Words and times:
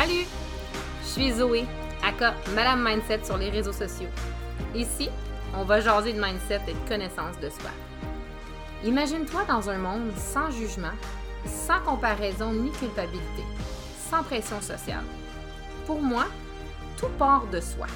Salut! 0.00 0.28
Je 1.02 1.08
suis 1.08 1.32
Zoé, 1.32 1.64
aka 2.04 2.32
Madame 2.54 2.84
Mindset 2.84 3.24
sur 3.24 3.36
les 3.36 3.50
réseaux 3.50 3.72
sociaux. 3.72 4.06
Ici, 4.72 5.10
on 5.56 5.64
va 5.64 5.80
jaser 5.80 6.12
de 6.12 6.22
mindset 6.22 6.60
et 6.68 6.72
de 6.72 6.88
connaissance 6.88 7.36
de 7.40 7.48
soi. 7.48 7.70
Imagine-toi 8.84 9.42
dans 9.48 9.68
un 9.68 9.78
monde 9.78 10.12
sans 10.16 10.52
jugement, 10.52 10.94
sans 11.46 11.80
comparaison 11.80 12.52
ni 12.52 12.70
culpabilité, 12.70 13.42
sans 14.08 14.22
pression 14.22 14.60
sociale. 14.60 15.02
Pour 15.84 16.00
moi, 16.00 16.26
tout 16.96 17.10
part 17.18 17.48
de 17.48 17.60
soi, 17.60 17.88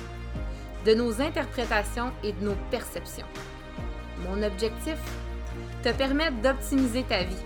de 0.84 0.94
nos 0.94 1.20
interprétations 1.20 2.10
et 2.24 2.32
de 2.32 2.44
nos 2.44 2.56
perceptions. 2.72 3.28
Mon 4.28 4.42
objectif 4.42 4.98
Te 5.84 5.92
permettre 5.92 6.40
d'optimiser 6.42 7.04
ta 7.04 7.22
vie 7.22 7.44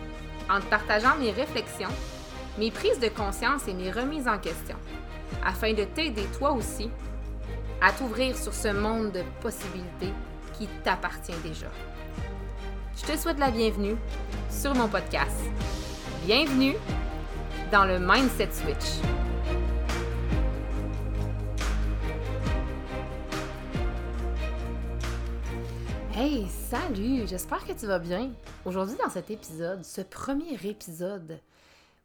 en 0.48 0.60
te 0.60 0.66
partageant 0.66 1.16
mes 1.18 1.32
réflexions, 1.32 1.92
mes 2.58 2.70
prises 2.70 2.98
de 2.98 3.08
conscience 3.08 3.68
et 3.68 3.74
mes 3.74 3.90
remises 3.90 4.26
en 4.26 4.38
question, 4.38 4.76
afin 5.44 5.72
de 5.74 5.84
t'aider 5.84 6.24
toi 6.38 6.52
aussi 6.52 6.90
à 7.82 7.92
t'ouvrir 7.92 8.36
sur 8.36 8.54
ce 8.54 8.68
monde 8.68 9.12
de 9.12 9.22
possibilités 9.40 10.12
qui 10.54 10.66
t'appartient 10.82 11.36
déjà. 11.44 11.66
Je 12.96 13.12
te 13.12 13.18
souhaite 13.18 13.38
la 13.38 13.50
bienvenue 13.50 13.96
sur 14.50 14.74
mon 14.74 14.88
podcast. 14.88 15.36
Bienvenue 16.24 16.74
dans 17.70 17.84
le 17.84 17.98
Mindset 17.98 18.48
Switch. 18.52 19.02
Hey, 26.14 26.46
salut! 26.70 27.26
J'espère 27.26 27.66
que 27.66 27.72
tu 27.74 27.86
vas 27.86 27.98
bien. 27.98 28.30
Aujourd'hui, 28.64 28.96
dans 29.04 29.10
cet 29.10 29.30
épisode, 29.30 29.84
ce 29.84 30.00
premier 30.00 30.54
épisode 30.64 31.38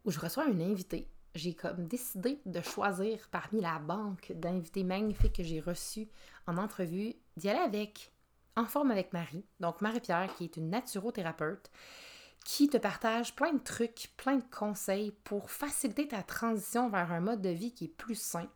où 0.04 0.10
je 0.10 0.20
reçois 0.20 0.44
un 0.44 0.60
invité, 0.60 1.08
j'ai 1.34 1.54
comme 1.54 1.86
décidé 1.86 2.40
de 2.44 2.60
choisir 2.60 3.28
parmi 3.30 3.60
la 3.60 3.78
banque 3.78 4.32
d'invités 4.34 4.84
magnifiques 4.84 5.36
que 5.36 5.42
j'ai 5.42 5.60
reçus 5.60 6.08
en 6.46 6.58
entrevue 6.58 7.14
d'y 7.36 7.48
aller 7.48 7.60
avec, 7.60 8.12
en 8.56 8.66
forme 8.66 8.90
avec 8.90 9.12
Marie. 9.12 9.44
Donc, 9.60 9.80
Marie-Pierre, 9.80 10.34
qui 10.34 10.44
est 10.44 10.56
une 10.56 10.70
naturothérapeute, 10.70 11.70
qui 12.44 12.68
te 12.68 12.76
partage 12.76 13.34
plein 13.34 13.52
de 13.52 13.62
trucs, 13.62 14.12
plein 14.16 14.36
de 14.36 14.44
conseils 14.50 15.12
pour 15.24 15.50
faciliter 15.50 16.08
ta 16.08 16.22
transition 16.22 16.90
vers 16.90 17.12
un 17.12 17.20
mode 17.20 17.40
de 17.40 17.50
vie 17.50 17.72
qui 17.72 17.84
est 17.84 17.96
plus 17.96 18.20
sain 18.20 18.48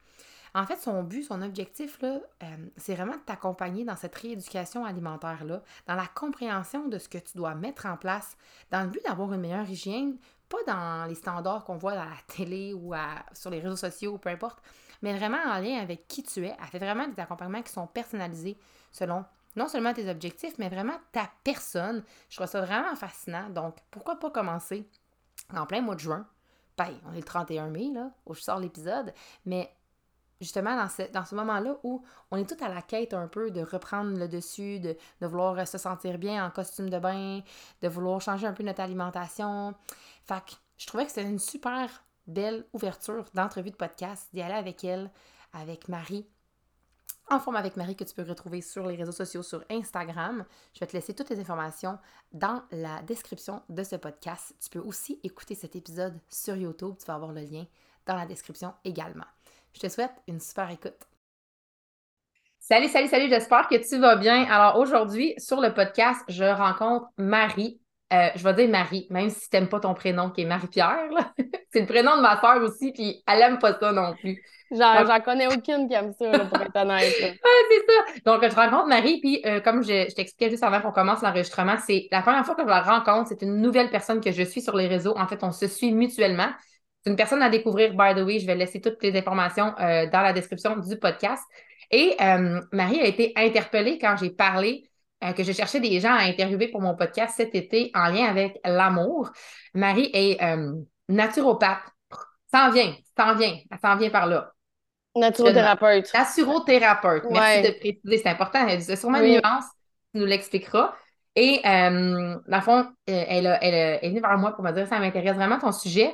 en 0.57 0.65
fait, 0.65 0.81
son 0.81 1.03
but, 1.03 1.23
son 1.23 1.43
objectif, 1.43 1.99
euh, 2.03 2.19
c'est 2.79 2.95
vraiment 2.95 3.17
de 3.17 3.21
t'accompagner 3.27 3.85
dans 3.85 3.95
cette 3.95 4.15
rééducation 4.15 4.87
alimentaire-là, 4.87 5.63
dans 5.87 5.95
la 5.95 6.07
compréhension 6.07 6.89
de 6.89 6.99
ce 6.99 7.11
que 7.11 7.19
tu 7.19 7.37
dois 7.37 7.55
mettre 7.55 7.85
en 7.85 7.99
place, 7.99 8.39
dans 8.71 8.83
le 8.83 8.89
but 8.89 9.05
d'avoir 9.05 9.35
une 9.35 9.43
meilleure 9.43 9.69
hygiène, 9.69 10.17
pas 10.49 10.63
dans 10.67 11.07
les 11.09 11.15
standards 11.15 11.65
qu'on 11.65 11.77
voit 11.77 11.93
à 11.93 11.97
la 11.97 12.17
télé 12.27 12.73
ou 12.73 12.95
sur 13.33 13.51
les 13.51 13.61
réseaux 13.61 13.77
sociaux, 13.77 14.19
peu 14.19 14.29
importe, 14.29 14.63
mais 15.03 15.17
vraiment 15.17 15.39
en 15.39 15.59
lien 15.59 15.81
avec 15.81 16.09
qui 16.09 16.23
tu 16.23 16.47
es. 16.47 16.57
Elle 16.61 16.67
fait 16.69 16.79
vraiment 16.79 17.07
des 17.09 17.21
accompagnements 17.21 17.63
qui 17.63 17.73
sont 17.73 17.87
personnalisés 17.87 18.57
selon 18.93 19.25
non 19.57 19.69
seulement 19.69 19.95
tes 19.95 20.09
objectifs, 20.11 20.59
mais 20.59 20.69
vraiment 20.69 20.99
ta 21.13 21.31
personne. 21.43 22.05
Je 22.29 22.37
trouve 22.37 22.47
ça 22.47 22.61
vraiment 22.61 22.95
fascinant. 22.95 23.49
Donc, 23.51 23.77
pourquoi 23.91 24.19
pas 24.19 24.31
commencer 24.31 24.87
en 25.55 25.67
plein 25.67 25.81
mois 25.81 25.95
de 25.95 26.01
juin? 26.01 26.27
Ben, 26.77 26.95
on 27.07 27.13
est 27.15 27.19
le 27.19 27.23
31 27.23 27.69
mai, 27.69 27.91
là, 27.93 28.11
où 28.27 28.35
je 28.35 28.43
sors 28.43 28.59
l'épisode, 28.59 29.15
mais 29.47 29.75
justement 30.41 30.77
dans 30.77 31.25
ce, 31.25 31.35
moment-là 31.35 31.77
où 31.83 32.03
on 32.31 32.37
est 32.37 32.49
tout 32.49 32.63
à 32.65 32.69
la 32.69 32.83
quête 32.83 33.15
un 33.15 33.29
peu 33.29 33.51
de 33.51 33.63
reprendre 33.63 34.19
le 34.19 34.29
dessus, 34.29 34.81
de, 34.81 34.97
vouloir 35.21 35.67
se 35.67 35.79
sentir 35.79 36.19
bien 36.19 36.45
en 36.47 36.51
costume 36.51 36.91
de 36.91 36.99
bain, 36.99 37.41
de 37.83 37.89
vouloir 37.89 38.21
changer 38.21 38.47
un 38.47 38.53
peu 38.53 38.63
notre 38.63 38.81
alimentation. 38.81 39.75
Fait 40.25 40.45
que 40.45 40.53
je 40.77 40.87
trouvais 40.87 41.05
que 41.05 41.13
c'était 41.13 41.29
une 41.29 41.39
super 41.39 42.05
belle 42.27 42.67
ouverture 42.73 43.25
d'entrevue 43.35 43.71
de 43.71 43.77
podcast 43.77 44.29
d'y 44.33 44.43
aller 44.43 44.55
avec 44.55 44.85
elle, 44.85 45.11
avec 45.53 45.89
Marie. 45.89 46.27
En 47.29 47.41
forme 47.41 47.57
avec 47.57 47.77
Marie 47.77 47.97
que 47.97 48.05
tu 48.05 48.15
peux 48.15 48.23
retrouver 48.23 48.61
sur 48.61 48.87
les 48.87 48.95
réseaux 48.95 49.11
sociaux, 49.11 49.43
sur 49.43 49.65
Instagram. 49.69 50.45
Je 50.75 50.81
vais 50.81 50.87
te 50.87 50.93
laisser 50.93 51.13
toutes 51.13 51.31
les 51.31 51.41
informations 51.41 51.99
dans 52.33 52.63
la 52.71 53.03
description 53.03 53.63
de 53.69 53.83
ce 53.83 53.97
podcast. 53.97 54.55
Tu 54.61 54.71
peux 54.71 54.79
aussi 54.79 55.19
écouter 55.25 55.57
cet 55.57 55.75
épisode 55.75 56.21
sur 56.29 56.55
YouTube. 56.55 56.95
Tu 57.01 57.07
vas 57.07 57.15
avoir 57.15 57.33
le 57.33 57.41
lien 57.41 57.67
dans 58.07 58.15
la 58.15 58.27
description 58.27 58.75
également. 58.85 59.36
Je 59.77 59.81
te 59.81 59.89
souhaite 59.89 60.15
une 60.27 60.41
super 60.41 60.71
écoute. 60.71 60.97
Salut, 62.59 62.89
salut, 62.89 63.09
salut, 63.09 63.29
j'espère 63.29 63.69
que 63.69 63.77
tu 63.77 63.99
vas 63.99 64.17
bien. 64.17 64.45
Alors 64.45 64.79
aujourd'hui, 64.79 65.35
sur 65.37 65.61
le 65.61 65.75
podcast, 65.75 66.23
je 66.29 66.45
rencontre 66.45 67.09
Marie. 67.19 67.79
Euh, 68.11 68.29
je 68.37 68.43
vais 68.43 68.55
dire 68.55 68.71
Marie, 68.71 69.07
même 69.11 69.29
si 69.29 69.51
tu 69.51 69.57
n'aimes 69.57 69.69
pas 69.69 69.81
ton 69.81 69.93
prénom 69.93 70.31
qui 70.31 70.41
est 70.41 70.45
Marie-Pierre. 70.47 71.11
c'est 71.73 71.81
le 71.81 71.87
prénom 71.87 72.17
de 72.17 72.23
ma 72.23 72.41
soeur 72.41 72.63
aussi, 72.63 72.91
puis 72.93 73.23
elle 73.29 73.41
n'aime 73.41 73.59
pas 73.59 73.79
ça 73.79 73.93
non 73.93 74.15
plus. 74.15 74.43
J'en 74.71 75.21
connais 75.21 75.47
aucune 75.47 75.89
qui 75.89 75.95
aime 75.95 76.15
ça, 76.19 76.31
pour 76.47 76.63
être 76.63 76.77
honnête. 76.77 77.13
c'est 77.21 77.37
ça. 77.37 78.21
Donc, 78.25 78.49
je 78.49 78.57
rencontre 78.57 78.87
Marie, 78.87 79.21
puis 79.21 79.43
euh, 79.45 79.61
comme 79.61 79.83
je, 79.83 80.07
je 80.09 80.15
t'expliquais 80.15 80.49
juste 80.49 80.63
avant 80.63 80.81
qu'on 80.81 80.93
commence 80.93 81.21
l'enregistrement, 81.21 81.77
c'est 81.87 82.09
la 82.11 82.23
première 82.23 82.47
fois 82.47 82.55
que 82.55 82.63
je 82.63 82.67
la 82.69 82.81
rencontre, 82.81 83.29
c'est 83.29 83.43
une 83.43 83.61
nouvelle 83.61 83.91
personne 83.91 84.23
que 84.23 84.33
je 84.33 84.43
suis 84.43 84.63
sur 84.63 84.75
les 84.75 84.87
réseaux. 84.87 85.15
En 85.19 85.27
fait, 85.27 85.45
on 85.45 85.53
se 85.53 85.67
suit 85.67 85.93
mutuellement. 85.93 86.49
C'est 87.07 87.11
une 87.11 87.17
personne 87.17 87.41
à 87.41 87.49
découvrir, 87.49 87.93
by 87.93 88.21
the 88.21 88.25
way. 88.25 88.41
Je 88.41 88.47
vais 88.49 88.57
laisser 88.57 88.81
toutes 88.81 89.01
les 89.01 89.17
informations 89.17 89.73
euh, 89.79 90.11
dans 90.11 90.23
la 90.23 90.33
description 90.33 90.77
du 90.77 90.99
podcast. 90.99 91.45
Et 91.93 92.17
euh, 92.21 92.61
Marie 92.73 93.01
a 93.01 93.05
été 93.05 93.33
interpellée 93.37 93.97
quand 94.01 94.17
j'ai 94.17 94.31
parlé 94.31 94.91
euh, 95.23 95.33
que 95.33 95.45
je 95.45 95.53
cherchais 95.53 95.79
des 95.79 96.01
gens 96.01 96.13
à 96.13 96.23
interviewer 96.23 96.67
pour 96.67 96.81
mon 96.81 96.97
podcast 96.97 97.35
cet 97.37 97.55
été 97.55 97.93
en 97.95 98.09
lien 98.09 98.25
avec 98.25 98.59
l'amour. 98.65 99.31
Marie 99.73 100.11
est 100.13 100.41
naturopathe. 101.09 101.79
S'en 102.53 102.73
vient, 102.73 102.93
s'en 103.17 103.37
vient, 103.37 103.57
elle 103.71 103.79
s'en 103.79 103.97
vient 103.97 104.11
par 104.11 104.27
là. 104.27 104.53
Naturothérapeute. 105.15 106.13
Naturothérapeute. 106.13 107.25
Merci 107.31 107.71
de 107.71 107.79
préciser, 107.79 108.19
c'est 108.19 108.31
important. 108.31 108.67
C'est 108.81 108.97
sûrement 108.97 109.19
une 109.19 109.35
nuance, 109.35 109.67
tu 110.13 110.19
nous 110.19 110.27
l'expliqueras. 110.27 110.93
Et, 111.37 111.61
dans 111.63 112.41
le 112.49 112.61
fond, 112.63 112.85
elle, 113.07 113.27
elle, 113.29 113.59
elle, 113.63 113.99
est 114.03 114.09
venue 114.09 114.21
vers 114.21 114.37
moi 114.39 114.57
pour 114.57 114.65
me 114.65 114.73
dire 114.73 114.89
ça 114.89 114.99
m'intéresse 114.99 115.37
vraiment 115.37 115.61
ton 115.61 115.71
sujet. 115.71 116.13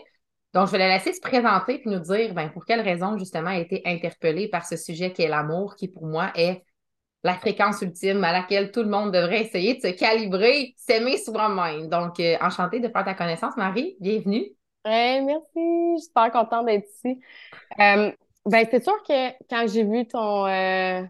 Donc, 0.55 0.67
je 0.67 0.73
vais 0.73 0.79
la 0.79 0.89
laisser 0.89 1.13
se 1.15 1.21
présenter 1.21 1.81
et 1.83 1.89
nous 1.89 2.01
dire 2.01 2.35
ben, 2.35 2.51
pour 2.51 2.65
quelle 2.65 2.81
raison, 2.83 3.17
justement, 3.17 3.51
elle 3.51 3.59
a 3.59 3.61
été 3.61 3.83
interpellée 3.87 4.49
par 4.49 4.67
ce 4.67 4.77
sujet 4.77 5.13
qui 5.13 5.23
est 5.23 5.29
l'amour, 5.29 5.77
qui 5.77 5.89
pour 5.89 6.07
moi 6.07 6.31
est 6.35 6.63
la 7.25 7.35
fréquence 7.35 7.81
ultime 7.83 8.23
à 8.25 8.33
laquelle 8.33 8.71
tout 8.71 8.83
le 8.83 8.89
monde 8.89 9.13
devrait 9.13 9.43
essayer 9.43 9.75
de 9.75 9.81
se 9.81 9.89
calibrer, 9.89 10.75
s'aimer 10.77 11.17
soi-même. 11.17 11.89
Donc, 11.89 12.21
euh, 12.21 12.37
enchantée 12.41 12.81
de 12.81 12.89
faire 12.89 13.05
ta 13.05 13.15
connaissance, 13.15 13.57
Marie. 13.57 13.97
Bienvenue. 14.01 14.45
merci. 14.85 15.33
Je 15.55 15.99
suis 15.99 16.07
super 16.09 16.31
contente 16.33 16.67
d'être 16.67 16.89
ici. 16.89 17.21
Euh, 17.81 18.11
ben, 18.45 18.67
c'est 18.71 18.83
sûr 18.83 19.03
que 19.05 19.31
quand 19.49 19.67
j'ai 19.69 19.85
vu 19.85 20.07
ton 20.07 20.47
euh, 20.47 21.03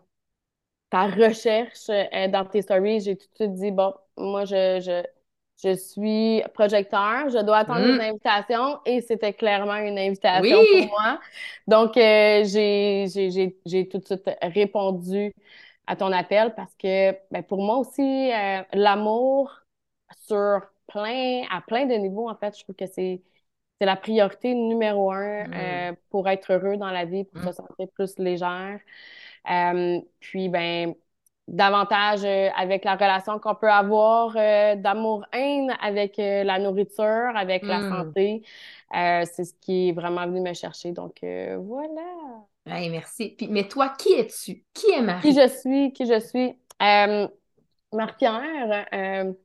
ta 0.90 1.06
recherche 1.06 1.86
dans 2.30 2.44
tes 2.44 2.62
stories, 2.62 3.00
j'ai 3.00 3.16
tout 3.16 3.26
de 3.26 3.34
suite 3.34 3.54
dit 3.54 3.70
bon, 3.72 3.94
moi, 4.16 4.44
je 4.44 5.02
suis 5.70 6.42
projecteur, 6.54 7.28
je 7.28 7.38
dois 7.44 7.58
attendre 7.58 7.86
une 7.86 7.96
mm. 7.96 8.00
invitation 8.00 8.80
et 8.84 9.00
c'était 9.00 9.32
clairement 9.32 9.76
une 9.76 9.98
invitation 9.98 10.58
pour 10.58 10.86
moi. 10.88 11.20
Donc, 11.66 11.96
euh, 11.96 12.42
j'ai 12.44 13.88
tout 13.90 13.98
de 13.98 14.04
suite 14.04 14.30
répondu 14.42 15.32
à 15.86 15.96
ton 15.96 16.10
appel 16.12 16.54
parce 16.56 16.74
que 16.74 17.12
ben, 17.30 17.42
pour 17.42 17.62
moi 17.62 17.78
aussi, 17.78 18.32
euh, 18.32 18.62
l'amour 18.72 19.52
sur 20.26 20.62
plein, 20.88 21.42
à 21.50 21.60
plein 21.60 21.86
de 21.86 21.94
niveaux, 21.94 22.28
en 22.28 22.36
fait, 22.36 22.56
je 22.56 22.64
trouve 22.64 22.76
que 22.76 22.86
c'est 22.86 23.22
la 23.80 23.96
priorité 23.96 24.54
numéro 24.54 25.12
un 25.12 25.44
mm. 25.44 25.52
euh, 25.54 25.92
pour 26.10 26.28
être 26.28 26.52
heureux 26.52 26.76
dans 26.76 26.90
la 26.90 27.04
vie, 27.04 27.24
pour 27.24 27.40
mm. 27.40 27.46
se 27.46 27.52
sentir 27.52 27.86
plus 27.94 28.18
légère. 28.18 28.80
puis, 30.20 30.48
ben, 30.48 30.94
davantage 31.48 32.24
euh, 32.24 32.48
avec 32.56 32.84
la 32.84 32.94
relation 32.94 33.38
qu'on 33.38 33.54
peut 33.54 33.70
avoir 33.70 34.34
euh, 34.36 34.76
d'amour-haine 34.76 35.74
avec 35.80 36.18
euh, 36.18 36.44
la 36.44 36.58
nourriture, 36.58 37.32
avec 37.34 37.64
la 37.64 37.80
hmm. 37.80 37.90
santé. 37.90 38.42
c'est 38.92 39.44
ce 39.44 39.54
qui 39.60 39.88
est 39.88 39.92
vraiment 39.92 40.26
venu 40.26 40.40
me 40.40 40.54
chercher. 40.54 40.92
Donc, 40.92 41.18
voilà. 41.22 42.02
merci. 42.66 43.34
Puis, 43.36 43.48
mais 43.48 43.68
toi, 43.68 43.94
qui 43.98 44.12
es-tu? 44.14 44.64
Qui 44.72 44.92
est 44.92 45.02
Marie? 45.02 45.20
Qui 45.22 45.34
je 45.34 45.48
suis? 45.48 45.92
Qui 45.92 46.06
je 46.06 46.20
suis? 46.20 46.56
Marie-Pierre, 47.92 48.86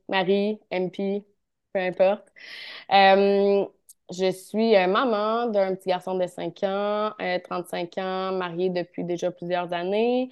Marie, 0.08 0.58
MP, 0.70 1.24
peu 1.72 1.80
importe. 1.80 2.28
Je 4.10 4.30
suis 4.30 4.72
maman 4.86 5.46
d'un 5.46 5.74
petit 5.74 5.90
garçon 5.90 6.16
de 6.16 6.26
5 6.26 6.62
ans, 6.64 7.12
35 7.44 7.98
ans, 7.98 8.32
mariée 8.32 8.70
depuis 8.70 9.04
déjà 9.04 9.30
plusieurs 9.30 9.72
années 9.72 10.30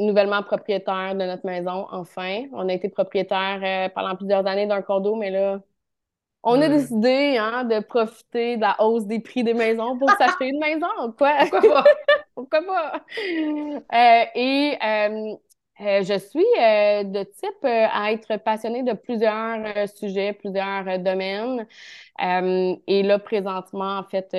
nouvellement 0.00 0.42
propriétaire 0.42 1.14
de 1.14 1.24
notre 1.24 1.46
maison, 1.46 1.86
enfin. 1.90 2.44
On 2.52 2.68
a 2.68 2.72
été 2.72 2.88
propriétaire 2.88 3.60
euh, 3.62 3.88
pendant 3.94 4.16
plusieurs 4.16 4.46
années 4.46 4.66
d'un 4.66 4.82
condo, 4.82 5.14
mais 5.14 5.30
là, 5.30 5.60
on 6.42 6.60
a 6.60 6.68
décidé 6.68 7.36
hein, 7.38 7.64
de 7.64 7.80
profiter 7.80 8.56
de 8.56 8.62
la 8.62 8.76
hausse 8.82 9.04
des 9.04 9.20
prix 9.20 9.44
des 9.44 9.54
maisons 9.54 9.98
pour 9.98 10.10
s'acheter 10.18 10.48
une 10.48 10.58
maison. 10.58 11.12
Quoi? 11.16 11.32
Pourquoi 11.50 11.60
pas? 11.60 11.84
Pourquoi 12.34 12.62
pas? 12.62 13.04
Euh, 13.92 14.24
et 14.34 14.78
euh, 14.82 15.34
Euh, 15.80 16.02
je 16.04 16.18
suis 16.18 16.44
euh, 16.60 17.04
de 17.04 17.22
type 17.22 17.64
euh, 17.64 17.86
à 17.90 18.12
être 18.12 18.36
passionnée 18.36 18.82
de 18.82 18.92
plusieurs 18.92 19.88
sujets, 19.88 20.34
plusieurs 20.34 20.98
domaines. 20.98 21.66
et 22.86 23.02
là, 23.02 23.18
présentement, 23.18 23.98
en 23.98 24.04
fait, 24.04 24.34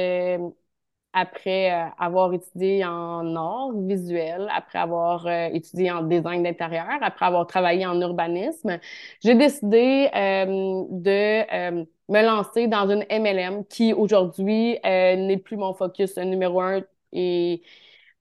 après 1.13 1.69
avoir 1.97 2.33
étudié 2.33 2.85
en 2.85 3.35
art 3.35 3.71
visuel, 3.73 4.47
après 4.55 4.79
avoir 4.79 5.27
étudié 5.27 5.91
en 5.91 6.03
design 6.03 6.43
d'intérieur, 6.43 6.87
après 7.01 7.25
avoir 7.25 7.47
travaillé 7.47 7.85
en 7.85 7.99
urbanisme, 7.99 8.79
j'ai 9.23 9.35
décidé 9.35 10.09
de 10.13 11.83
me 12.09 12.21
lancer 12.23 12.67
dans 12.67 12.89
une 12.89 13.05
MLM 13.09 13.65
qui 13.65 13.93
aujourd'hui 13.93 14.77
n'est 14.83 15.37
plus 15.37 15.57
mon 15.57 15.73
focus 15.73 16.17
numéro 16.17 16.61
un 16.61 16.81
et 17.13 17.61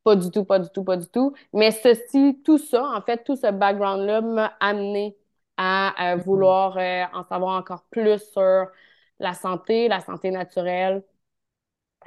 pas 0.05 0.17
du 0.17 0.31
tout, 0.31 0.45
pas 0.45 0.59
du 0.59 0.69
tout, 0.71 0.85
pas 0.85 0.97
du 0.97 1.07
tout. 1.09 1.35
Mais 1.53 1.71
ceci, 1.71 2.41
tout 2.45 2.59
ça, 2.59 2.85
en 2.97 3.03
fait, 3.03 3.23
tout 3.25 3.37
ce 3.37 3.51
background-là 3.51 4.21
m'a 4.23 4.47
amené 4.61 5.17
à, 5.57 6.17
mm-hmm. 6.17 6.23
vouloir 6.23 6.77
euh, 6.79 7.05
en 7.13 7.25
savoir 7.25 7.59
encore 7.59 7.85
plus 7.91 8.19
sur 8.33 8.67
la 9.19 9.35
santé, 9.35 9.89
la 9.89 10.01
santé 10.01 10.31
naturelle, 10.31 11.05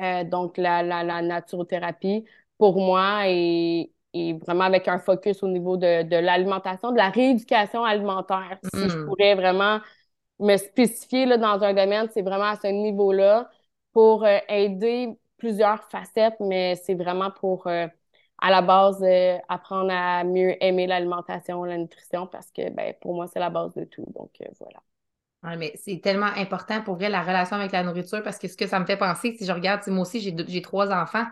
euh, 0.02 0.24
donc 0.24 0.58
la, 0.58 0.82
la, 0.84 1.04
la, 1.04 1.22
naturothérapie 1.22 2.26
pour 2.58 2.78
moi 2.78 3.28
et, 3.28 3.92
et, 4.14 4.34
vraiment 4.34 4.64
avec 4.64 4.88
un 4.88 4.98
focus 5.00 5.44
au 5.44 5.48
niveau 5.48 5.78
de, 5.78 6.04
de 6.04 6.16
l'alimentation, 6.16 6.92
de 6.92 6.98
la 6.98 7.10
rééducation 7.10 7.84
alimentaire. 7.84 8.58
Si 8.74 8.90
je 8.90 8.98
mm. 8.98 9.06
pourrais 9.06 9.36
vraiment 9.36 9.80
me 10.40 10.58
spécifier 10.58 11.26
là, 11.26 11.38
dans 11.38 11.64
un 11.64 11.74
domaine, 11.74 12.08
c'est 12.12 12.24
vraiment 12.24 12.46
à 12.46 12.56
ce 12.56 12.68
niveau-là 12.68 13.50
pour 13.94 14.26
euh, 14.26 14.40
aider 14.50 15.18
plusieurs 15.44 15.84
facettes, 15.90 16.40
mais 16.40 16.80
c'est 16.86 16.94
vraiment 16.94 17.30
pour, 17.30 17.68
euh, 17.68 17.86
à 18.42 18.50
la 18.50 18.62
base, 18.62 19.04
euh, 19.04 19.38
apprendre 19.50 19.92
à 19.92 20.24
mieux 20.24 20.56
aimer 20.64 20.88
l'alimentation, 20.88 21.66
la 21.66 21.78
nutrition, 21.78 22.28
parce 22.28 22.50
que 22.50 22.70
ben, 22.70 22.94
pour 23.02 23.14
moi, 23.14 23.28
c'est 23.28 23.42
la 23.42 23.50
base 23.50 23.74
de 23.74 23.84
tout. 23.84 24.06
Donc, 24.16 24.32
euh, 24.42 24.46
voilà. 24.62 24.80
Oui, 25.44 25.58
mais 25.58 25.74
c'est 25.76 26.00
tellement 26.02 26.32
important 26.38 26.82
pour 26.82 26.96
vrai 26.96 27.10
la 27.10 27.22
relation 27.22 27.58
avec 27.58 27.74
la 27.74 27.84
nourriture 27.84 28.24
parce 28.24 28.40
que 28.40 28.48
ce 28.48 28.56
que 28.56 28.68
ça 28.68 28.80
me 28.80 28.86
fait 28.86 28.96
penser, 28.96 29.36
si 29.38 29.46
je 29.46 29.52
regarde, 29.52 29.86
moi 29.88 30.04
aussi, 30.04 30.22
j'ai 30.22 30.62
trois 30.62 30.94
enfants. 30.94 31.26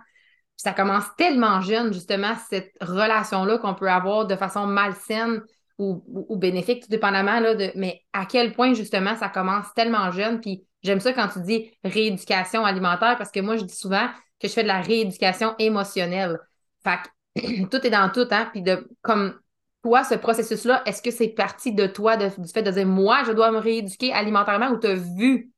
Ça 0.57 0.73
commence 0.73 1.05
tellement 1.17 1.61
jeune, 1.61 1.93
justement, 1.93 2.33
cette 2.49 2.73
relation-là 2.81 3.59
qu'on 3.59 3.75
peut 3.75 3.89
avoir 3.89 4.27
de 4.27 4.35
façon 4.35 4.67
malsaine 4.67 5.41
ou, 5.77 6.03
ou, 6.05 6.35
bénéfique, 6.35 6.83
tout 6.83 6.89
dépendamment, 6.89 7.39
là, 7.39 7.55
de, 7.55 7.71
mais 7.75 8.01
à 8.11 8.25
quel 8.25 8.51
point, 8.51 8.73
justement, 8.73 9.15
ça 9.15 9.29
commence 9.29 9.73
tellement 9.73 10.11
jeune. 10.11 10.41
Puis 10.41 10.65
J'aime 10.83 10.99
ça 10.99 11.13
quand 11.13 11.27
tu 11.27 11.41
dis 11.41 11.71
rééducation 11.83 12.65
alimentaire 12.65 13.17
parce 13.17 13.31
que 13.31 13.39
moi, 13.39 13.55
je 13.55 13.63
dis 13.63 13.75
souvent 13.75 14.07
que 14.39 14.47
je 14.47 14.53
fais 14.53 14.63
de 14.63 14.67
la 14.67 14.81
rééducation 14.81 15.55
émotionnelle. 15.59 16.39
Fait 16.83 16.97
que 17.35 17.65
tout 17.69 17.85
est 17.85 17.91
dans 17.91 18.09
tout, 18.09 18.27
hein. 18.31 18.49
Puis 18.51 18.61
de 18.61 18.87
comme 19.01 19.39
toi, 19.83 20.03
ce 20.03 20.15
processus-là, 20.15 20.83
est-ce 20.85 21.01
que 21.01 21.11
c'est 21.11 21.29
parti 21.29 21.73
de 21.73 21.87
toi, 21.87 22.17
du 22.17 22.29
fait 22.53 22.63
de 22.63 22.71
dire 22.71 22.85
moi, 22.85 23.23
je 23.25 23.31
dois 23.31 23.51
me 23.51 23.57
rééduquer 23.57 24.13
alimentairement 24.13 24.69
ou 24.69 24.79
tu 24.79 24.87
as 24.87 24.93
vu, 24.93 25.51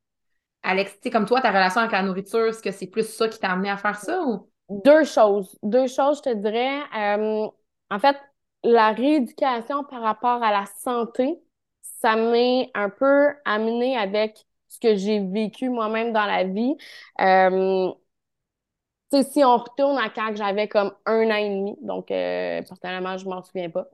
Alex, 0.62 1.00
tu 1.02 1.10
comme 1.10 1.26
toi, 1.26 1.42
ta 1.42 1.50
relation 1.50 1.82
avec 1.82 1.92
la 1.92 2.04
nourriture, 2.04 2.48
est-ce 2.48 2.62
que 2.62 2.72
c'est 2.72 2.88
plus 2.88 3.08
ça 3.08 3.28
qui 3.28 3.40
t'a 3.40 3.52
amené 3.52 3.70
à 3.70 3.78
faire 3.78 3.98
ça 3.98 4.22
ou? 4.22 4.50
Deux 4.70 5.04
choses. 5.04 5.58
Deux 5.62 5.88
choses, 5.88 6.18
je 6.18 6.32
te 6.32 6.34
dirais. 6.36 6.80
Euh, 6.98 7.48
en 7.90 8.00
fait, 8.00 8.18
la 8.64 8.92
rééducation 8.92 9.84
par 9.84 10.02
rapport 10.02 10.42
à 10.42 10.52
la 10.52 10.66
santé, 10.80 11.38
ça 11.82 12.16
m'est 12.16 12.72
un 12.74 12.90
peu 12.90 13.28
amené 13.46 13.98
avec 13.98 14.46
ce 14.74 14.80
que 14.80 14.96
j'ai 14.96 15.20
vécu 15.20 15.70
moi-même 15.70 16.14
dans 16.14 16.26
la 16.26 16.44
vie. 16.46 16.76
Euh, 17.22 17.92
si 19.22 19.44
on 19.44 19.58
retourne 19.58 19.98
à 20.00 20.10
quand 20.10 20.36
j'avais 20.36 20.68
comme 20.68 20.92
un 21.06 21.30
an 21.30 21.36
et 21.36 21.50
demi, 21.50 21.78
donc 21.82 22.10
euh, 22.12 22.62
personnellement, 22.64 23.18
je 23.18 23.26
m'en 23.30 23.44
souviens 23.44 23.70
pas. 23.70 23.88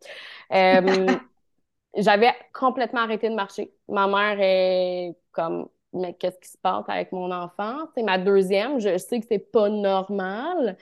Euh, 0.53 1.05
j'avais 1.97 2.33
complètement 2.53 3.01
arrêté 3.01 3.29
de 3.29 3.35
marcher. 3.35 3.73
Ma 3.89 4.07
mère 4.07 4.37
est 4.39 5.15
comme 5.31 5.69
mais 5.93 6.13
qu'est-ce 6.13 6.39
qui 6.39 6.49
se 6.49 6.57
passe 6.57 6.85
avec 6.87 7.11
mon 7.11 7.31
enfant? 7.31 7.87
C'est 7.95 8.03
ma 8.03 8.17
deuxième, 8.19 8.79
je 8.79 8.97
sais 8.97 9.19
que 9.19 9.25
c'est 9.27 9.39
pas 9.39 9.69
normal. 9.69 10.77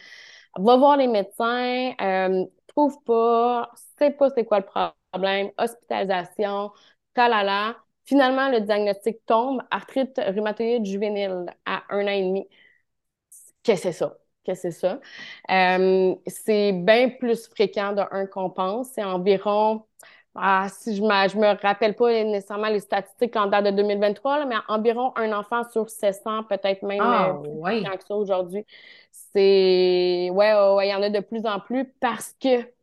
Va 0.58 0.78
voir 0.78 0.98
les 0.98 1.08
médecins, 1.08 1.94
euh, 2.02 2.46
trouve 2.68 3.02
pas, 3.06 3.72
sais 4.00 4.12
pas 4.12 4.30
c'est 4.32 4.46
quoi 4.46 4.60
le 4.60 4.66
problème, 5.12 5.52
hospitalisation, 5.58 6.72
talala. 7.14 7.78
Finalement, 8.08 8.50
le 8.50 8.62
diagnostic 8.62 9.26
tombe, 9.26 9.62
arthrite 9.70 10.18
rhumatoïde 10.18 10.86
juvénile 10.86 11.46
à 11.66 11.84
un 11.90 12.06
an 12.06 12.08
et 12.08 12.24
demi. 12.24 12.48
Qu'est-ce 13.64 13.84
que 13.84 13.92
c'est 13.92 13.92
ça? 13.92 14.18
Qu'est-ce 14.46 14.64
que 14.64 14.72
c'est 14.72 14.80
ça? 14.80 15.00
Euh, 15.52 16.16
c'est 16.26 16.72
bien 16.72 17.10
plus 17.10 17.50
fréquent 17.50 17.92
de 17.92 18.02
un 18.12 18.26
qu'on 18.26 18.50
pense. 18.50 18.92
C'est 18.92 19.04
environ, 19.04 19.84
ah, 20.36 20.68
si 20.72 20.96
je 20.96 21.02
ne 21.02 21.08
me 21.08 21.62
rappelle 21.62 21.96
pas 21.96 22.24
nécessairement 22.24 22.70
les 22.70 22.80
statistiques 22.80 23.36
en 23.36 23.48
date 23.48 23.66
de 23.66 23.72
2023, 23.72 24.46
mais 24.46 24.56
environ 24.70 25.12
un 25.18 25.34
enfant 25.34 25.68
sur 25.70 25.90
700, 25.90 26.46
peut-être 26.46 26.84
même 26.84 27.02
ah, 27.02 27.32
euh, 27.32 27.62
plus 27.62 27.84
que 27.84 28.06
ça 28.08 28.16
aujourd'hui. 28.16 28.66
C'est, 29.12 30.30
ouais, 30.32 30.54
ouais, 30.54 30.88
il 30.88 30.92
y 30.92 30.96
en 30.96 31.02
a 31.04 31.10
de 31.10 31.20
plus 31.20 31.46
en 31.46 31.60
plus 31.60 31.84
parce 32.00 32.34
que 32.40 32.77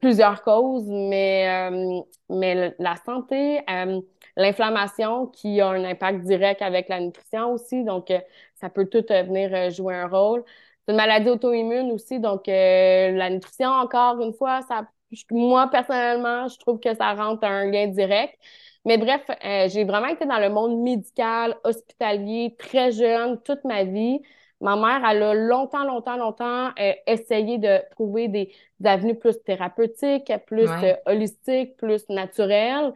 plusieurs 0.00 0.42
causes, 0.42 0.84
mais, 0.86 1.48
euh, 1.48 2.00
mais 2.28 2.74
la 2.78 2.96
santé, 3.04 3.60
euh, 3.70 4.00
l'inflammation 4.36 5.26
qui 5.28 5.60
a 5.60 5.68
un 5.68 5.84
impact 5.84 6.20
direct 6.22 6.62
avec 6.62 6.88
la 6.88 7.00
nutrition 7.00 7.52
aussi, 7.52 7.84
donc 7.84 8.10
euh, 8.10 8.20
ça 8.54 8.68
peut 8.70 8.86
tout 8.86 9.04
venir 9.08 9.70
jouer 9.70 9.94
un 9.94 10.06
rôle. 10.08 10.44
C'est 10.86 10.92
une 10.92 10.96
maladie 10.98 11.30
auto-immune 11.30 11.90
aussi, 11.92 12.20
donc 12.20 12.46
la 12.46 13.30
nutrition, 13.30 13.70
encore 13.70 14.20
une 14.20 14.32
fois, 14.34 14.62
ça, 14.68 14.86
moi 15.30 15.68
personnellement, 15.70 16.46
je 16.48 16.58
trouve 16.58 16.78
que 16.78 16.94
ça 16.94 17.14
rentre 17.14 17.44
un 17.44 17.70
lien 17.70 17.88
direct. 17.88 18.38
Mais 18.84 18.98
bref, 18.98 19.22
j'ai 19.42 19.84
vraiment 19.84 20.06
été 20.06 20.26
dans 20.26 20.38
le 20.38 20.48
monde 20.48 20.80
médical, 20.80 21.56
hospitalier, 21.64 22.54
très 22.56 22.92
jeune, 22.92 23.42
toute 23.42 23.64
ma 23.64 23.82
vie. 23.82 24.20
Ma 24.60 24.74
mère, 24.76 25.06
elle 25.08 25.22
a 25.22 25.34
longtemps, 25.34 25.84
longtemps, 25.84 26.16
longtemps 26.16 26.68
euh, 26.78 26.92
essayé 27.06 27.58
de 27.58 27.78
trouver 27.90 28.28
des, 28.28 28.52
avenues 28.84 29.18
plus 29.18 29.42
thérapeutiques, 29.42 30.32
plus 30.46 30.70
euh, 30.70 30.94
holistiques, 31.04 31.76
plus 31.76 32.08
naturelles. 32.08 32.94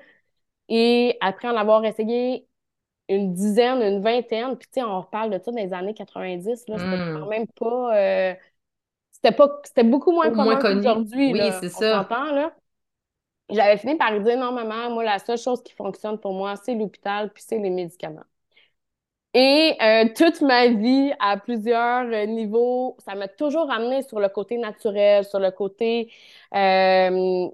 Et 0.69 1.19
après 1.21 1.49
en 1.49 1.57
avoir 1.57 1.85
essayé 1.85 2.47
une 3.09 3.35
dizaine, 3.35 3.83
une 3.83 4.01
vingtaine, 4.01 4.57
puis 4.57 4.69
tu 4.73 4.81
sais, 4.81 4.83
on 4.83 5.01
reparle 5.01 5.31
de 5.31 5.39
ça 5.39 5.51
dans 5.51 5.59
les 5.59 5.73
années 5.73 5.95
90, 5.95 6.69
là, 6.69 6.79
c'était 6.79 6.97
hmm. 6.97 7.19
quand 7.21 7.27
même 7.27 7.47
pas... 7.49 7.97
Euh, 7.97 8.35
c'était 9.11 9.35
pas... 9.35 9.61
C'était 9.65 9.85
beaucoup 9.85 10.13
moins 10.13 10.31
commun 10.31 10.57
qu'aujourd'hui, 10.57 11.33
Oui, 11.33 11.51
c'est 11.61 11.69
ça. 11.69 12.07
là. 12.09 12.55
J'avais 13.51 13.77
fini 13.77 13.97
par 13.97 14.19
dire, 14.21 14.39
non, 14.39 14.53
maman, 14.53 14.91
moi, 14.91 15.03
la 15.03 15.19
seule 15.19 15.37
chose 15.37 15.61
qui 15.63 15.75
fonctionne 15.75 16.19
pour 16.19 16.33
moi, 16.33 16.55
c'est 16.57 16.75
l'hôpital, 16.75 17.31
puis 17.33 17.43
c'est 17.45 17.59
les 17.59 17.71
médicaments. 17.71 18.23
Et 19.33 19.77
euh, 19.81 20.07
toute 20.17 20.41
ma 20.41 20.67
vie, 20.67 21.13
à 21.21 21.37
plusieurs 21.37 22.05
euh, 22.07 22.27
niveaux, 22.27 22.97
ça 22.99 23.15
m'a 23.15 23.29
toujours 23.29 23.71
amené 23.71 24.03
sur 24.03 24.19
le 24.19 24.29
côté 24.29 24.59
naturel, 24.59 25.25
sur 25.25 25.39
le 25.39 25.53
côté 25.53 26.11
euh, 26.53 27.49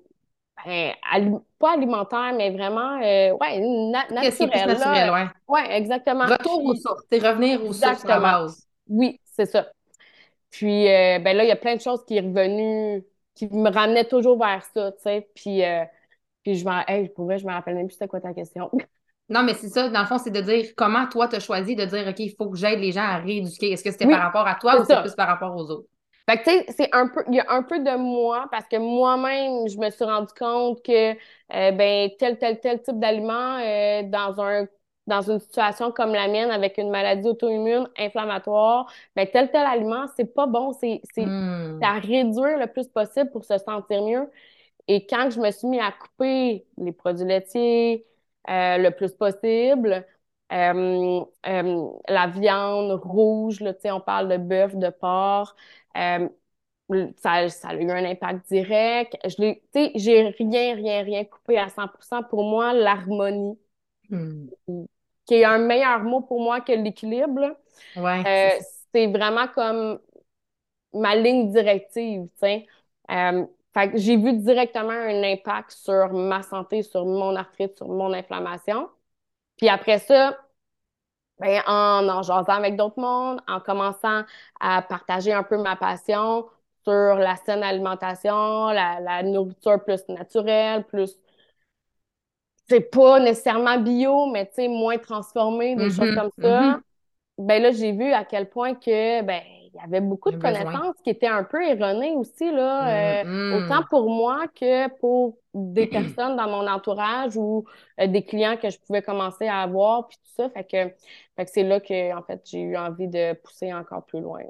ben, 0.64 1.40
pas 1.58 1.74
alimentaire, 1.74 2.32
mais 2.34 2.50
vraiment 2.50 2.98
ouais, 2.98 3.60
naturel. 4.10 4.66
naturel, 4.66 5.10
ouais. 5.10 5.26
Ouais, 5.46 5.76
exactement. 5.76 6.24
Retour 6.24 6.64
aux 6.64 6.74
sources, 6.74 7.04
c'est 7.12 7.18
revenir 7.18 7.62
aux 7.62 7.74
sources 7.74 8.06
à 8.06 8.20
base. 8.20 8.66
Oui, 8.88 9.20
c'est 9.24 9.46
ça. 9.46 9.68
Puis 10.50 10.86
ben 10.86 11.36
là, 11.36 11.44
il 11.44 11.48
y 11.48 11.52
a 11.52 11.56
plein 11.56 11.76
de 11.76 11.82
choses 11.82 12.04
qui 12.06 12.16
est 12.16 12.20
revenu, 12.20 13.04
qui 13.34 13.48
me 13.48 13.70
ramenaient 13.70 14.06
toujours 14.06 14.38
vers 14.38 14.64
ça, 14.72 14.92
tu 14.92 15.02
sais. 15.02 15.28
Puis, 15.34 15.60
puis 16.42 16.54
je 16.54 16.64
m'en, 16.64 16.82
hey, 16.88 17.10
pour 17.10 17.26
vrai, 17.26 17.36
je 17.36 17.46
me 17.46 17.52
rappelle 17.52 17.74
même 17.74 17.86
plus 17.86 17.94
c'était 17.94 18.08
quoi 18.08 18.20
ta 18.20 18.32
question. 18.32 18.70
Non, 19.28 19.42
mais 19.42 19.54
c'est 19.54 19.68
ça, 19.68 19.88
dans 19.88 20.00
le 20.00 20.06
fond, 20.06 20.18
c'est 20.18 20.30
de 20.30 20.40
dire 20.40 20.66
comment 20.76 21.06
toi, 21.06 21.26
tu 21.26 21.36
as 21.36 21.40
choisi 21.40 21.74
de 21.74 21.84
dire, 21.84 22.06
OK, 22.08 22.18
il 22.20 22.34
faut 22.36 22.48
que 22.48 22.56
j'aide 22.56 22.78
les 22.78 22.92
gens 22.92 23.02
à 23.02 23.16
rééduquer. 23.16 23.72
Est-ce 23.72 23.82
que 23.82 23.90
c'était 23.90 24.06
par 24.06 24.22
rapport 24.22 24.46
à 24.46 24.54
toi 24.54 24.80
ou 24.80 24.84
c'est 24.84 25.00
plus 25.00 25.14
par 25.14 25.26
rapport 25.26 25.56
aux 25.56 25.70
autres? 25.70 25.88
Fait 26.28 26.38
que, 26.38 26.44
tu 26.44 26.50
sais, 26.50 26.66
c'est 26.76 26.88
un 26.92 27.08
peu, 27.08 27.22
il 27.28 27.34
y 27.34 27.40
a 27.40 27.46
un 27.48 27.62
peu 27.62 27.78
de 27.78 27.96
moi 27.96 28.46
parce 28.50 28.66
que 28.66 28.76
moi-même, 28.76 29.68
je 29.68 29.78
me 29.78 29.90
suis 29.90 30.04
rendu 30.04 30.32
compte 30.38 30.82
que, 30.82 31.12
euh, 31.12 31.72
ben, 31.72 32.10
tel, 32.18 32.36
tel, 32.38 32.58
tel 32.58 32.82
type 32.82 32.98
d'aliment, 32.98 33.58
euh, 33.58 34.02
dans 34.04 34.40
un, 34.40 34.66
dans 35.06 35.22
une 35.22 35.38
situation 35.38 35.92
comme 35.92 36.12
la 36.12 36.26
mienne 36.26 36.50
avec 36.50 36.78
une 36.78 36.90
maladie 36.90 37.28
auto-immune 37.28 37.88
inflammatoire, 37.96 38.92
ben, 39.14 39.26
tel, 39.32 39.50
tel 39.52 39.64
aliment, 39.66 40.06
c'est 40.16 40.34
pas 40.34 40.46
bon. 40.46 40.72
C'est, 40.72 41.00
c'est 41.14 41.26
hmm. 41.26 41.78
à 41.82 42.00
réduire 42.00 42.58
le 42.58 42.66
plus 42.66 42.88
possible 42.88 43.30
pour 43.30 43.44
se 43.44 43.58
sentir 43.58 44.02
mieux. 44.02 44.28
Et 44.88 45.06
quand 45.06 45.30
je 45.30 45.40
me 45.40 45.50
suis 45.52 45.68
mis 45.68 45.80
à 45.80 45.92
couper 45.92 46.66
les 46.76 46.92
produits 46.92 47.26
laitiers, 47.26 48.04
euh, 48.48 48.78
le 48.78 48.90
plus 48.90 49.12
possible. 49.12 50.06
Euh, 50.52 51.24
euh, 51.46 51.88
la 52.08 52.26
viande 52.28 52.92
rouge, 53.02 53.60
là, 53.60 53.72
on 53.86 54.00
parle 54.00 54.28
de 54.28 54.36
bœuf, 54.36 54.76
de 54.76 54.90
porc. 54.90 55.56
Ça, 57.16 57.48
ça, 57.48 57.68
a 57.70 57.74
eu 57.74 57.90
un 57.90 58.04
impact 58.04 58.48
direct. 58.48 59.16
Je 59.24 59.54
j'ai 59.96 60.28
rien, 60.38 60.74
rien, 60.76 61.02
rien 61.02 61.24
coupé 61.24 61.58
à 61.58 61.68
100% 61.68 62.22
Pour 62.22 62.44
moi, 62.44 62.72
l'harmonie, 62.72 63.58
hmm. 64.08 64.46
qui 65.24 65.34
est 65.34 65.44
un 65.44 65.58
meilleur 65.58 66.04
mot 66.04 66.20
pour 66.20 66.40
moi 66.40 66.60
que 66.60 66.72
l'équilibre, 66.72 67.56
ouais, 67.96 68.60
c'est 68.92 69.08
vraiment 69.08 69.48
comme 69.48 69.98
ma 70.96 71.14
ligne 71.14 71.50
directive. 71.50 72.28
Euh, 73.10 73.46
fait 73.76 73.90
que 73.92 73.98
j'ai 73.98 74.16
vu 74.16 74.34
directement 74.38 74.90
un 74.92 75.22
impact 75.24 75.72
sur 75.72 76.12
ma 76.12 76.42
santé, 76.42 76.82
sur 76.82 77.04
mon 77.06 77.36
arthrite, 77.36 77.76
sur 77.76 77.88
mon 77.88 78.12
inflammation. 78.14 78.88
Puis 79.58 79.68
après 79.68 79.98
ça, 80.00 80.38
ben, 81.38 81.62
en 81.66 82.08
en 82.08 82.22
jasant 82.22 82.52
avec 82.54 82.76
d'autres 82.76 83.00
mondes, 83.00 83.40
en 83.48 83.60
commençant 83.60 84.22
à 84.60 84.82
partager 84.82 85.32
un 85.32 85.42
peu 85.42 85.58
ma 85.62 85.76
passion 85.76 86.46
sur 86.84 86.92
la 87.16 87.36
saine 87.36 87.62
alimentation, 87.62 88.68
la, 88.68 89.00
la 89.00 89.22
nourriture 89.22 89.82
plus 89.84 90.00
naturelle, 90.08 90.84
plus 90.86 91.18
c'est 92.68 92.80
pas 92.90 93.20
nécessairement 93.20 93.78
bio, 93.80 94.26
mais 94.32 94.46
tu 94.48 94.54
sais, 94.54 94.68
moins 94.68 94.98
transformé, 94.98 95.76
des 95.76 95.90
choses 95.90 96.10
Mhm, 96.10 96.12
comme 96.12 96.30
ça. 96.42 96.80
mhm. 96.80 96.82
Ben 97.38 97.62
là, 97.62 97.72
j'ai 97.72 97.92
vu 97.92 98.12
à 98.12 98.24
quel 98.24 98.48
point 98.50 98.74
que 98.74 99.22
ben 99.22 99.42
il 99.76 99.80
y 99.82 99.84
avait 99.84 100.00
beaucoup 100.00 100.30
de 100.30 100.36
connaissances 100.36 100.94
qui 101.04 101.10
étaient 101.10 101.26
un 101.28 101.44
peu 101.44 101.62
erronées 101.64 102.12
aussi, 102.16 102.50
là, 102.50 103.20
euh, 103.22 103.24
Mhm. 103.24 103.50
autant 103.50 103.82
pour 103.90 104.08
moi 104.10 104.48
que 104.48 104.88
pour 104.98 105.38
des 105.54 105.86
personnes 105.86 106.36
dans 106.36 106.48
mon 106.48 106.66
entourage 106.68 107.36
ou 107.36 107.64
euh, 108.00 108.06
des 108.06 108.24
clients 108.24 108.56
que 108.56 108.70
je 108.70 108.78
pouvais 108.80 109.02
commencer 109.02 109.46
à 109.46 109.60
avoir, 109.62 110.08
puis 110.08 110.18
tout 110.18 110.30
ça. 110.42 110.50
Fait 110.50 110.64
que, 110.64 110.88
fait 111.36 111.44
que 111.44 111.50
c'est 111.52 111.62
là 111.64 111.80
que, 111.80 112.14
en 112.16 112.22
fait, 112.22 112.42
j'ai 112.46 112.60
eu 112.60 112.76
envie 112.76 113.08
de 113.08 113.34
pousser 113.34 113.72
encore 113.74 114.04
plus 114.06 114.20
loin. 114.20 114.40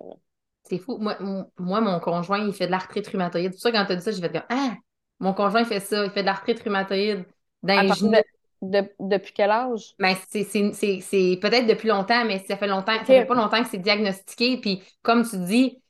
C'est 0.65 0.79
fou. 0.79 0.99
Moi, 0.99 1.17
moi, 1.59 1.81
mon 1.81 2.01
conjoint, 2.01 2.39
il 2.39 2.53
fait 2.53 2.67
de 2.67 2.73
l'arthrite 2.73 3.07
rhumatoïde. 3.07 3.53
C'est 3.55 3.61
ça, 3.61 3.73
quand 3.73 3.87
tu 3.87 3.93
as 3.93 3.97
dit 3.97 4.03
ça, 4.03 4.11
j'ai 4.11 4.21
fait 4.21 4.33
comme 4.33 4.43
Ah, 4.49 4.75
mon 5.21 5.33
conjoint, 5.35 5.61
il 5.61 5.67
fait 5.67 5.81
ça. 5.81 6.05
Il 6.05 6.11
fait 6.11 6.23
de 6.23 6.27
l'arthrite 6.27 6.61
rhumatoïde 6.61 7.25
genoux. 7.93 8.25
De- 8.63 8.81
de- 8.81 8.91
depuis 9.01 9.33
quel 9.33 9.51
âge? 9.51 9.95
Mais 9.99 10.17
c'est 10.31 10.45
peut-être 11.41 11.67
depuis 11.67 11.89
longtemps, 11.89 12.25
mais 12.25 12.45
ça 12.47 12.57
fait 12.57 12.67
longtemps, 12.67 12.99
ça 12.99 13.05
fait 13.05 13.25
pas 13.25 13.35
longtemps 13.35 13.63
que 13.63 13.69
c'est 13.69 13.79
diagnostiqué. 13.79 14.59
Puis, 14.61 14.83
comme 15.03 15.27
tu 15.29 15.39
dis, 15.39 15.83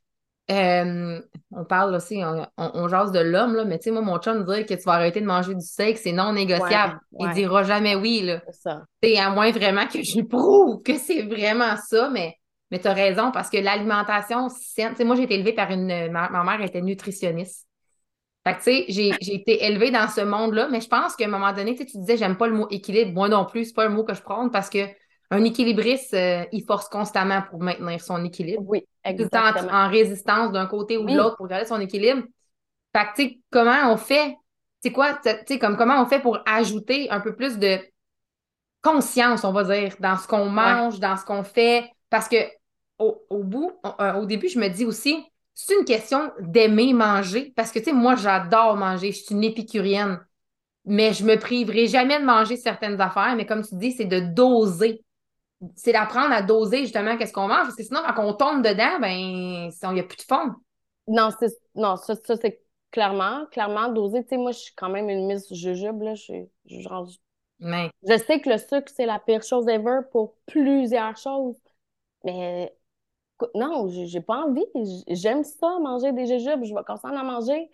euh, 0.51 1.21
on 1.51 1.65
parle 1.65 1.95
aussi, 1.95 2.23
on, 2.25 2.47
on, 2.57 2.71
on 2.75 2.89
jase 2.89 3.13
de 3.13 3.19
l'homme, 3.21 3.55
là, 3.55 3.65
mais 3.65 3.79
tu 3.79 3.85
sais, 3.85 3.91
moi, 3.91 4.03
mon 4.03 4.19
chum 4.19 4.39
me 4.45 4.45
dit 4.57 4.67
que 4.67 4.75
tu 4.75 4.83
vas 4.85 4.93
arrêter 4.93 5.21
de 5.21 5.27
manger 5.27 5.55
du 5.55 5.61
steak, 5.65 5.99
c'est 5.99 6.13
non 6.13 6.33
négociable. 6.33 6.99
Ouais, 7.13 7.19
Il 7.19 7.27
ouais. 7.27 7.35
dira 7.35 7.63
jamais 7.65 7.97
oui, 7.97 8.23
là. 8.23 8.43
C'est 8.47 8.63
ça. 8.63 8.85
À 9.19 9.31
moins 9.31 9.51
vraiment 9.53 9.87
que 9.87 10.03
je 10.03 10.21
prouve 10.23 10.83
que 10.83 10.97
c'est 10.99 11.23
vraiment 11.23 11.77
ça, 11.77 12.11
mais, 12.11 12.35
mais 12.71 12.81
tu 12.81 12.89
as 12.89 12.93
raison, 12.93 13.31
parce 13.33 13.51
que 13.51 13.57
l'alimentation 13.59 14.49
saine, 14.49 14.91
tu 14.93 14.97
sais, 14.99 15.05
moi, 15.05 15.17
j'ai 15.17 15.25
été 15.25 15.35
élevée 15.35 15.53
par 15.53 15.71
une. 15.71 16.11
Ma, 16.11 16.29
ma 16.31 16.45
mère 16.45 16.61
était 16.63 16.83
nutritionniste. 16.83 17.67
Fait 18.47 18.55
que, 18.55 18.59
tu 18.59 18.65
sais, 18.65 18.85
j'ai 18.89 19.19
j'ai 19.21 19.35
été 19.35 19.65
élevée 19.65 19.91
dans 19.91 20.09
ce 20.09 20.21
monde-là, 20.21 20.69
mais 20.71 20.81
je 20.81 20.89
pense 20.89 21.17
qu'à 21.17 21.25
un 21.25 21.29
moment 21.29 21.53
donné, 21.53 21.73
tu 21.75 21.79
sais, 21.79 21.87
tu 21.87 21.99
disais, 21.99 22.17
j'aime 22.17 22.37
pas 22.37 22.47
le 22.47 22.55
mot 22.55 22.69
équilibre. 22.71 23.13
Moi 23.13 23.29
non 23.29 23.45
plus, 23.45 23.67
c'est 23.67 23.75
pas 23.75 23.87
un 23.87 23.89
mot 23.89 24.05
que 24.05 24.15
je 24.15 24.23
prends 24.23 24.49
parce 24.51 24.71
que 24.71 24.87
un 25.31 25.43
équilibriste, 25.45 26.15
euh, 26.15 26.45
il 26.53 26.65
force 26.65 26.89
constamment 26.89 27.43
pour 27.51 27.61
maintenir 27.61 28.01
son 28.01 28.25
équilibre. 28.25 28.63
Oui, 28.63 28.87
Tout 29.17 29.25
le 29.25 29.31
temps 29.31 29.45
en- 29.49 29.53
exactement. 29.53 29.73
en 29.75 29.89
résistance 29.91 30.53
d'un 30.53 30.67
côté 30.67 30.97
ou 30.99 31.09
de 31.09 31.15
Oui. 31.15 31.17
l'autre 31.17 31.37
pour 31.37 31.49
garder 31.49 31.67
son 31.67 31.81
équilibre. 31.81 32.23
Fait 32.97 33.05
que, 33.07 33.17
tu 33.17 33.29
sais, 33.31 33.41
comment 33.51 33.93
on 33.93 33.97
fait? 33.97 34.37
C'est 34.83 34.93
quoi, 34.93 35.15
tu 35.15 35.31
sais, 35.49 35.59
comme 35.59 35.77
comment 35.77 36.01
on 36.03 36.07
fait 36.07 36.21
pour 36.21 36.39
ajouter 36.47 37.11
un 37.11 37.21
peu 37.21 37.35
plus 37.37 37.59
de 37.59 37.79
conscience, 38.83 39.45
on 39.45 39.53
va 39.53 39.65
dire, 39.65 39.97
dans 40.01 40.17
ce 40.17 40.27
qu'on 40.29 40.47
mange, 40.49 41.01
dans 41.01 41.17
ce 41.17 41.25
qu'on 41.25 41.43
fait? 41.43 41.91
Parce 42.11 42.29
que 42.29 42.37
au, 42.99 43.23
au 43.31 43.43
bout, 43.43 43.73
on- 43.85 43.95
euh, 44.01 44.15
au 44.15 44.27
début, 44.27 44.49
je 44.49 44.59
me 44.59 44.69
dis 44.69 44.85
aussi, 44.85 45.25
c'est 45.59 45.75
une 45.75 45.87
question 45.87 46.31
d'aimer 46.39 46.93
manger. 46.93 47.55
Parce 47.57 47.73
que, 47.73 47.79
tu 47.79 47.87
sais, 47.87 47.93
moi, 47.95 48.15
j'adore 48.15 48.77
manger. 48.77 49.11
Je 49.11 49.25
suis 49.25 49.35
une 49.35 49.43
épicurienne. 49.43 50.21
Mais 50.85 51.15
je 51.15 51.25
me 51.25 51.37
priverai 51.37 51.87
jamais 51.87 52.21
de 52.21 52.25
manger 52.27 52.57
certaines 52.57 53.01
affaires. 53.01 53.35
Mais 53.37 53.47
comme 53.47 53.65
tu 53.65 53.75
dis, 53.77 53.93
c'est 53.93 54.05
de 54.05 54.21
doser. 54.21 55.03
C'est 55.75 55.93
d'apprendre 55.93 56.35
à 56.35 56.43
doser 56.43 56.81
justement 56.81 57.17
qu'est-ce 57.17 57.33
qu'on 57.33 57.49
mange. 57.49 57.65
Parce 57.65 57.75
que 57.75 57.83
sinon, 57.83 58.01
quand 58.15 58.23
on 58.23 58.35
tombe 58.35 58.63
dedans, 58.63 59.01
ben, 59.01 59.09
il 59.09 59.95
n'y 59.95 60.01
a 60.01 60.05
plus 60.05 60.19
de 60.19 60.23
fond. 60.29 60.53
Non, 61.09 61.31
c'est, 61.41 61.59
non, 61.75 61.97
ça, 61.97 62.15
ça 62.23 62.37
c'est 62.37 62.61
clairement, 62.91 63.47
clairement 63.51 63.89
dosé. 63.89 64.25
Tu 64.25 64.29
sais, 64.29 64.37
moi, 64.37 64.53
je 64.53 64.59
suis 64.59 64.75
quand 64.75 64.91
même 64.91 65.09
une 65.09 65.27
miss 65.27 65.51
jujube, 65.55 66.03
là. 66.03 66.15
Je, 66.15 66.35
je, 66.67 66.89
Mais, 67.61 67.89
je 68.07 68.19
sais 68.19 68.43
que 68.43 68.51
le 68.51 68.59
sucre, 68.59 68.93
c'est 68.95 69.07
la 69.07 69.19
pire 69.21 69.43
chose 69.43 69.67
ever 69.69 70.01
pour 70.13 70.35
plusieurs 70.45 71.17
choses. 71.17 71.57
Mais 72.25 72.77
non, 73.55 73.89
j'ai 73.89 74.21
pas 74.21 74.45
envie. 74.47 74.65
J'aime 75.09 75.45
ça, 75.45 75.79
manger 75.81 76.13
des 76.13 76.27
jujubes. 76.27 76.65
Je 76.65 76.75
vais 76.75 76.85
continuer 76.87 77.17
à 77.17 77.21
en 77.23 77.25
manger. 77.25 77.71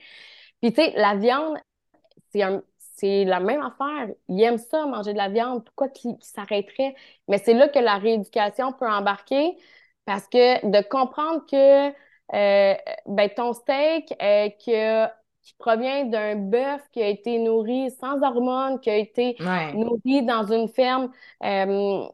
Puis, 0.60 0.72
tu 0.72 0.82
sais, 0.82 0.92
la 0.96 1.16
viande, 1.16 1.56
c'est 2.32 2.42
un, 2.42 2.62
c'est 2.78 3.24
la 3.24 3.40
même 3.40 3.62
affaire. 3.62 4.14
Ils 4.28 4.42
aiment 4.42 4.58
ça, 4.58 4.86
manger 4.86 5.12
de 5.12 5.18
la 5.18 5.28
viande. 5.28 5.64
Pourquoi 5.64 5.88
qu'ils 5.88 6.16
s'arrêteraient? 6.20 6.94
Mais 7.28 7.38
c'est 7.38 7.54
là 7.54 7.68
que 7.68 7.78
la 7.78 7.98
rééducation 7.98 8.72
peut 8.72 8.88
embarquer 8.88 9.56
parce 10.04 10.26
que 10.28 10.66
de 10.68 10.82
comprendre 10.88 11.44
que 11.46 11.88
euh, 12.34 12.74
ben, 13.06 13.30
ton 13.34 13.52
steak 13.52 14.12
euh, 14.22 14.48
que- 14.64 15.06
qui 15.42 15.54
provient 15.58 16.04
d'un 16.04 16.36
bœuf 16.36 16.82
qui 16.92 17.02
a 17.02 17.08
été 17.08 17.38
nourri 17.38 17.90
sans 17.90 18.22
hormones, 18.22 18.80
qui 18.80 18.90
a 18.90 18.96
été 18.96 19.36
ouais. 19.40 19.74
nourri 19.74 20.22
dans 20.24 20.44
une 20.52 20.68
ferme 20.68 21.10
euh, 21.44 22.06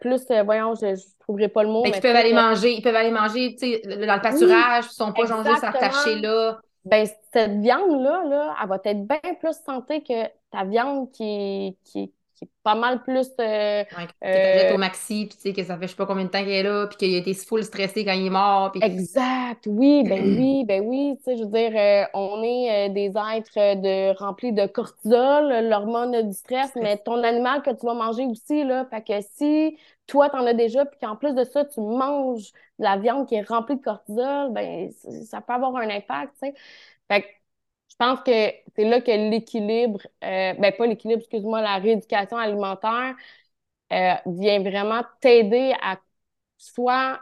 plus, 0.00 0.22
euh, 0.30 0.42
voyons, 0.42 0.74
je 0.74 0.86
ne 0.86 0.96
trouverai 1.20 1.48
pas 1.48 1.62
le 1.62 1.70
mot, 1.70 1.82
mais 1.82 1.92
qu'ils 1.92 2.02
peuvent 2.02 2.16
aller 2.16 2.32
manger, 2.32 2.72
ils 2.72 2.82
peuvent 2.82 2.94
aller 2.94 3.10
manger, 3.10 3.56
tu 3.58 3.72
sais, 3.72 3.82
dans 3.84 4.14
le 4.14 4.20
pâturage, 4.20 4.84
ils 4.90 4.94
sont 4.94 5.12
pas 5.12 5.24
genre 5.26 5.44
juste 5.44 5.64
attachés 5.64 6.16
là. 6.16 6.60
ben, 6.84 7.06
cette 7.32 7.58
viande-là, 7.60 8.24
là, 8.28 8.54
elle 8.62 8.68
va 8.68 8.78
être 8.84 9.06
bien 9.06 9.34
plus 9.38 9.56
santé 9.64 10.02
que 10.02 10.26
ta 10.50 10.64
viande 10.64 11.10
qui 11.12 11.24
est, 11.24 11.76
qui 11.84 12.00
est, 12.04 12.12
qui 12.40 12.46
est 12.46 12.50
pas 12.62 12.74
mal 12.74 13.02
plus. 13.02 13.28
euh, 13.40 13.84
Ouais, 13.96 14.06
Euh, 14.24 14.74
au 14.74 14.78
maxi, 14.78 15.26
puis 15.26 15.36
tu 15.36 15.42
sais 15.42 15.52
que 15.52 15.64
ça 15.64 15.76
fait 15.76 15.86
je 15.86 15.90
sais 15.92 15.96
pas 15.96 16.06
combien 16.06 16.24
de 16.24 16.30
temps 16.30 16.40
qu'il 16.42 16.50
est 16.50 16.62
là, 16.62 16.86
puis 16.86 16.96
qu'il 16.96 17.14
a 17.14 17.18
été 17.18 17.34
full 17.34 17.64
stressé 17.64 18.04
quand 18.04 18.12
il 18.12 18.26
est 18.26 18.30
mort. 18.30 18.72
Exact, 18.82 19.66
oui, 19.66 20.04
ben 20.04 20.22
oui, 20.38 20.64
ben 20.64 20.82
oui, 20.86 21.14
tu 21.18 21.24
sais, 21.24 21.36
je 21.36 21.42
veux 21.44 21.50
dire, 21.50 21.72
euh, 21.76 22.04
on 22.14 22.42
est 22.42 22.88
euh, 22.88 22.92
des 22.94 23.08
êtres 23.08 23.52
de, 23.80 24.16
remplis 24.18 24.52
de 24.54 24.66
cortisol, 24.66 25.68
l'hormone 25.68 26.26
du 26.26 26.32
stress, 26.32 26.72
mais 26.76 26.96
ton 26.96 27.22
animal 27.22 27.60
que 27.62 27.70
tu 27.70 27.84
vas 27.84 27.92
manger 27.92 28.24
aussi, 28.24 28.64
là, 28.64 28.86
fait 28.86 29.02
que 29.02 29.20
si 29.36 29.76
toi, 30.06 30.30
t'en 30.30 30.46
as 30.46 30.54
déjà, 30.54 30.86
puis 30.86 30.98
qu'en 30.98 31.14
plus 31.16 31.34
de 31.34 31.44
ça, 31.44 31.66
tu 31.66 31.80
manges 31.80 32.52
de 32.78 32.84
la 32.84 32.96
viande 32.96 33.28
qui 33.28 33.34
est 33.34 33.42
remplie 33.46 33.76
de 33.76 33.82
cortisol, 33.82 34.50
ben 34.52 34.90
ça 35.26 35.42
peut 35.42 35.52
avoir 35.52 35.76
un 35.76 35.90
impact, 35.90 36.32
tu 36.42 36.48
sais. 36.48 36.54
Fait 37.08 37.22
que 37.22 37.26
pense 38.00 38.20
que 38.22 38.32
c'est 38.76 38.84
là 38.84 39.00
que 39.02 39.12
l'équilibre, 39.12 40.00
euh, 40.24 40.54
ben 40.54 40.72
pas 40.76 40.86
l'équilibre, 40.88 41.20
excuse-moi, 41.22 41.62
la 41.62 41.78
rééducation 41.78 42.38
alimentaire 42.38 43.14
euh, 43.92 44.14
vient 44.26 44.60
vraiment 44.62 45.02
t'aider 45.20 45.74
à 45.82 45.98
soit 46.58 47.20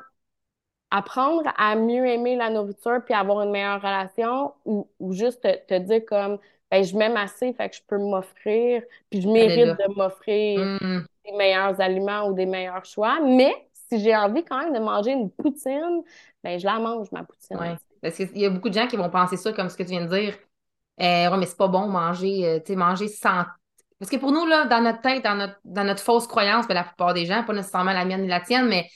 apprendre 0.90 1.42
à 1.56 1.76
mieux 1.76 2.06
aimer 2.06 2.36
la 2.36 2.50
nourriture 2.50 3.02
puis 3.04 3.14
avoir 3.14 3.42
une 3.42 3.50
meilleure 3.50 3.82
relation 3.82 4.54
ou, 4.64 4.88
ou 5.00 5.12
juste 5.12 5.42
te, 5.42 5.56
te 5.66 5.78
dire 5.80 6.04
comme 6.06 6.38
ben 6.70 6.82
je 6.84 6.96
m'aime 6.96 7.16
assez 7.16 7.52
fait 7.54 7.68
que 7.70 7.76
je 7.76 7.82
peux 7.86 7.98
m'offrir 7.98 8.82
puis 9.10 9.20
je 9.22 9.28
mérite 9.28 9.76
de 9.78 9.94
m'offrir 9.96 10.68
Hum, 10.80 11.06
des 11.24 11.32
meilleurs 11.32 11.80
aliments 11.80 12.28
ou 12.28 12.34
des 12.34 12.46
meilleurs 12.46 12.84
choix 12.86 13.20
mais 13.22 13.52
si 13.90 14.00
j'ai 14.00 14.16
envie 14.16 14.44
quand 14.44 14.58
même 14.64 14.74
de 14.74 14.80
manger 14.80 15.12
une 15.12 15.30
poutine 15.30 16.02
ben 16.44 16.58
je 16.58 16.66
la 16.66 16.78
mange 16.80 17.12
ma 17.12 17.24
poutine 17.24 17.58
ouais. 17.60 17.76
Parce 18.02 18.16
qu'il 18.16 18.38
y 18.38 18.44
a 18.46 18.50
beaucoup 18.50 18.68
de 18.68 18.74
gens 18.74 18.86
qui 18.88 18.96
vont 18.96 19.10
penser 19.10 19.36
ça 19.36 19.52
comme 19.52 19.68
ce 19.68 19.76
que 19.76 19.82
tu 19.82 19.90
viens 19.90 20.04
de 20.06 20.16
dire. 20.16 20.38
Euh, 21.00 21.30
ouais, 21.30 21.36
mais 21.38 21.46
c'est 21.46 21.56
pas 21.56 21.68
bon 21.68 21.88
manger, 21.88 22.46
euh, 22.46 22.58
tu 22.58 22.72
sais, 22.72 22.76
manger 22.76 23.08
sans. 23.08 23.44
Parce 23.98 24.10
que 24.10 24.16
pour 24.16 24.32
nous, 24.32 24.46
là, 24.46 24.66
dans 24.66 24.80
notre 24.80 25.00
tête, 25.00 25.24
dans 25.24 25.34
notre, 25.34 25.58
dans 25.64 25.84
notre 25.84 26.02
fausse 26.02 26.26
croyance, 26.26 26.66
ben, 26.68 26.74
la 26.74 26.84
plupart 26.84 27.14
des 27.14 27.26
gens, 27.26 27.44
pas 27.44 27.52
nécessairement 27.52 27.92
la 27.92 28.04
mienne 28.04 28.22
ni 28.22 28.28
la 28.28 28.40
tienne, 28.40 28.68
mais 28.68 28.88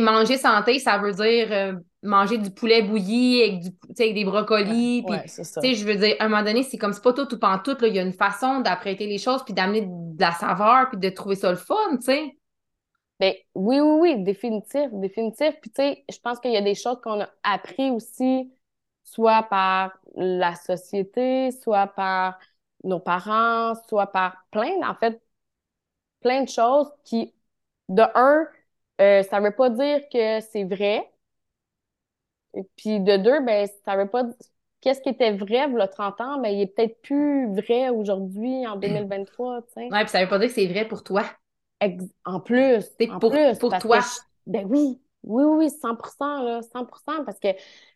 manger 0.00 0.36
santé, 0.36 0.78
ça 0.78 0.98
veut 0.98 1.12
dire 1.12 1.48
euh, 1.50 1.72
manger 2.02 2.38
du 2.38 2.50
poulet 2.50 2.82
bouilli 2.82 3.42
avec, 3.42 3.60
du, 3.60 3.68
avec 3.98 4.14
des 4.14 4.24
brocolis. 4.24 5.04
ouais 5.06 5.22
c'est 5.26 5.44
ça 5.44 5.60
Tu 5.60 5.68
sais, 5.68 5.74
je 5.74 5.86
veux 5.86 5.96
dire, 5.96 6.16
à 6.18 6.24
un 6.24 6.28
moment 6.28 6.42
donné, 6.42 6.62
c'est 6.62 6.76
comme 6.76 6.92
c'est 6.92 7.02
pas 7.02 7.12
tout 7.12 7.32
ou 7.32 7.38
pas 7.38 7.54
en 7.54 7.58
tout. 7.58 7.76
Il 7.82 7.94
y 7.94 7.98
a 7.98 8.02
une 8.02 8.12
façon 8.12 8.60
d'apprêter 8.60 9.06
les 9.06 9.18
choses, 9.18 9.44
puis 9.44 9.54
d'amener 9.54 9.82
de 9.86 10.20
la 10.20 10.32
saveur, 10.32 10.88
puis 10.90 10.98
de 10.98 11.08
trouver 11.08 11.36
ça 11.36 11.50
le 11.50 11.56
fun, 11.56 11.74
tu 11.92 12.02
sais. 12.02 12.36
Ben, 13.18 13.32
oui, 13.54 13.80
oui, 13.80 13.98
oui, 14.00 14.22
définitif, 14.24 14.90
définitif. 14.92 15.54
Puis, 15.62 15.70
tu 15.70 15.82
sais, 15.82 16.04
je 16.10 16.18
pense 16.18 16.38
qu'il 16.38 16.52
y 16.52 16.56
a 16.56 16.62
des 16.62 16.74
choses 16.74 16.98
qu'on 17.02 17.20
a 17.20 17.28
appris 17.44 17.90
aussi, 17.90 18.50
soit 19.06 19.44
par 19.44 19.98
la 20.16 20.56
société, 20.56 21.52
soit 21.52 21.88
par 21.88 22.38
nos 22.84 23.00
parents, 23.00 23.74
soit 23.88 24.08
par 24.08 24.46
plein, 24.52 24.82
en 24.88 24.96
fait, 24.96 25.22
plein 26.20 26.42
de 26.44 26.48
choses 26.48 26.90
qui, 27.04 27.34
de 27.88 28.02
un, 28.14 28.46
euh, 29.00 29.22
ça 29.24 29.40
veut 29.40 29.54
pas 29.54 29.70
dire 29.70 30.00
que 30.12 30.40
c'est 30.40 30.64
vrai. 30.64 31.10
Et 32.54 32.62
puis, 32.76 33.00
de 33.00 33.16
deux, 33.18 33.40
ben, 33.44 33.68
ça 33.84 33.96
veut 33.96 34.08
pas 34.08 34.24
Qu'est-ce 34.80 35.00
qui 35.00 35.08
était 35.08 35.32
vrai, 35.32 35.66
il 35.68 35.74
y 35.78 35.80
a 35.80 35.88
30 35.88 36.20
ans, 36.20 36.38
ben, 36.40 36.48
il 36.50 36.60
est 36.60 36.66
peut-être 36.68 37.00
plus 37.02 37.52
vrai 37.54 37.88
aujourd'hui, 37.88 38.66
en 38.66 38.76
2023, 38.76 39.62
tu 39.62 39.72
sais. 39.74 39.88
Ouais, 39.90 40.02
puis 40.04 40.10
ça 40.10 40.22
veut 40.22 40.28
pas 40.28 40.38
dire 40.38 40.48
que 40.48 40.54
c'est 40.54 40.66
vrai 40.68 40.86
pour 40.86 41.02
toi. 41.04 41.24
Ex- 41.80 42.04
En 42.24 42.40
plus, 42.40 42.84
C'est 42.98 43.06
en 43.08 43.20
pour- 43.20 43.30
plus, 43.30 43.58
pour 43.58 43.70
parce 43.70 43.84
toi. 43.84 44.00
je- 44.00 44.20
ben 44.46 44.66
oui, 44.68 45.00
oui, 45.26 45.44
oui, 45.44 45.70
100%, 45.70 46.42
là, 46.42 46.62
100%, 46.62 47.24
parce 47.24 47.38
que 47.40 47.48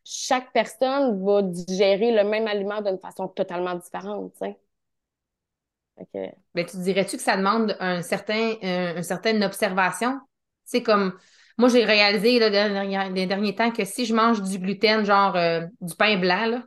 chaque 0.05 0.53
personne 0.53 1.25
va 1.25 1.43
digérer 1.43 2.13
le 2.13 2.25
même 2.29 2.47
aliment 2.49 2.83
d'une 2.83 2.99
façon 2.99 3.29
totalement 3.29 3.75
différente, 3.77 4.33
tu 4.35 4.39
sais. 4.47 4.61
Ben, 6.55 6.67
tu 6.67 6.79
dirais-tu 6.79 7.17
que 7.17 7.23
ça 7.23 7.37
demande 7.37 7.77
un 7.81 8.03
certain, 8.03 8.55
un- 8.63 8.97
une 8.97 9.03
certaine 9.03 9.43
observation? 9.45 10.19
C'est 10.65 10.83
comme, 10.83 11.15
moi, 11.59 11.69
j'ai 11.69 11.85
réalisé 11.85 12.39
là, 12.39 12.49
les, 12.49 12.53
derniers, 12.73 13.11
les 13.11 13.27
derniers 13.27 13.55
temps 13.55 13.71
que 13.71 13.85
si 13.85 14.05
je 14.07 14.15
mange 14.15 14.43
du 14.43 14.59
gluten, 14.59 15.05
genre 15.05 15.37
euh, 15.37 15.61
du 15.81 15.95
pain 15.95 16.19
blanc, 16.19 16.47
là, 16.47 16.63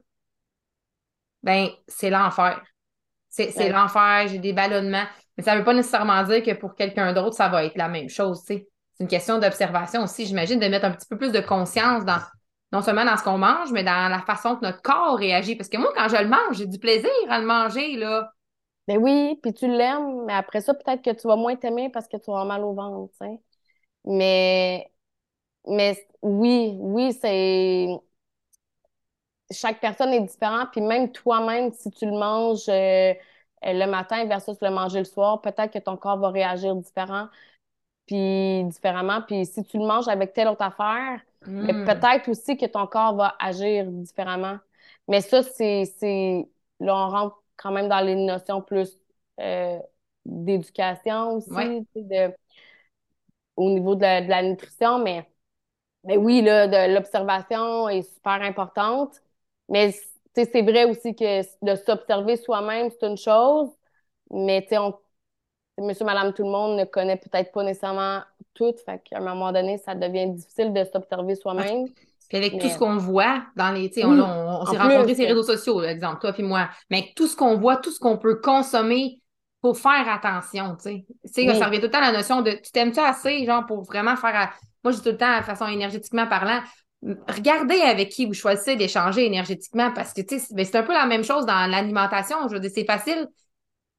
ben 1.44 1.70
c'est 1.88 2.10
l'enfer. 2.10 2.64
C'est 3.30 3.70
l'enfer, 3.70 4.28
j'ai 4.30 4.40
des 4.40 4.54
ballonnements. 4.54 5.06
Mais 5.38 5.44
ça 5.44 5.54
ne 5.56 5.60
veut 5.60 5.66
pas 5.66 5.74
nécessairement 5.76 6.24
dire 6.24 6.44
que 6.44 6.54
pour 6.54 6.76
quelqu'un 6.76 7.14
d'autre, 7.14 7.36
ça 7.36 7.50
va 7.50 7.66
être 7.66 7.78
la 7.78 7.90
même 7.90 8.10
chose. 8.10 8.44
C'est 8.96 9.04
une 9.04 9.10
question 9.10 9.40
d'observation 9.40 10.04
aussi, 10.04 10.26
j'imagine, 10.26 10.60
de 10.60 10.68
mettre 10.68 10.86
un 10.86 10.92
petit 10.92 11.08
peu 11.08 11.18
plus 11.18 11.32
de 11.32 11.40
conscience 11.40 12.06
dans 12.06 12.20
non 12.72 12.82
seulement 12.82 13.06
dans 13.06 13.18
ce 13.18 13.24
qu'on 13.24 13.38
mange, 13.38 13.72
mais 13.72 13.84
dans 13.84 14.10
la 14.10 14.20
façon 14.22 14.56
que 14.56 14.66
notre 14.66 14.82
corps 14.82 15.18
réagit. 15.18 15.56
Parce 15.56 15.70
que 15.70 15.78
moi, 15.78 15.92
quand 15.96 16.10
je 16.10 16.18
le 16.18 16.28
mange, 16.28 16.58
j'ai 16.58 16.66
du 16.66 16.80
plaisir 16.80 17.10
à 17.30 17.40
le 17.40 17.46
manger, 17.46 17.96
là. 17.98 18.34
Ben 18.88 18.98
oui, 18.98 19.40
puis 19.42 19.54
tu 19.54 19.68
l'aimes, 19.68 20.26
mais 20.26 20.34
après 20.34 20.60
ça, 20.60 20.74
peut-être 20.74 21.04
que 21.04 21.12
tu 21.12 21.28
vas 21.28 21.36
moins 21.36 21.56
t'aimer 21.56 21.90
parce 21.90 22.08
que 22.08 22.18
tu 22.18 22.32
vas 22.32 22.46
mal 22.46 22.64
au 22.64 22.74
ventre. 22.74 23.14
Mais, 24.06 24.92
mais 25.68 25.98
oui, 26.22 26.76
oui, 26.80 27.14
c'est 27.14 27.88
chaque 29.52 29.80
personne 29.80 30.10
est 30.14 30.22
différente, 30.22 30.70
puis 30.72 30.82
même 30.82 31.12
toi-même, 31.12 31.72
si 31.74 31.92
tu 31.92 32.06
le 32.06 32.12
manges 32.12 32.68
euh, 32.70 33.14
le 33.64 33.86
matin 33.86 34.26
versus 34.26 34.58
le 34.62 34.70
manger 34.70 35.00
le 35.00 35.06
soir, 35.06 35.42
peut-être 35.42 35.72
que 35.72 35.80
ton 35.80 35.98
corps 35.98 36.18
va 36.18 36.30
réagir 36.30 36.76
différent, 36.76 37.28
puis 38.06 38.64
différemment. 38.66 39.22
Puis 39.22 39.46
si 39.46 39.64
tu 39.64 39.78
le 39.78 39.86
manges 39.86 40.08
avec 40.08 40.34
telle 40.34 40.48
autre 40.48 40.64
affaire, 40.64 41.22
hmm. 41.46 41.86
peut-être 41.86 42.30
aussi 42.30 42.58
que 42.58 42.66
ton 42.66 42.88
corps 42.88 43.16
va 43.16 43.36
agir 43.40 43.86
différemment. 43.88 44.58
Mais 45.08 45.22
ça, 45.22 45.44
c'est. 45.44 45.84
Là, 46.80 46.96
on 46.96 47.10
rentre 47.10 47.44
quand 47.58 47.72
même 47.72 47.88
dans 47.88 48.02
les 48.02 48.16
notions 48.16 48.62
plus 48.62 48.98
euh, 49.40 49.80
d'éducation 50.26 51.36
aussi, 51.36 51.88
de... 51.96 52.34
au 53.56 53.70
niveau 53.70 53.96
de 53.96 54.02
la, 54.02 54.44
nutrition, 54.44 55.00
mais... 55.00 55.28
Mais 56.04 56.18
oui, 56.18 56.42
de 56.42 56.94
l'observation 56.94 57.88
est 57.88 58.02
super 58.02 58.42
importante. 58.42 59.22
Mais 59.70 59.94
c'est 60.34 60.62
vrai 60.62 60.86
aussi 60.86 61.16
que 61.16 61.42
de 61.66 61.76
s'observer 61.76 62.36
soi-même, 62.38 62.90
c'est 62.90 63.08
une 63.08 63.18
chose, 63.18 63.70
mais 64.30 64.68
on, 64.74 64.94
monsieur, 65.78 66.06
madame, 66.06 66.34
tout 66.34 66.44
le 66.44 66.50
monde 66.50 66.78
ne 66.78 66.86
connaît 66.86 67.18
peut-être 67.18 67.52
pas 67.52 67.64
nécessairement 67.64 68.22
tout. 68.54 68.74
Fait 68.86 69.02
qu'à 69.04 69.18
un 69.18 69.22
moment 69.22 69.52
donné, 69.52 69.78
ça 69.78 69.96
devient 69.96 70.30
difficile 70.30 70.74
de 70.74 70.84
s'observer 70.84 71.36
soi-même. 71.36 71.88
Puis 72.30 72.38
avec 72.38 72.60
tout 72.60 72.70
ce 72.70 72.78
qu'on 72.78 72.98
voit 72.98 73.44
dans 73.56 73.72
les. 73.72 73.92
on, 74.04 74.20
on, 74.20 74.66
s'est 74.66 74.78
rencontrés 74.78 75.16
sur 75.16 75.24
les 75.24 75.30
réseaux 75.30 75.44
sociaux, 75.44 75.76
par 75.76 75.90
exemple, 75.90 76.20
toi 76.22 76.34
puis 76.34 76.44
moi. 76.44 76.70
Mais 76.90 77.00
avec 77.00 77.16
tout 77.16 77.28
ce 77.28 77.36
qu'on 77.36 77.58
voit, 77.58 77.78
tout 77.78 77.92
ce 77.92 78.00
qu'on 78.00 78.18
peut 78.18 78.40
consommer, 78.42 79.20
pour 79.64 79.78
faire 79.78 80.10
attention, 80.10 80.76
tu 80.76 81.06
sais. 81.24 81.58
Ça 81.58 81.68
revient 81.68 81.80
tout 81.80 81.86
le 81.86 81.90
temps 81.90 82.00
à 82.00 82.12
la 82.12 82.18
notion 82.18 82.42
de 82.42 82.52
tu 82.52 82.70
t'aimes-tu 82.74 83.00
assez, 83.00 83.46
genre, 83.46 83.66
pour 83.66 83.84
vraiment 83.84 84.18
faire. 84.18 84.54
Moi, 84.84 84.92
je 84.92 84.98
dis 84.98 85.04
tout 85.04 85.12
le 85.12 85.18
temps, 85.18 85.40
de 85.40 85.44
façon 85.46 85.68
énergétiquement 85.68 86.28
parlant, 86.28 86.60
regardez 87.30 87.80
avec 87.80 88.10
qui 88.10 88.26
vous 88.26 88.34
choisissez 88.34 88.76
d'échanger 88.76 89.26
énergétiquement 89.26 89.92
parce 89.94 90.14
que 90.14 90.22
ben, 90.54 90.66
c'est 90.66 90.76
un 90.76 90.84
peu 90.84 90.92
la 90.92 91.06
même 91.06 91.24
chose 91.24 91.46
dans 91.46 91.70
l'alimentation. 91.72 92.36
Je 92.50 92.56
veux 92.56 92.60
dire, 92.60 92.72
c'est 92.76 92.84
facile. 92.84 93.26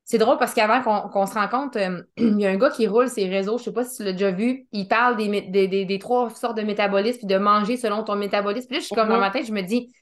C'est 0.04 0.18
drôle 0.18 0.36
parce 0.36 0.52
qu'avant 0.52 1.08
qu'on 1.08 1.26
se 1.26 1.34
rencontre, 1.34 1.78
euh, 1.78 2.02
il 2.18 2.40
y 2.40 2.46
a 2.46 2.50
un 2.50 2.56
gars 2.56 2.70
qui 2.70 2.86
roule 2.86 3.08
ses 3.08 3.28
réseaux, 3.28 3.58
je 3.58 3.64
sais 3.64 3.72
pas 3.72 3.84
si 3.84 3.96
tu 3.96 4.04
l'as 4.04 4.12
déjà 4.12 4.30
vu, 4.30 4.66
il 4.72 4.86
parle 4.86 5.16
des, 5.16 5.86
des, 5.86 5.98
trois 5.98 6.30
sortes 6.30 6.56
de 6.56 6.62
métabolisme 6.62 7.18
puis 7.18 7.26
de 7.26 7.38
manger 7.38 7.76
selon 7.76 8.04
ton 8.04 8.16
métabolisme. 8.16 8.66
Puis 8.68 8.76
là, 8.76 8.80
je 8.80 8.86
suis 8.86 8.94
comme 8.94 9.08
dans 9.08 9.18
ma 9.18 9.30
tête, 9.30 9.46
je 9.46 9.52
me 9.52 9.62
dis, 9.62 9.92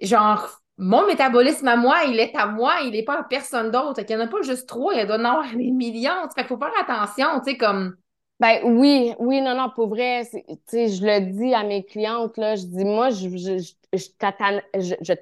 genre, 0.00 0.48
mon 0.78 1.06
métabolisme 1.06 1.68
à 1.68 1.76
moi, 1.76 2.04
il 2.06 2.18
est 2.18 2.34
à 2.34 2.46
moi, 2.46 2.76
il 2.84 2.92
n'est 2.92 3.04
pas 3.04 3.20
à 3.20 3.24
personne 3.24 3.70
d'autre. 3.70 4.00
Il 4.08 4.16
n'y 4.16 4.22
en 4.22 4.26
a 4.26 4.28
pas 4.28 4.42
juste 4.42 4.68
trois, 4.68 4.94
il 4.94 5.06
doit 5.06 5.16
en 5.16 5.24
avoir 5.24 5.50
des 5.54 5.70
millions. 5.70 6.28
Fait 6.34 6.42
qu'il 6.42 6.46
faut 6.46 6.58
faire 6.58 6.72
attention, 6.80 7.26
tu 7.44 7.50
sais, 7.50 7.56
comme 7.58 7.96
ben 8.40 8.60
oui, 8.64 9.12
oui, 9.18 9.40
non, 9.40 9.56
non, 9.56 9.70
pour 9.74 9.88
vrai, 9.88 10.24
tu 10.30 10.40
sais, 10.66 10.88
je 10.88 11.04
le 11.04 11.32
dis 11.32 11.52
à 11.54 11.64
mes 11.64 11.84
clientes, 11.84 12.36
là, 12.36 12.54
je 12.54 12.66
dis, 12.66 12.84
moi, 12.84 13.10
je, 13.10 13.28
je, 13.30 13.58
je, 13.58 13.72
je, 13.92 14.94
je, 15.00 15.12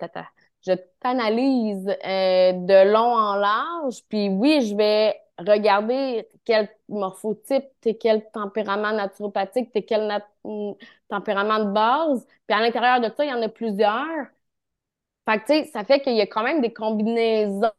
je 0.65 0.73
t'analyse 1.01 1.89
euh, 1.89 2.53
de 2.53 2.93
long 2.93 3.01
en 3.17 3.37
large, 3.37 4.03
puis 4.09 4.29
oui, 4.29 4.63
je 4.67 4.77
vais 4.77 5.21
regarder 5.39 6.29
quel 6.45 6.69
morphotype, 6.89 7.65
t'es 7.81 7.97
quel 7.97 8.29
tempérament 8.31 8.93
naturopathique, 8.93 9.73
t'es 9.73 9.83
quel 9.85 10.23
tempérament 11.09 11.65
de 11.65 11.71
base, 11.73 12.27
puis 12.47 12.57
à 12.57 12.61
l'intérieur 12.61 13.01
de 13.01 13.09
ça, 13.17 13.25
il 13.25 13.31
y 13.31 13.35
en 13.35 13.43
a 13.43 13.49
plusieurs. 13.49 14.27
Fait 15.29 15.41
que, 15.65 15.71
ça 15.71 15.85
fait 15.85 16.01
qu'il 16.01 16.15
y 16.17 16.21
a 16.21 16.27
quand 16.27 16.43
même 16.45 16.61
des 16.61 16.73
combinaisons 16.73 17.73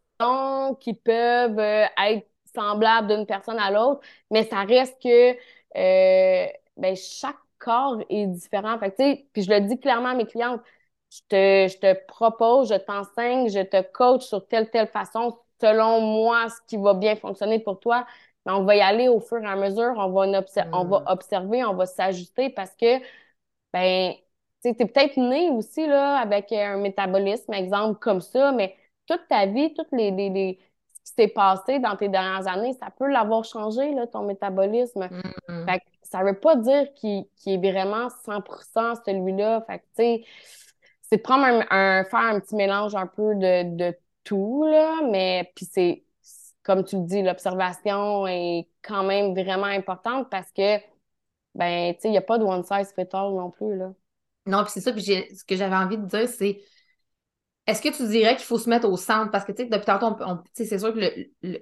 qui 0.79 0.93
peuvent 0.93 1.59
euh, 1.59 1.85
être 2.05 2.27
semblable 2.55 3.07
d'une 3.07 3.25
personne 3.25 3.59
à 3.59 3.71
l'autre, 3.71 4.01
mais 4.31 4.43
ça 4.45 4.63
reste 4.63 5.01
que 5.01 5.31
euh, 5.77 6.47
ben, 6.77 6.95
chaque 6.95 7.37
corps 7.59 8.01
est 8.09 8.27
différent. 8.27 8.77
Fait 8.79 9.25
puis 9.33 9.43
je 9.43 9.49
le 9.51 9.61
dis 9.61 9.79
clairement 9.79 10.09
à 10.09 10.15
mes 10.15 10.25
clientes, 10.25 10.61
je 11.09 11.19
te, 11.29 11.73
je 11.73 11.77
te 11.77 12.05
propose, 12.07 12.69
je 12.69 12.75
t'enseigne, 12.75 13.49
je 13.49 13.61
te 13.61 13.81
coach 13.91 14.25
sur 14.25 14.47
telle, 14.47 14.69
telle 14.69 14.87
façon, 14.87 15.37
selon 15.61 16.01
moi, 16.01 16.49
ce 16.49 16.57
qui 16.67 16.77
va 16.77 16.93
bien 16.93 17.15
fonctionner 17.15 17.59
pour 17.59 17.79
toi. 17.79 18.05
Mais 18.45 18.53
on 18.53 18.63
va 18.63 18.75
y 18.75 18.81
aller 18.81 19.07
au 19.07 19.19
fur 19.19 19.39
et 19.39 19.45
à 19.45 19.55
mesure, 19.55 19.93
on 19.97 20.09
va, 20.09 20.41
on 20.73 20.85
va 20.85 20.99
mm. 20.99 21.03
observer, 21.07 21.65
on 21.65 21.73
va 21.73 21.85
s'ajuster 21.85 22.49
parce 22.49 22.75
que, 22.75 22.99
ben, 23.73 24.13
tu 24.61 24.69
es 24.69 24.73
peut-être 24.73 25.17
né 25.17 25.49
aussi 25.49 25.85
là, 25.87 26.17
avec 26.17 26.51
un 26.51 26.77
métabolisme, 26.77 27.53
exemple, 27.53 27.99
comme 27.99 28.21
ça, 28.21 28.51
mais 28.51 28.75
toute 29.05 29.27
ta 29.29 29.45
vie, 29.45 29.73
toutes 29.73 29.91
les, 29.91 30.11
les 30.11 30.59
qui 31.05 31.13
s'est 31.13 31.27
passé 31.29 31.79
dans 31.79 31.95
tes 31.95 32.09
dernières 32.09 32.47
années, 32.47 32.73
ça 32.73 32.89
peut 32.89 33.07
l'avoir 33.07 33.45
changé, 33.45 33.93
là, 33.93 34.07
ton 34.07 34.23
métabolisme. 34.23 35.03
Mm-hmm. 35.05 35.65
Fait 35.65 35.79
que 35.79 35.85
ça 36.03 36.23
veut 36.23 36.39
pas 36.39 36.55
dire 36.57 36.93
qu'il 36.95 37.25
est 37.45 37.71
vraiment 37.71 38.09
100% 38.25 38.95
celui-là. 39.05 39.61
Fait 39.67 39.79
que, 39.79 39.83
tu 39.83 39.89
sais, 39.95 40.25
c'est 41.09 41.17
de 41.17 41.21
prendre 41.21 41.45
un, 41.45 42.03
faire 42.03 42.19
un 42.19 42.39
petit 42.39 42.55
mélange 42.55 42.95
un 42.95 43.07
peu 43.07 43.35
de, 43.35 43.95
tout, 44.23 44.65
là, 44.65 44.99
mais 45.09 45.51
puis 45.55 45.65
c'est, 45.65 46.03
comme 46.63 46.83
tu 46.83 46.97
le 46.97 47.03
dis, 47.03 47.21
l'observation 47.21 48.27
est 48.27 48.67
quand 48.81 49.03
même 49.03 49.33
vraiment 49.33 49.67
importante 49.67 50.29
parce 50.29 50.51
que, 50.51 50.77
ben, 51.55 51.93
tu 51.93 52.01
sais, 52.01 52.07
il 52.09 52.11
n'y 52.11 52.17
a 52.17 52.21
pas 52.21 52.37
de 52.37 52.43
one 52.43 52.63
size 52.63 52.93
fit 52.93 53.07
all 53.13 53.33
non 53.33 53.51
plus, 53.51 53.77
là. 53.77 53.93
Non, 54.45 54.63
puis 54.63 54.71
c'est 54.73 54.81
ça, 54.81 54.91
puis 54.91 55.03
ce 55.03 55.43
que 55.43 55.55
j'avais 55.55 55.75
envie 55.75 55.97
de 55.97 56.05
dire, 56.05 56.27
c'est 56.27 56.61
est-ce 57.67 57.81
que 57.81 57.89
tu 57.89 58.07
dirais 58.07 58.37
qu'il 58.37 58.45
faut 58.45 58.57
se 58.57 58.69
mettre 58.69 58.87
au 58.87 58.95
centre? 58.95 59.29
Parce 59.29 59.43
que, 59.43 59.51
tu 59.51 59.63
sais, 59.63 59.69
depuis 59.69 59.85
tantôt, 59.85 60.15
c'est 60.53 60.79
sûr 60.79 60.93
que 60.93 60.99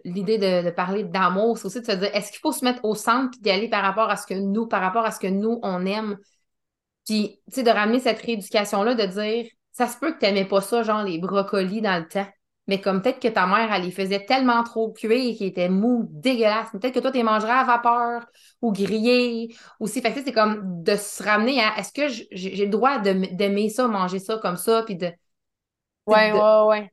l'idée 0.05 0.37
de, 0.37 0.69
parler 0.69 1.03
d'amour, 1.03 1.57
c'est 1.57 1.65
aussi 1.65 1.81
de 1.81 1.85
se 1.85 1.91
dire, 1.93 2.15
est-ce 2.15 2.31
qu'il 2.31 2.41
faut 2.41 2.51
se 2.51 2.63
mettre 2.63 2.85
au 2.85 2.93
centre 2.93 3.31
puis 3.31 3.41
d'y 3.41 3.49
aller 3.49 3.69
par 3.69 3.81
rapport 3.81 4.09
à 4.09 4.15
ce 4.15 4.27
que 4.27 4.35
nous, 4.35 4.67
par 4.67 4.81
rapport 4.81 5.03
à 5.03 5.09
ce 5.09 5.19
que 5.19 5.27
nous, 5.27 5.59
on 5.63 5.83
aime? 5.87 6.17
Puis, 7.05 7.39
tu 7.47 7.55
sais, 7.55 7.63
de 7.63 7.69
ramener 7.69 7.99
cette 7.99 8.19
rééducation-là, 8.21 8.95
de 8.95 9.05
dire, 9.05 9.47
ça 9.71 9.87
se 9.87 9.97
peut 9.97 10.13
que 10.13 10.19
tu 10.19 10.25
n'aimais 10.25 10.45
pas 10.45 10.61
ça, 10.61 10.83
genre 10.83 11.03
les 11.03 11.19
brocolis 11.19 11.81
dans 11.81 11.99
le 11.99 12.07
temps. 12.07 12.27
Mais 12.67 12.81
comme 12.81 13.01
peut-être 13.01 13.19
que 13.19 13.27
ta 13.27 13.45
mère, 13.45 13.71
elle 13.71 13.83
les 13.83 13.91
faisait 13.91 14.25
tellement 14.25 14.63
trop 14.63 14.91
cuire 14.91 15.37
qu'ils 15.37 15.47
étaient 15.47 15.69
mous, 15.69 16.07
dégueulasses. 16.09 16.71
Peut-être 16.71 16.95
que 16.95 16.99
toi, 16.99 17.11
tu 17.11 17.17
les 17.17 17.23
mangerais 17.23 17.51
à 17.51 17.63
vapeur 17.63 18.25
ou 18.61 18.71
grillés 18.71 19.55
aussi. 19.79 20.01
Fait 20.01 20.11
que 20.11 20.23
c'est 20.23 20.31
comme 20.31 20.81
de 20.81 20.95
se 20.95 21.21
ramener 21.21 21.61
à 21.61 21.77
est-ce 21.77 21.93
que 21.93 22.07
j'ai 22.31 22.65
le 22.65 22.71
droit 22.71 22.97
d'aimer 22.99 23.69
ça, 23.69 23.87
manger 23.87 24.17
ça 24.17 24.39
comme 24.39 24.57
ça, 24.57 24.81
puis 24.83 24.95
de 24.95 25.11
Ouais, 26.07 26.31
ouais, 26.31 26.65
ouais. 26.67 26.91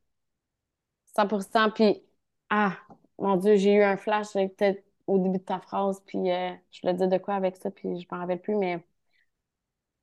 100%. 1.16 1.70
Puis, 1.70 2.02
ah, 2.50 2.76
mon 3.18 3.36
Dieu, 3.36 3.56
j'ai 3.56 3.74
eu 3.74 3.82
un 3.82 3.96
flash 3.96 4.32
peut-être 4.32 4.82
au 5.06 5.18
début 5.18 5.38
de 5.38 5.44
ta 5.44 5.60
phrase, 5.60 6.02
puis 6.06 6.30
euh, 6.30 6.52
je 6.70 6.80
voulais 6.80 6.94
dire 6.94 7.08
de 7.08 7.18
quoi 7.18 7.34
avec 7.34 7.56
ça, 7.56 7.70
puis 7.70 8.00
je 8.00 8.06
m'en 8.10 8.20
rappelle 8.20 8.40
plus, 8.40 8.56
mais. 8.56 8.82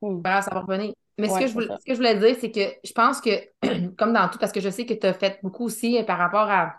Hmm. 0.01 0.21
ça 0.23 0.49
va 0.51 0.61
revenir. 0.61 0.93
Mais 1.17 1.27
ce, 1.27 1.39
que 1.39 1.47
je 1.47 1.53
voulais, 1.53 1.67
ce 1.67 1.85
que 1.85 1.93
je 1.93 1.95
voulais 1.95 2.15
dire, 2.15 2.35
c'est 2.39 2.51
que 2.51 2.61
je 2.83 2.91
pense 2.93 3.19
que, 3.19 3.31
comme 3.97 4.13
dans 4.13 4.29
tout, 4.29 4.39
parce 4.39 4.51
que 4.51 4.61
je 4.61 4.69
sais 4.69 4.85
que 4.85 4.93
tu 4.93 5.05
as 5.05 5.13
fait 5.13 5.39
beaucoup 5.43 5.65
aussi 5.65 5.97
euh, 5.97 6.03
par 6.03 6.17
rapport 6.17 6.49
à 6.49 6.75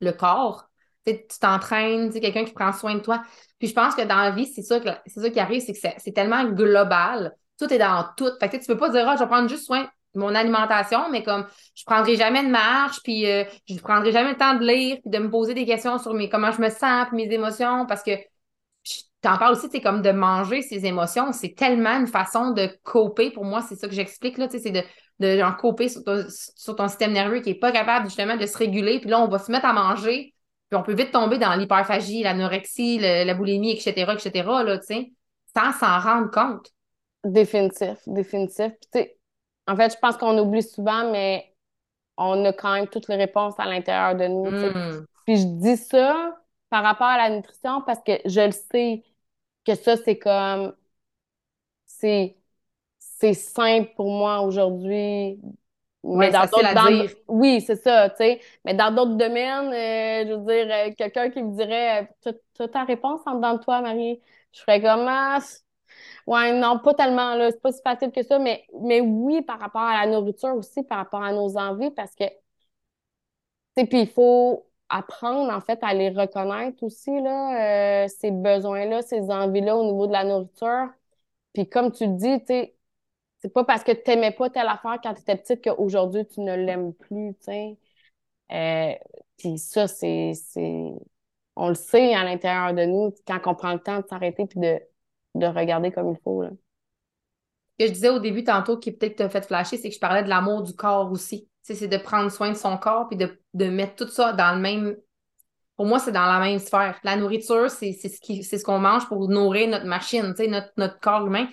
le 0.00 0.12
corps, 0.12 0.68
tu 1.06 1.16
t'entraînes, 1.40 2.12
tu 2.12 2.20
quelqu'un 2.20 2.44
qui 2.44 2.52
prend 2.52 2.72
soin 2.72 2.94
de 2.94 3.00
toi. 3.00 3.22
Puis 3.58 3.68
je 3.68 3.74
pense 3.74 3.94
que 3.94 4.02
dans 4.02 4.16
la 4.16 4.30
vie, 4.30 4.46
c'est 4.46 4.62
ça, 4.62 4.80
c'est 5.06 5.20
ça 5.20 5.30
qui 5.30 5.40
arrive, 5.40 5.62
c'est 5.62 5.72
que 5.72 5.78
c'est 5.98 6.12
tellement 6.12 6.44
global. 6.44 7.36
Tout 7.58 7.72
est 7.72 7.78
dans 7.78 8.06
tout. 8.16 8.30
Fait 8.40 8.48
que 8.48 8.56
tu 8.56 8.66
peux 8.66 8.76
pas 8.76 8.88
dire, 8.90 9.08
ah, 9.08 9.14
je 9.16 9.22
vais 9.22 9.28
prendre 9.28 9.48
juste 9.48 9.66
soin 9.66 9.88
mon 10.14 10.34
alimentation, 10.34 11.08
mais 11.10 11.22
comme 11.22 11.46
je 11.74 11.84
prendrai 11.84 12.16
jamais 12.16 12.44
de 12.44 12.50
marche, 12.50 12.98
puis 13.02 13.26
euh, 13.26 13.44
je 13.68 13.78
prendrai 13.78 14.12
jamais 14.12 14.30
le 14.30 14.36
temps 14.36 14.54
de 14.54 14.64
lire, 14.64 14.98
puis 15.00 15.10
de 15.10 15.18
me 15.18 15.30
poser 15.30 15.54
des 15.54 15.64
questions 15.64 15.98
sur 15.98 16.12
mes, 16.12 16.28
comment 16.28 16.50
je 16.50 16.60
me 16.60 16.68
sens, 16.68 17.06
puis 17.08 17.16
mes 17.16 17.32
émotions, 17.32 17.86
parce 17.86 18.02
que 18.02 18.12
t'en 19.22 19.38
parles 19.38 19.52
aussi, 19.52 19.68
c'est 19.70 19.80
comme 19.80 20.02
de 20.02 20.10
manger 20.10 20.62
ses 20.62 20.84
émotions, 20.84 21.32
c'est 21.32 21.54
tellement 21.54 21.98
une 21.98 22.08
façon 22.08 22.50
de 22.50 22.68
coper, 22.82 23.30
pour 23.30 23.44
moi, 23.44 23.62
c'est 23.62 23.76
ça 23.76 23.88
que 23.88 23.94
j'explique, 23.94 24.36
là, 24.36 24.48
c'est 24.50 24.70
de, 24.70 24.82
de 25.20 25.38
genre, 25.38 25.56
coper 25.56 25.88
sur 25.88 26.02
ton, 26.04 26.24
sur 26.28 26.76
ton 26.76 26.88
système 26.88 27.12
nerveux 27.12 27.40
qui 27.40 27.50
est 27.50 27.54
pas 27.54 27.72
capable 27.72 28.06
justement 28.06 28.36
de 28.36 28.46
se 28.46 28.58
réguler, 28.58 29.00
puis 29.00 29.08
là, 29.08 29.20
on 29.20 29.28
va 29.28 29.38
se 29.38 29.50
mettre 29.50 29.66
à 29.66 29.72
manger, 29.72 30.34
puis 30.68 30.78
on 30.78 30.82
peut 30.82 30.94
vite 30.94 31.12
tomber 31.12 31.38
dans 31.38 31.54
l'hyperphagie, 31.54 32.22
l'anorexie, 32.22 32.98
la 32.98 33.34
boulimie, 33.34 33.72
etc., 33.72 34.12
etc., 34.12 34.30
là, 34.64 34.78
tu 34.78 34.86
sais, 34.86 35.12
sans 35.56 35.72
s'en 35.72 36.00
rendre 36.00 36.30
compte. 36.30 36.70
Définitif, 37.24 37.98
définitif. 38.06 38.72
tu 38.92 39.00
sais, 39.00 39.16
en 39.68 39.76
fait, 39.76 39.92
je 39.92 39.98
pense 39.98 40.16
qu'on 40.16 40.36
oublie 40.38 40.62
souvent, 40.62 41.10
mais 41.12 41.54
on 42.16 42.44
a 42.44 42.52
quand 42.52 42.72
même 42.72 42.88
toutes 42.88 43.08
les 43.08 43.16
réponses 43.16 43.54
à 43.58 43.66
l'intérieur 43.66 44.16
de 44.16 44.26
nous. 44.26 44.50
Hmm. 44.50 45.06
Puis 45.24 45.36
je 45.36 45.44
dis 45.44 45.76
ça 45.76 46.36
par 46.68 46.82
rapport 46.82 47.06
à 47.06 47.16
la 47.16 47.30
nutrition 47.30 47.82
parce 47.82 48.00
que 48.04 48.12
je 48.24 48.40
le 48.40 48.52
sais 48.52 49.04
que 49.64 49.74
ça, 49.74 49.96
c'est 49.96 50.18
comme. 50.18 50.74
C'est, 51.86 52.36
c'est 52.98 53.34
simple 53.34 53.92
pour 53.96 54.10
moi 54.10 54.42
aujourd'hui 54.42 55.40
mais 56.14 56.30
dans 56.30 56.46
d'autres 56.46 57.16
oui 57.28 57.60
c'est 57.60 57.76
ça 57.76 58.10
tu 58.10 58.16
sais 58.18 58.40
mais 58.64 58.74
dans 58.74 58.94
d'autres 58.94 59.16
domaines 59.16 59.72
euh, 59.72 60.28
je 60.28 60.34
veux 60.34 60.44
dire 60.46 60.74
euh, 60.74 60.92
quelqu'un 60.96 61.30
qui 61.30 61.42
me 61.42 61.56
dirait 61.56 62.08
euh, 62.26 62.32
tu 62.56 62.62
as 62.62 62.68
ta 62.68 62.84
réponse 62.84 63.22
en 63.26 63.36
dedans 63.36 63.54
de 63.54 63.62
toi 63.62 63.80
Marie? 63.82 64.20
Je 64.52 64.60
ferais 64.60 64.80
comme 64.82 65.06
ah, 65.08 65.38
ouais 66.26 66.52
non 66.58 66.78
pas 66.80 66.94
tellement 66.94 67.34
là 67.36 67.50
c'est 67.50 67.62
pas 67.62 67.72
si 67.72 67.82
facile 67.82 68.12
que 68.12 68.22
ça 68.22 68.38
mais 68.38 68.64
mais 68.82 69.00
oui 69.00 69.42
par 69.42 69.60
rapport 69.60 69.82
à 69.82 70.04
la 70.04 70.12
nourriture 70.12 70.54
aussi 70.56 70.82
par 70.84 70.98
rapport 70.98 71.22
à 71.22 71.32
nos 71.32 71.56
envies 71.58 71.90
parce 71.92 72.14
que 72.14 72.24
tu 72.24 72.32
sais 73.76 73.86
puis 73.86 74.00
il 74.02 74.08
faut 74.08 74.66
apprendre 74.92 75.52
en 75.52 75.60
fait 75.60 75.78
à 75.82 75.94
les 75.94 76.10
reconnaître 76.10 76.82
aussi 76.82 77.10
là 77.22 78.08
ces 78.08 78.30
besoins 78.30 78.86
là 78.86 79.02
ces 79.02 79.30
envies 79.30 79.60
là 79.62 79.76
au 79.76 79.84
niveau 79.84 80.06
de 80.06 80.12
la 80.12 80.24
nourriture 80.24 80.88
puis 81.52 81.68
comme 81.68 81.92
tu 81.92 82.06
le 82.06 82.14
dis 82.16 82.44
tu 82.44 82.72
c'est 83.42 83.52
pas 83.52 83.64
parce 83.64 83.82
que 83.82 83.92
tu 83.92 84.02
n'aimais 84.08 84.30
pas 84.30 84.50
telle 84.50 84.68
affaire 84.68 84.98
quand 85.02 85.14
tu 85.14 85.20
étais 85.22 85.36
petite 85.36 85.64
qu'aujourd'hui 85.64 86.26
tu 86.26 86.40
ne 86.40 86.54
l'aimes 86.54 86.94
plus. 86.94 87.34
Euh, 88.52 88.94
puis 89.36 89.58
ça, 89.58 89.88
c'est, 89.88 90.32
On 91.56 91.68
le 91.68 91.74
sait 91.74 92.14
à 92.14 92.24
l'intérieur 92.24 92.74
de 92.74 92.84
nous, 92.84 93.12
quand 93.26 93.40
on 93.46 93.54
prend 93.54 93.72
le 93.72 93.80
temps 93.80 94.00
de 94.00 94.06
s'arrêter 94.06 94.46
puis 94.46 94.60
de, 94.60 94.80
de 95.34 95.46
regarder 95.46 95.90
comme 95.90 96.10
il 96.10 96.18
faut. 96.22 96.42
Là. 96.42 96.50
Ce 97.80 97.84
que 97.84 97.88
je 97.88 97.94
disais 97.94 98.10
au 98.10 98.20
début 98.20 98.44
tantôt 98.44 98.78
qui 98.78 98.92
peut-être 98.92 99.16
t'a 99.16 99.28
fait 99.28 99.44
flasher, 99.44 99.76
c'est 99.76 99.88
que 99.88 99.94
je 99.94 100.00
parlais 100.00 100.22
de 100.22 100.28
l'amour 100.28 100.62
du 100.62 100.74
corps 100.74 101.10
aussi. 101.10 101.48
C'est 101.62 101.88
de 101.88 101.96
prendre 101.96 102.30
soin 102.30 102.50
de 102.50 102.56
son 102.56 102.76
corps 102.76 103.08
puis 103.08 103.16
de, 103.16 103.40
de 103.54 103.66
mettre 103.66 103.96
tout 103.96 104.08
ça 104.08 104.32
dans 104.32 104.54
le 104.54 104.60
même. 104.60 104.96
Pour 105.76 105.86
moi, 105.86 105.98
c'est 105.98 106.12
dans 106.12 106.26
la 106.26 106.38
même 106.38 106.58
sphère. 106.58 106.98
La 107.02 107.16
nourriture, 107.16 107.70
c'est 107.70 107.92
ce 107.92 108.08
c'est 108.42 108.58
ce 108.58 108.64
qu'on 108.64 108.78
mange 108.78 109.06
pour 109.08 109.28
nourrir 109.28 109.68
notre 109.68 109.86
machine, 109.86 110.34
notre, 110.38 110.72
notre 110.76 111.00
corps 111.00 111.26
humain 111.26 111.48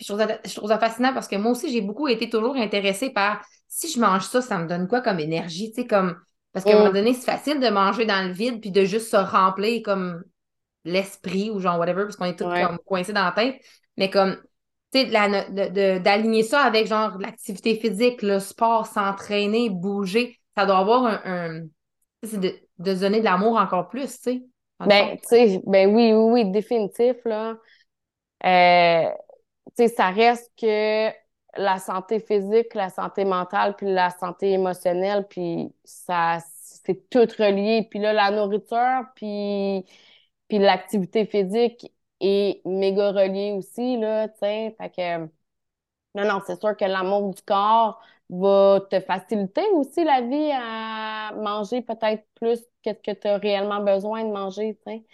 je 0.00 0.06
trouve, 0.54 0.68
ça, 0.68 0.78
fascinant 0.78 1.12
parce 1.12 1.28
que 1.28 1.36
moi 1.36 1.52
aussi, 1.52 1.70
j'ai 1.70 1.80
beaucoup 1.80 2.08
été 2.08 2.28
toujours 2.28 2.56
intéressée 2.56 3.10
par 3.10 3.44
si 3.68 3.90
je 3.90 4.00
mange 4.00 4.24
ça, 4.24 4.42
ça 4.42 4.58
me 4.58 4.68
donne 4.68 4.88
quoi 4.88 5.00
comme 5.00 5.20
énergie, 5.20 5.70
tu 5.70 5.82
sais, 5.82 5.86
comme. 5.86 6.16
Parce 6.52 6.64
qu'à 6.64 6.72
un 6.72 6.78
moment 6.78 6.90
mm. 6.90 6.94
donné, 6.94 7.14
c'est 7.14 7.24
facile 7.24 7.58
de 7.58 7.68
manger 7.68 8.06
dans 8.06 8.26
le 8.26 8.32
vide 8.32 8.60
puis 8.60 8.70
de 8.70 8.84
juste 8.84 9.10
se 9.10 9.16
remplir 9.16 9.82
comme 9.84 10.22
l'esprit 10.84 11.50
ou 11.50 11.58
genre 11.58 11.78
whatever, 11.78 12.04
parce 12.04 12.16
qu'on 12.16 12.26
est 12.26 12.38
tous 12.38 12.44
comme 12.44 12.78
coincés 12.86 13.12
dans 13.12 13.24
la 13.24 13.32
tête. 13.32 13.60
Mais 13.96 14.10
comme, 14.10 14.36
d'aligner 14.94 16.42
ça 16.42 16.60
avec 16.60 16.86
genre 16.86 17.18
l'activité 17.18 17.76
physique, 17.76 18.22
le 18.22 18.38
sport, 18.38 18.86
s'entraîner, 18.86 19.70
bouger, 19.70 20.40
ça 20.56 20.66
doit 20.66 20.78
avoir 20.78 21.04
un. 21.26 21.62
c'est 22.22 22.40
de, 22.40 22.54
de 22.78 22.94
donner 22.94 23.20
de 23.20 23.24
l'amour 23.24 23.56
encore 23.56 23.88
plus, 23.88 24.20
tu 24.20 24.22
sais. 24.22 24.42
Ben, 24.80 25.16
tu 25.28 25.60
ben 25.66 25.94
oui, 25.94 26.12
oui, 26.12 26.44
oui, 26.44 26.50
définitif, 26.50 27.16
là. 27.24 27.56
Euh, 28.44 29.10
sais, 29.76 29.88
ça 29.88 30.10
reste 30.10 30.50
que 30.60 31.10
la 31.56 31.78
santé 31.78 32.20
physique, 32.20 32.74
la 32.74 32.90
santé 32.90 33.24
mentale, 33.24 33.74
puis 33.76 33.86
la 33.86 34.10
santé 34.10 34.52
émotionnelle, 34.52 35.26
puis 35.28 35.72
ça, 35.84 36.38
c'est 36.84 37.08
tout 37.08 37.26
relié. 37.38 37.86
Puis 37.90 37.98
là, 38.00 38.12
la 38.12 38.30
nourriture, 38.30 39.04
puis, 39.14 39.84
puis 40.48 40.58
l'activité 40.58 41.26
physique 41.26 41.92
est 42.26 42.62
méga 42.66 43.12
reliée 43.12 43.52
aussi, 43.52 43.98
là, 43.98 44.28
tu 44.28 44.38
sais. 44.40 44.74
Fait 44.78 44.90
que, 44.90 45.18
non, 46.14 46.26
non, 46.28 46.40
c'est 46.46 46.60
sûr 46.60 46.76
que 46.76 46.84
l'amour 46.84 47.34
du 47.34 47.42
corps 47.42 48.00
va 48.30 48.80
te 48.90 49.00
faciliter 49.00 49.62
aussi 49.74 50.04
la 50.04 50.22
vie 50.22 50.50
à 50.54 51.32
manger 51.36 51.82
peut-être 51.82 52.24
plus 52.36 52.60
que 52.84 52.90
ce 52.94 53.00
que 53.00 53.10
tu 53.12 53.28
as 53.28 53.38
réellement 53.38 53.82
besoin 53.82 54.24
de 54.24 54.30
manger, 54.32 54.76
tu 54.86 54.92
sais. 54.92 55.04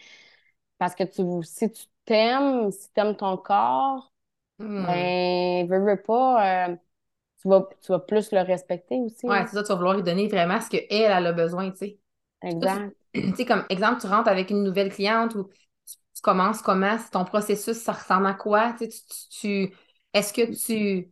Parce 0.78 0.94
que 0.94 1.04
tu, 1.04 1.22
si 1.46 1.70
tu 1.72 1.84
t'aimes, 2.04 2.70
si 2.72 2.92
tu 2.92 3.00
aimes 3.00 3.16
ton 3.16 3.36
corps, 3.36 4.12
Hmm. 4.58 5.10
Ben, 5.16 5.68
veux, 5.68 5.80
veux 5.84 6.02
pas, 6.02 6.68
euh, 6.70 6.76
tu, 7.42 7.48
vas, 7.48 7.68
tu 7.82 7.92
vas 7.92 8.00
plus 8.00 8.32
le 8.32 8.40
respecter 8.42 8.98
aussi. 9.00 9.26
Ouais, 9.26 9.44
c'est 9.46 9.54
ça, 9.56 9.62
tu 9.62 9.68
vas 9.68 9.74
vouloir 9.76 9.94
lui 9.96 10.02
donner 10.02 10.28
vraiment 10.28 10.60
ce 10.60 10.68
qu'elle, 10.70 10.86
elle 10.90 11.26
a 11.26 11.32
besoin, 11.32 11.70
tu 11.70 11.76
sais. 11.78 11.98
Exact. 12.42 12.90
Tu 13.14 13.34
sais, 13.36 13.44
comme 13.46 13.64
exemple, 13.70 14.00
tu 14.00 14.06
rentres 14.06 14.28
avec 14.28 14.50
une 14.50 14.64
nouvelle 14.64 14.90
cliente 14.92 15.34
ou 15.34 15.48
tu, 16.20 16.22
commences 16.22 16.62
comment, 16.62 16.96
ton 17.12 17.24
processus, 17.24 17.76
ça 17.76 17.92
ressemble 17.92 18.26
à 18.26 18.34
quoi? 18.34 18.74
Tu, 18.78 18.88
tu, 19.30 19.74
est-ce 20.12 20.32
que 20.32 20.42
tu. 20.54 21.10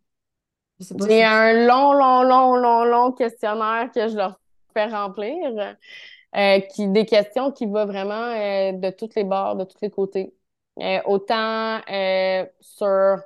J'ai 0.80 1.24
un 1.24 1.66
long, 1.66 1.92
long, 1.92 2.22
long, 2.22 2.56
long, 2.56 2.84
long 2.84 3.12
questionnaire 3.12 3.90
que 3.92 4.08
je 4.08 4.16
leur 4.16 4.38
fais 4.72 4.86
remplir. 4.86 5.76
Euh, 6.36 6.60
qui, 6.60 6.88
des 6.88 7.06
questions 7.06 7.52
qui 7.52 7.64
vont 7.64 7.86
vraiment 7.86 8.14
euh, 8.14 8.72
de 8.72 8.90
toutes 8.90 9.14
les 9.14 9.24
bords, 9.24 9.56
de 9.56 9.64
tous 9.64 9.78
les 9.80 9.90
côtés. 9.90 10.34
autant 11.06 11.80
sur 12.60 13.18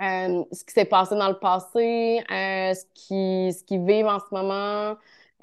euh, 0.00 0.44
ce 0.52 0.64
qui 0.64 0.72
s'est 0.72 0.86
passé 0.86 1.14
dans 1.14 1.28
le 1.28 1.38
passé, 1.38 2.24
euh, 2.30 2.74
ce 2.74 2.84
qu'ils 2.94 3.52
ce 3.52 3.62
qui 3.62 3.76
vivent 3.78 4.06
en 4.06 4.18
ce 4.18 4.24
moment, 4.32 4.96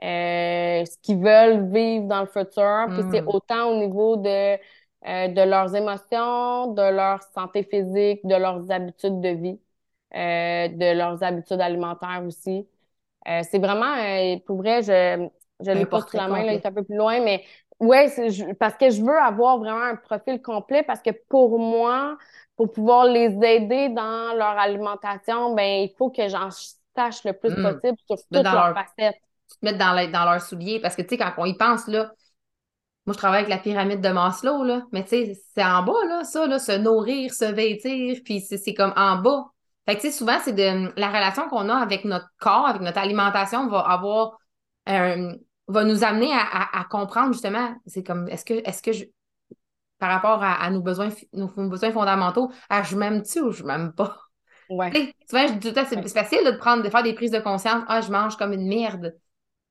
euh, 0.04 0.86
ce 0.86 0.98
qu'ils 1.04 1.20
veulent 1.20 1.72
vivre 1.72 2.08
dans 2.08 2.22
le 2.22 2.26
futur. 2.26 2.88
Puis 2.90 3.04
c'est 3.12 3.22
hmm. 3.22 3.28
autant 3.28 3.70
au 3.70 3.78
niveau 3.78 4.18
de, 4.18 4.58
de 5.06 5.50
leurs 5.50 5.76
émotions, 5.76 6.74
de 6.74 6.82
leur 6.82 7.22
santé 7.34 7.64
physique, 7.64 8.26
de 8.26 8.36
leurs 8.36 8.70
habitudes 8.72 9.22
de 9.22 9.30
vie, 9.30 9.60
de 10.14 10.98
leurs 10.98 11.24
habitudes 11.24 11.62
alimentaires 11.62 12.24
aussi. 12.26 12.68
c'est 13.26 13.60
vraiment, 13.60 13.96
pour 14.46 14.58
vrai, 14.58 14.82
je 14.84 15.30
je 15.62 15.72
l'ai 15.72 15.86
pas 15.86 16.02
sous 16.02 16.16
la 16.16 16.28
main, 16.28 16.44
là, 16.44 16.54
il 16.54 16.56
est 16.56 16.66
un 16.66 16.72
peu 16.72 16.84
plus 16.84 16.96
loin, 16.96 17.20
mais 17.22 17.44
ouais, 17.80 18.10
parce 18.60 18.76
que 18.76 18.90
je 18.90 19.02
veux 19.02 19.18
avoir 19.18 19.58
vraiment 19.58 19.84
un 19.84 19.96
profil 19.96 20.42
complet 20.42 20.84
parce 20.84 21.02
que 21.02 21.12
pour 21.28 21.60
moi, 21.60 22.18
pour 22.56 22.72
pouvoir 22.72 23.06
les 23.06 23.38
aider 23.44 23.90
dans 23.90 24.36
leur 24.36 24.58
alimentation, 24.58 25.54
ben 25.54 25.84
il 25.84 25.94
faut 25.98 26.10
que 26.10 26.28
j'en 26.28 26.50
sache 26.52 27.24
le 27.24 27.34
plus 27.34 27.52
hmm. 27.52 27.64
possible 27.64 27.98
sur 28.08 28.18
toutes 28.18 28.44
leurs 28.44 28.74
facettes. 28.74 29.16
Tu 29.50 29.58
te 29.58 29.66
mettre 29.66 29.78
dans, 29.78 30.12
dans 30.12 30.32
leurs 30.32 30.42
souliers 30.42 30.80
parce 30.80 30.96
que, 30.96 31.02
tu 31.02 31.10
sais, 31.10 31.18
quand 31.18 31.32
on 31.38 31.46
y 31.46 31.56
pense, 31.56 31.88
là, 31.88 32.12
moi, 33.10 33.14
je 33.16 33.18
travaille 33.18 33.40
avec 33.40 33.50
la 33.50 33.58
pyramide 33.58 34.02
de 34.02 34.10
Maslow, 34.10 34.64
là, 34.64 34.84
mais 34.92 35.02
tu 35.02 35.10
sais, 35.10 35.34
c'est 35.56 35.64
en 35.64 35.82
bas, 35.82 36.06
là, 36.08 36.24
ça, 36.24 36.46
là, 36.46 36.60
se 36.60 36.74
nourrir, 36.74 37.34
se 37.34 37.46
vêtir, 37.46 38.20
puis 38.24 38.40
c'est 38.40 38.76
comme 38.76 38.94
en 38.96 39.16
bas. 39.16 39.46
Fait 39.88 39.96
que, 39.96 40.02
tu 40.02 40.12
sais, 40.12 40.14
souvent, 40.16 40.38
c'est 40.44 40.54
de 40.54 40.94
la 40.96 41.08
relation 41.08 41.50
qu'on 41.50 41.70
a 41.70 41.76
avec 41.76 42.06
notre 42.06 42.28
corps, 42.40 42.68
avec 42.68 42.84
notre 42.84 43.00
alimentation, 43.00 43.68
va 43.68 43.80
avoir, 43.80 44.38
va 44.86 45.84
nous 45.86 46.04
amener 46.04 46.32
à, 46.32 46.80
à 46.80 46.84
comprendre, 46.84 47.34
justement, 47.34 47.74
c'est 47.88 48.04
comme, 48.04 48.28
est-ce 48.28 48.46
que, 48.46 48.54
est-ce 48.54 48.84
que 48.84 48.92
je, 48.92 49.06
par 49.98 50.12
rapport 50.12 50.44
à, 50.44 50.70
nos, 50.70 50.82
besoins, 50.82 51.10
nos 51.34 51.48
besoins 51.48 51.92
fondamentaux, 51.92 52.52
ah, 52.70 52.84
je 52.84 52.96
m'aime-tu 52.96 53.40
ou 53.40 53.52
je 53.52 53.64
m'aime 53.64 53.92
pas? 53.92 54.16
Ouais. 54.70 55.16
souvent, 55.28 55.48
je 55.48 55.54
dis 55.54 55.74
tout 55.74 55.80
c'est 55.90 56.08
facile 56.10 56.46
de, 56.46 56.56
prendre, 56.58 56.84
de 56.84 56.90
faire 56.90 57.02
des 57.02 57.14
prises 57.14 57.32
de 57.32 57.40
conscience. 57.40 57.84
Ah, 57.88 58.02
je 58.02 58.12
mange 58.12 58.38
comme 58.38 58.54
une 58.54 58.68
merde. 58.68 59.16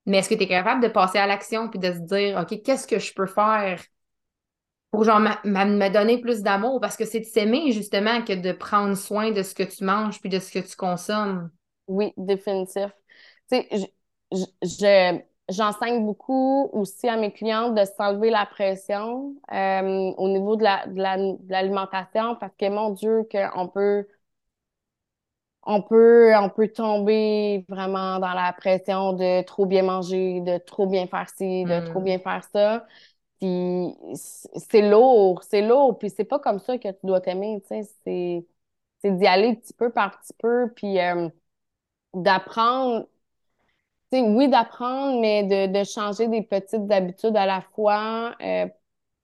Mais 0.08 0.18
est-ce 0.18 0.28
que 0.28 0.34
tu 0.34 0.42
es 0.42 0.48
capable 0.48 0.82
de 0.82 0.88
passer 0.88 1.18
à 1.18 1.26
l'action 1.26 1.68
puis 1.68 1.78
de 1.78 1.92
se 1.92 1.98
dire, 1.98 2.38
OK, 2.38 2.62
qu'est-ce 2.62 2.86
que 2.86 2.98
je 2.98 3.14
peux 3.14 3.26
faire 3.26 3.80
pour 4.90 5.04
genre 5.04 5.20
me 5.20 5.88
donner 5.90 6.18
plus 6.18 6.42
d'amour? 6.42 6.80
Parce 6.80 6.96
que 6.96 7.04
c'est 7.04 7.20
de 7.20 7.24
s'aimer 7.26 7.72
justement 7.72 8.22
que 8.22 8.32
de 8.32 8.52
prendre 8.52 8.96
soin 8.96 9.30
de 9.30 9.42
ce 9.42 9.54
que 9.54 9.62
tu 9.62 9.84
manges 9.84 10.20
puis 10.20 10.30
de 10.30 10.38
ce 10.38 10.50
que 10.50 10.58
tu 10.58 10.76
consommes. 10.76 11.50
Oui, 11.86 12.12
définitif. 12.16 12.90
Tu 13.50 13.58
sais, 13.58 13.68
je, 14.32 15.20
J'enseigne 15.48 16.04
beaucoup 16.04 16.68
aussi 16.74 17.08
à 17.08 17.16
mes 17.16 17.32
clientes 17.32 17.74
de 17.74 17.84
s'enlever 17.84 18.28
la 18.28 18.44
pression 18.44 19.34
euh, 19.50 20.12
au 20.18 20.28
niveau 20.28 20.56
de 20.56 20.64
l'alimentation 21.48 22.36
parce 22.36 22.54
que 22.56 22.68
mon 22.68 22.90
Dieu, 22.90 23.26
qu'on 23.32 23.66
peut 23.68 24.06
on 25.68 25.82
peut 25.82 26.34
on 26.36 26.48
peut 26.48 26.68
tomber 26.68 27.64
vraiment 27.68 28.18
dans 28.18 28.32
la 28.32 28.52
pression 28.54 29.12
de 29.12 29.42
trop 29.42 29.66
bien 29.66 29.82
manger, 29.82 30.40
de 30.40 30.58
trop 30.58 30.86
bien 30.86 31.06
faire 31.06 31.28
ci, 31.36 31.64
de 31.64 31.90
trop 31.90 32.00
mm. 32.00 32.04
bien 32.04 32.18
faire 32.18 32.42
ça. 32.52 32.86
Puis 33.40 33.94
c'est 34.56 34.88
lourd, 34.90 35.42
c'est 35.44 35.62
lourd, 35.62 35.98
puis 35.98 36.10
c'est 36.10 36.24
pas 36.24 36.38
comme 36.40 36.58
ça 36.58 36.78
que 36.78 36.88
tu 36.88 37.06
dois 37.06 37.20
t'aimer, 37.20 37.62
tu 37.68 37.82
sais, 37.84 38.44
c'est 39.02 39.10
d'y 39.12 39.26
aller 39.26 39.56
petit 39.56 39.74
peu 39.74 39.90
par 39.90 40.18
petit 40.18 40.34
peu, 40.38 40.72
puis 40.74 40.98
euh, 41.00 41.28
d'apprendre 42.14 43.06
oui, 44.12 44.48
d'apprendre, 44.48 45.20
mais 45.20 45.68
de, 45.68 45.84
changer 45.84 46.28
des 46.28 46.42
petites 46.42 46.90
habitudes 46.90 47.36
à 47.36 47.46
la 47.46 47.60
fois. 47.60 48.34
Euh, 48.40 48.66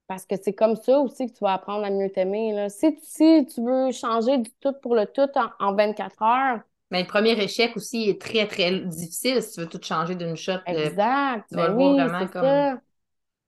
parce 0.06 0.26
que 0.26 0.34
c'est 0.40 0.52
comme 0.52 0.76
ça 0.76 0.98
aussi 0.98 1.26
que 1.26 1.32
tu 1.32 1.44
vas 1.44 1.54
apprendre 1.54 1.84
à 1.84 1.90
mieux 1.90 2.10
t'aimer. 2.10 2.68
Si, 2.68 2.98
si 3.02 3.46
tu 3.46 3.62
veux 3.62 3.90
changer 3.92 4.38
du 4.38 4.50
tout 4.60 4.72
pour 4.82 4.94
le 4.94 5.06
tout 5.06 5.28
en, 5.60 5.74
24 5.74 6.22
heures. 6.22 6.60
Mais 6.90 7.00
le 7.00 7.06
premier 7.06 7.32
échec 7.32 7.76
aussi 7.76 8.10
est 8.10 8.20
très, 8.20 8.46
très 8.46 8.70
difficile 8.80 9.42
si 9.42 9.54
tu 9.54 9.60
veux 9.60 9.68
tout 9.68 9.80
changer 9.82 10.14
d'une 10.14 10.36
shot. 10.36 10.52
Euh, 10.52 10.58
exact. 10.66 11.46
Tu 11.50 11.56
vas 11.56 11.68
ben 11.68 11.76
oui, 11.76 12.00
vraiment 12.00 12.26
comme. 12.28 12.42
Ça. 12.42 12.80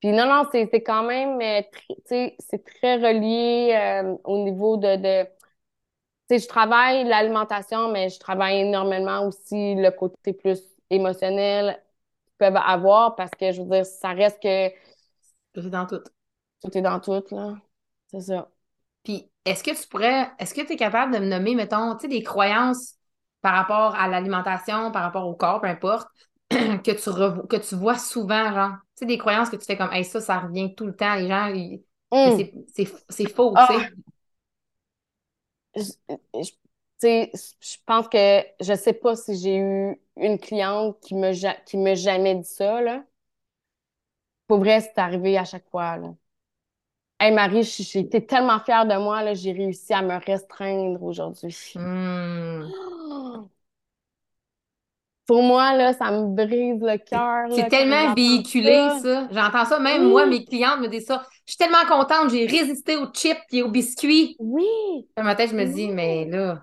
Puis 0.01 0.13
non, 0.13 0.27
non, 0.27 0.45
c'est 0.53 0.69
quand 0.83 1.05
même, 1.05 1.41
euh, 1.41 1.63
c'est 2.05 2.65
très 2.65 2.97
relié 2.97 4.03
au 4.25 4.45
niveau 4.45 4.77
de, 4.77 4.97
de 4.97 5.27
tu 6.29 6.39
sais, 6.39 6.43
je 6.43 6.49
travaille 6.49 7.05
l'alimentation, 7.05 7.93
mais 7.93 8.09
je 8.09 8.19
travaille 8.19 8.63
énormément 8.63 9.27
aussi 9.29 9.77
le 9.77 9.91
côté 9.91 10.33
plus 10.33 10.61
émotionnels 10.91 11.81
peuvent 12.39 12.57
avoir 12.57 13.15
parce 13.15 13.31
que, 13.31 13.53
je 13.53 13.63
veux 13.63 13.69
dire, 13.69 13.87
ça 13.87 14.11
reste 14.11 14.43
que. 14.43 14.71
Tout 15.53 15.67
est 15.67 15.71
dans 15.71 15.87
tout. 15.87 16.03
Tout 16.67 16.79
est 16.79 16.83
dans 16.83 17.01
tout, 17.01 17.25
là. 17.31 17.55
C'est 18.09 18.21
ça. 18.21 18.51
Puis, 19.05 19.31
est-ce 19.45 19.63
que 19.63 19.71
tu 19.81 19.89
pourrais. 19.89 20.31
Est-ce 20.39 20.53
que 20.53 20.63
tu 20.63 20.73
es 20.73 20.77
capable 20.77 21.15
de 21.15 21.21
me 21.21 21.27
nommer, 21.27 21.55
mettons, 21.55 21.95
tu 21.95 22.03
sais, 22.03 22.09
des 22.09 22.23
croyances 22.23 22.95
par 23.41 23.55
rapport 23.55 23.95
à 23.95 24.09
l'alimentation, 24.09 24.91
par 24.91 25.03
rapport 25.03 25.27
au 25.29 25.35
corps, 25.35 25.61
peu 25.61 25.69
importe, 25.69 26.09
que 26.51 26.91
tu, 26.91 27.47
que 27.49 27.57
tu 27.57 27.77
vois 27.77 27.99
souvent, 27.99 28.53
genre, 28.53 28.73
tu 28.97 29.01
sais, 29.01 29.07
des 29.07 29.19
croyances 29.19 29.51
que 29.51 29.57
tu 29.57 29.65
fais 29.65 29.77
comme, 29.77 29.93
hey, 29.93 30.05
ça, 30.05 30.21
ça 30.21 30.41
revient 30.41 30.75
tout 30.75 30.87
le 30.87 30.97
temps, 30.97 31.15
les 31.15 31.29
gens, 31.29 31.53
mm. 32.11 32.65
c'est 32.69 33.29
faux, 33.29 33.55
tu 33.69 33.75
sais. 33.75 33.89
Ah! 35.77 35.91
Je, 37.03 37.77
pense 37.85 38.09
que 38.09 38.43
je 38.61 38.75
sais 38.75 38.95
pas 38.95 39.15
si 39.15 39.37
j'ai 39.37 39.59
eu 39.59 40.01
une 40.17 40.39
cliente 40.39 40.99
qui 41.01 41.15
me 41.15 41.33
qui 41.65 41.77
m'a 41.77 41.95
jamais 41.95 42.35
dit 42.35 42.49
ça, 42.49 42.81
là. 42.81 43.05
Pour 44.49 44.59
vrai, 44.59 44.81
c'est 44.81 44.99
arrivé 44.99 45.37
à 45.39 45.45
chaque 45.45 45.69
fois, 45.69 45.99
là. 45.99 46.15
Hey 47.19 47.33
Marie, 47.33 47.63
j'étais 47.63 48.21
tellement 48.21 48.61
fière 48.61 48.85
de 48.87 48.95
moi, 48.97 49.23
là, 49.23 49.33
j'ai 49.33 49.53
réussi 49.53 49.95
à 49.95 50.03
me 50.03 50.17
restreindre 50.25 51.03
aujourd'hui. 51.03 51.73
Hmm. 51.75 52.65
Pour 55.27 55.43
moi, 55.43 55.75
là, 55.75 55.93
ça 55.93 56.13
me 56.13 56.35
brise 56.35 56.81
le 56.81 56.99
cœur. 56.99 57.49
C'est 57.51 57.69
tellement 57.69 58.15
véhiculé, 58.15 58.89
ça. 59.03 59.27
J'entends 59.33 59.65
ça. 59.65 59.81
Même 59.81 60.09
moi, 60.09 60.27
mes 60.27 60.45
clientes 60.45 60.81
me 60.81 60.89
disent 60.89 61.07
ça. 61.07 61.27
Je 61.47 61.53
suis 61.53 61.59
tellement 61.59 61.85
contente, 61.89 62.31
j'ai 62.31 62.47
résisté 62.47 62.97
aux 62.97 63.11
chips 63.13 63.41
et 63.51 63.63
aux 63.63 63.71
biscuits. 63.71 64.37
Oui. 64.39 64.65
Un 65.17 65.25
matin, 65.25 65.47
je 65.47 65.55
me 65.57 65.65
dis, 65.65 65.89
mais 65.89 66.27
là. 66.27 66.63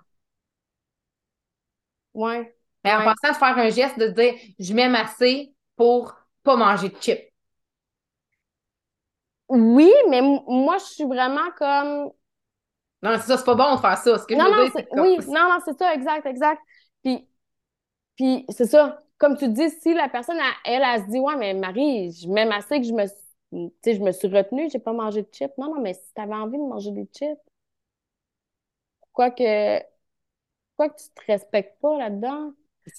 Ouais. 2.13 2.55
Mais 2.85 2.93
en 2.93 3.03
pensant 3.03 3.31
de 3.31 3.37
faire 3.37 3.57
un 3.57 3.69
geste 3.69 3.99
de 3.99 4.07
dire, 4.07 4.33
je 4.59 4.73
m'aime 4.73 4.95
assez 4.95 5.53
pour 5.75 6.13
pas 6.43 6.55
manger 6.55 6.89
de 6.89 6.95
chips. 7.01 7.32
Oui, 9.49 9.91
mais 10.09 10.21
moi, 10.21 10.77
je 10.77 10.85
suis 10.85 11.03
vraiment 11.03 11.51
comme. 11.57 12.11
Non, 13.01 13.17
c'est 13.17 13.27
ça, 13.27 13.37
c'est 13.37 13.45
pas 13.45 13.55
bon 13.55 13.75
de 13.75 13.81
faire 13.81 13.97
ça. 13.97 14.17
Ce 14.17 14.25
que 14.25 14.33
non, 14.33 14.45
je 14.45 14.49
non, 14.49 14.63
dire, 14.65 14.87
oui, 14.93 15.17
non, 15.27 15.49
non, 15.49 15.57
c'est 15.65 15.77
ça, 15.77 15.93
exact, 15.93 16.25
exact. 16.25 16.61
Puis, 17.03 17.27
puis 18.15 18.45
c'est 18.49 18.65
ça. 18.65 18.99
Comme 19.17 19.37
tu 19.37 19.49
dis, 19.49 19.69
si 19.69 19.93
la 19.93 20.09
personne, 20.09 20.37
elle, 20.65 20.81
elle, 20.83 21.01
se 21.01 21.09
dit, 21.09 21.19
ouais, 21.19 21.35
mais 21.35 21.53
Marie, 21.53 22.11
je 22.11 22.27
m'aime 22.27 22.51
assez 22.51 22.79
que 22.79 22.87
je 22.87 22.93
me, 22.93 23.05
je 23.85 23.99
me 23.99 24.11
suis 24.11 24.27
retenue, 24.27 24.69
j'ai 24.69 24.79
pas 24.79 24.93
mangé 24.93 25.21
de 25.21 25.27
chips. 25.31 25.57
Non, 25.57 25.73
non, 25.73 25.81
mais 25.81 25.93
si 25.93 26.13
tu 26.13 26.21
avais 26.21 26.33
envie 26.33 26.57
de 26.57 26.63
manger 26.63 26.91
des 26.91 27.07
chips, 27.13 27.39
pourquoi 29.01 29.31
que, 29.31 29.79
pourquoi 30.75 30.89
que 30.89 31.01
tu 31.01 31.09
te 31.09 31.21
respectes 31.27 31.79
pas 31.79 31.97
là-dedans? 31.97 32.53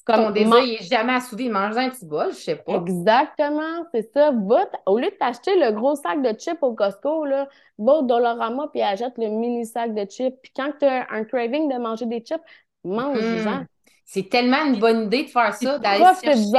Comme 0.04 0.16
ton 0.16 0.30
désir, 0.30 0.58
il 0.58 0.72
n'est 0.72 0.86
jamais 0.86 1.14
assouvi. 1.14 1.48
Mange 1.48 1.76
un 1.76 1.90
petit 1.90 2.06
bol, 2.06 2.30
je 2.30 2.36
sais 2.36 2.56
pas. 2.56 2.76
Exactement, 2.76 3.84
c'est 3.92 4.10
ça. 4.12 4.30
Va 4.32 4.68
au 4.86 4.98
lieu 4.98 5.10
de 5.10 5.16
t'acheter 5.18 5.58
le 5.58 5.72
gros 5.72 5.94
sac 5.94 6.22
de 6.22 6.38
chips 6.38 6.62
au 6.62 6.74
Costco, 6.74 7.24
là, 7.24 7.48
va 7.78 7.92
au 7.94 8.02
Dollarama 8.02 8.68
puis 8.72 8.82
achète 8.82 9.14
le 9.18 9.28
mini 9.28 9.66
sac 9.66 9.94
de 9.94 10.04
chips. 10.04 10.36
Puis 10.42 10.52
quand 10.56 10.72
tu 10.78 10.86
as 10.86 11.06
un 11.10 11.24
craving 11.24 11.72
de 11.72 11.78
manger 11.78 12.06
des 12.06 12.20
chips, 12.20 12.42
mange-en. 12.82 13.60
Hmm. 13.60 13.66
C'est 14.06 14.28
tellement 14.28 14.64
une 14.66 14.78
bonne 14.78 15.04
idée 15.04 15.24
de 15.24 15.30
faire 15.30 15.54
ça, 15.54 15.78
d'aller 15.78 16.04
chercher, 16.22 16.50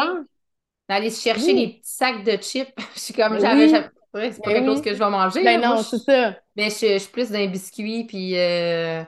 d'aller 0.90 1.12
chercher 1.12 1.54
des 1.54 1.68
petits 1.68 1.82
sacs 1.84 2.24
de 2.24 2.38
chips. 2.38 2.74
je 2.96 3.00
suis 3.00 3.14
comme, 3.14 3.40
j'avais, 3.40 3.70
c'est 3.70 4.42
pas 4.42 4.54
quelque 4.54 4.66
chose 4.66 4.82
que 4.82 4.94
je 4.94 5.00
vais 5.00 5.10
manger. 5.10 5.44
Ben 5.44 5.62
non, 5.62 5.78
c'est 5.78 6.00
ça. 6.00 6.36
Mais 6.56 6.70
je, 6.70 6.98
suis 6.98 7.12
plus 7.12 7.32
d'un 7.32 7.48
biscuit, 7.48 8.06
puis... 8.06 8.38
Euh, 8.38 9.04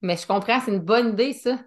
mais 0.00 0.16
je 0.16 0.26
comprends, 0.26 0.60
c'est 0.60 0.70
une 0.70 0.78
bonne 0.78 1.10
idée, 1.10 1.32
ça 1.32 1.58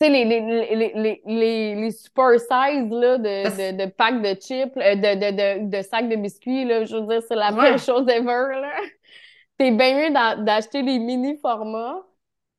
sais, 0.00 0.08
les, 0.10 0.24
les, 0.24 0.76
les, 0.76 1.22
les, 1.26 1.74
les, 1.74 1.90
super 1.90 2.38
size 2.38 2.90
là, 2.90 3.18
de, 3.18 3.72
de, 3.72 3.84
de 3.84 3.90
packs 3.90 4.22
de 4.22 4.40
chips, 4.40 4.76
euh, 4.76 4.94
de, 4.94 5.14
de, 5.14 5.66
de, 5.66 5.76
de 5.76 5.82
sacs 5.82 6.08
de 6.08 6.16
biscuits, 6.16 6.64
là, 6.64 6.84
je 6.84 6.96
veux 6.96 7.06
dire, 7.06 7.22
c'est 7.26 7.34
la 7.34 7.50
meilleure 7.50 7.78
chose 7.78 8.08
ever. 8.08 8.60
T'es 9.58 9.72
bien 9.72 10.10
mieux 10.10 10.44
d'acheter 10.44 10.82
les 10.82 10.98
mini 10.98 11.36
formats. 11.38 12.04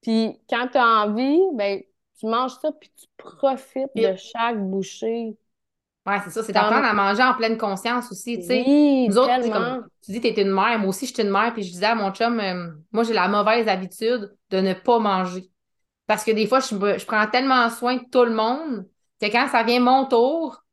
Puis 0.02 0.38
quand 0.50 0.68
tu 0.72 0.78
as 0.78 0.86
envie, 0.86 1.40
ben, 1.54 1.82
tu 2.20 2.26
manges 2.26 2.56
ça, 2.62 2.72
puis 2.72 2.90
tu 2.98 3.06
profites 3.18 3.90
de 3.96 4.16
chaque 4.16 4.60
bouchée. 4.60 5.38
Ouais, 6.06 6.16
c'est 6.24 6.32
ça, 6.32 6.44
c'est 6.44 6.54
d'apprendre 6.54 6.86
à 6.86 6.94
manger 6.94 7.22
en 7.22 7.34
pleine 7.36 7.58
conscience 7.58 8.12
aussi, 8.12 8.38
tu 8.40 8.46
sais. 8.46 8.64
Oui, 8.66 9.08
Nous 9.10 9.18
autres, 9.18 9.52
comme, 9.52 9.88
tu 10.04 10.12
dis, 10.12 10.22
tu 10.22 10.28
es 10.28 10.42
une 10.42 10.52
mère, 10.52 10.80
moi 10.80 10.90
aussi, 10.90 11.06
je 11.06 11.14
suis 11.14 11.22
une 11.22 11.30
mère, 11.30 11.54
puis 11.54 11.64
je 11.64 11.72
disais 11.72 11.86
à 11.86 11.96
mon 11.96 12.12
chum, 12.12 12.40
euh, 12.40 12.72
moi, 12.92 13.04
j'ai 13.04 13.14
la 13.14 13.28
mauvaise 13.28 13.68
habitude 13.68 14.36
de 14.50 14.58
ne 14.60 14.74
pas 14.74 15.00
manger. 15.00 15.50
Parce 16.10 16.24
que 16.24 16.32
des 16.32 16.48
fois, 16.48 16.60
je, 16.60 17.06
prends 17.06 17.28
tellement 17.28 17.70
soin 17.70 17.98
de 17.98 18.04
tout 18.12 18.26
le 18.26 18.34
monde 18.34 18.88
que 19.22 19.28
quand 19.28 19.48
ça 19.48 19.62
vient 19.62 19.80
mon 19.80 20.08
tour, 20.08 20.64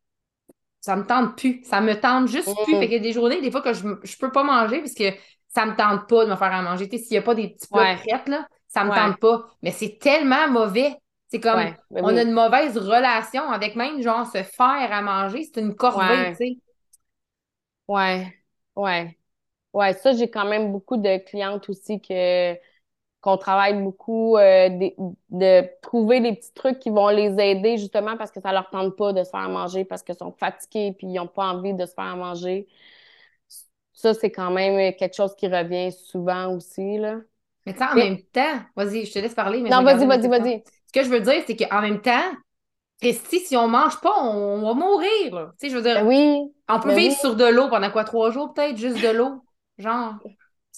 ça 0.80 0.96
me 0.96 1.04
tente 1.04 1.36
plus. 1.36 1.62
Ça 1.62 1.82
me 1.82 1.92
tente 2.00 2.28
juste 2.28 2.48
plus. 2.64 2.74
Mm. 2.74 2.78
Fait 2.78 2.86
qu'il 2.86 2.92
y 2.94 2.96
a 2.96 3.00
des 3.00 3.12
journées, 3.12 3.42
des 3.42 3.50
fois, 3.50 3.60
que 3.60 3.74
je, 3.74 3.86
je 4.02 4.16
peux 4.16 4.32
pas 4.32 4.44
manger 4.44 4.78
parce 4.78 4.94
que 4.94 5.10
ça 5.48 5.66
me 5.66 5.76
tente 5.76 6.08
pas 6.08 6.24
de 6.24 6.30
me 6.30 6.36
faire 6.36 6.54
à 6.54 6.62
manger. 6.62 6.88
S'il 6.88 7.10
n'y 7.10 7.18
a 7.18 7.22
pas 7.22 7.34
des 7.34 7.48
petits 7.48 7.68
plats 7.68 7.96
prêts, 7.96 8.22
là, 8.28 8.48
ça 8.66 8.82
me 8.84 8.94
tente 8.94 9.20
pas. 9.20 9.46
Mais 9.60 9.72
c'est 9.72 9.98
tellement 9.98 10.48
mauvais. 10.48 10.96
C'est 11.28 11.40
comme, 11.40 11.66
on 11.90 12.16
a 12.16 12.22
une 12.22 12.32
mauvaise 12.32 12.78
relation 12.78 13.50
avec 13.50 13.76
même, 13.76 14.00
genre, 14.00 14.26
se 14.26 14.42
faire 14.42 14.90
à 14.90 15.02
manger. 15.02 15.42
C'est 15.42 15.60
une 15.60 15.76
corvée, 15.76 16.30
tu 16.30 16.36
sais. 16.36 16.58
Ouais, 17.88 18.34
ouais. 18.74 19.18
Ouais, 19.74 19.92
ça, 19.92 20.14
j'ai 20.14 20.30
quand 20.30 20.46
même 20.46 20.72
beaucoup 20.72 20.96
de 20.96 21.18
clientes 21.28 21.68
aussi 21.68 22.00
que 22.00 22.54
qu'on 23.26 23.36
travaille 23.38 23.82
beaucoup 23.82 24.36
euh, 24.36 24.68
de, 25.30 25.80
trouver 25.82 26.20
des 26.20 26.34
petits 26.34 26.54
trucs 26.54 26.78
qui 26.78 26.90
vont 26.90 27.08
les 27.08 27.34
aider 27.40 27.76
justement 27.76 28.16
parce 28.16 28.30
que 28.30 28.40
ça 28.40 28.52
leur 28.52 28.70
tente 28.70 28.94
pas 28.94 29.12
de 29.12 29.24
se 29.24 29.30
faire 29.30 29.48
manger 29.48 29.84
parce 29.84 30.04
qu'ils 30.04 30.14
sont 30.14 30.30
fatigués 30.30 30.94
puis 30.96 31.08
ils 31.08 31.14
n'ont 31.14 31.26
pas 31.26 31.46
envie 31.46 31.74
de 31.74 31.84
se 31.86 31.92
faire 31.92 32.16
manger. 32.16 32.68
Ça, 33.92 34.14
c'est 34.14 34.30
quand 34.30 34.52
même 34.52 34.94
quelque 34.94 35.16
chose 35.16 35.34
qui 35.34 35.48
revient 35.48 35.90
souvent 35.90 36.54
aussi, 36.54 36.98
là. 36.98 37.16
Mais 37.64 37.72
tu 37.72 37.80
sais, 37.80 37.84
en 37.84 37.94
même 37.96 38.22
temps, 38.22 38.60
vas-y, 38.76 39.06
je 39.06 39.12
te 39.12 39.18
laisse 39.18 39.34
parler. 39.34 39.60
non, 39.60 39.82
vas-y, 39.82 40.06
vas-y, 40.06 40.28
vas-y. 40.28 40.62
Ce 40.86 40.92
que 40.92 41.02
je 41.04 41.10
veux 41.10 41.20
dire, 41.20 41.42
c'est 41.48 41.56
qu'en 41.56 41.80
même 41.80 42.00
temps, 42.00 42.30
si, 43.02 43.40
si 43.40 43.56
on 43.56 43.66
mange 43.66 44.00
pas, 44.00 44.22
on, 44.22 44.62
va 44.62 44.74
mourir. 44.74 45.50
Tu 45.58 45.66
sais, 45.66 45.70
je 45.70 45.76
veux 45.76 45.82
dire, 45.82 45.96
ben 45.96 46.06
oui, 46.06 46.54
on 46.68 46.78
peut 46.78 46.90
ben 46.90 46.96
vivre 46.96 47.16
sur 47.16 47.34
de 47.34 47.44
l'eau 47.44 47.68
pendant 47.68 47.90
quoi, 47.90 48.04
trois 48.04 48.30
jours 48.30 48.54
peut-être, 48.54 48.76
juste 48.76 49.02
de 49.02 49.08
l'eau, 49.08 49.42
genre. 49.78 50.14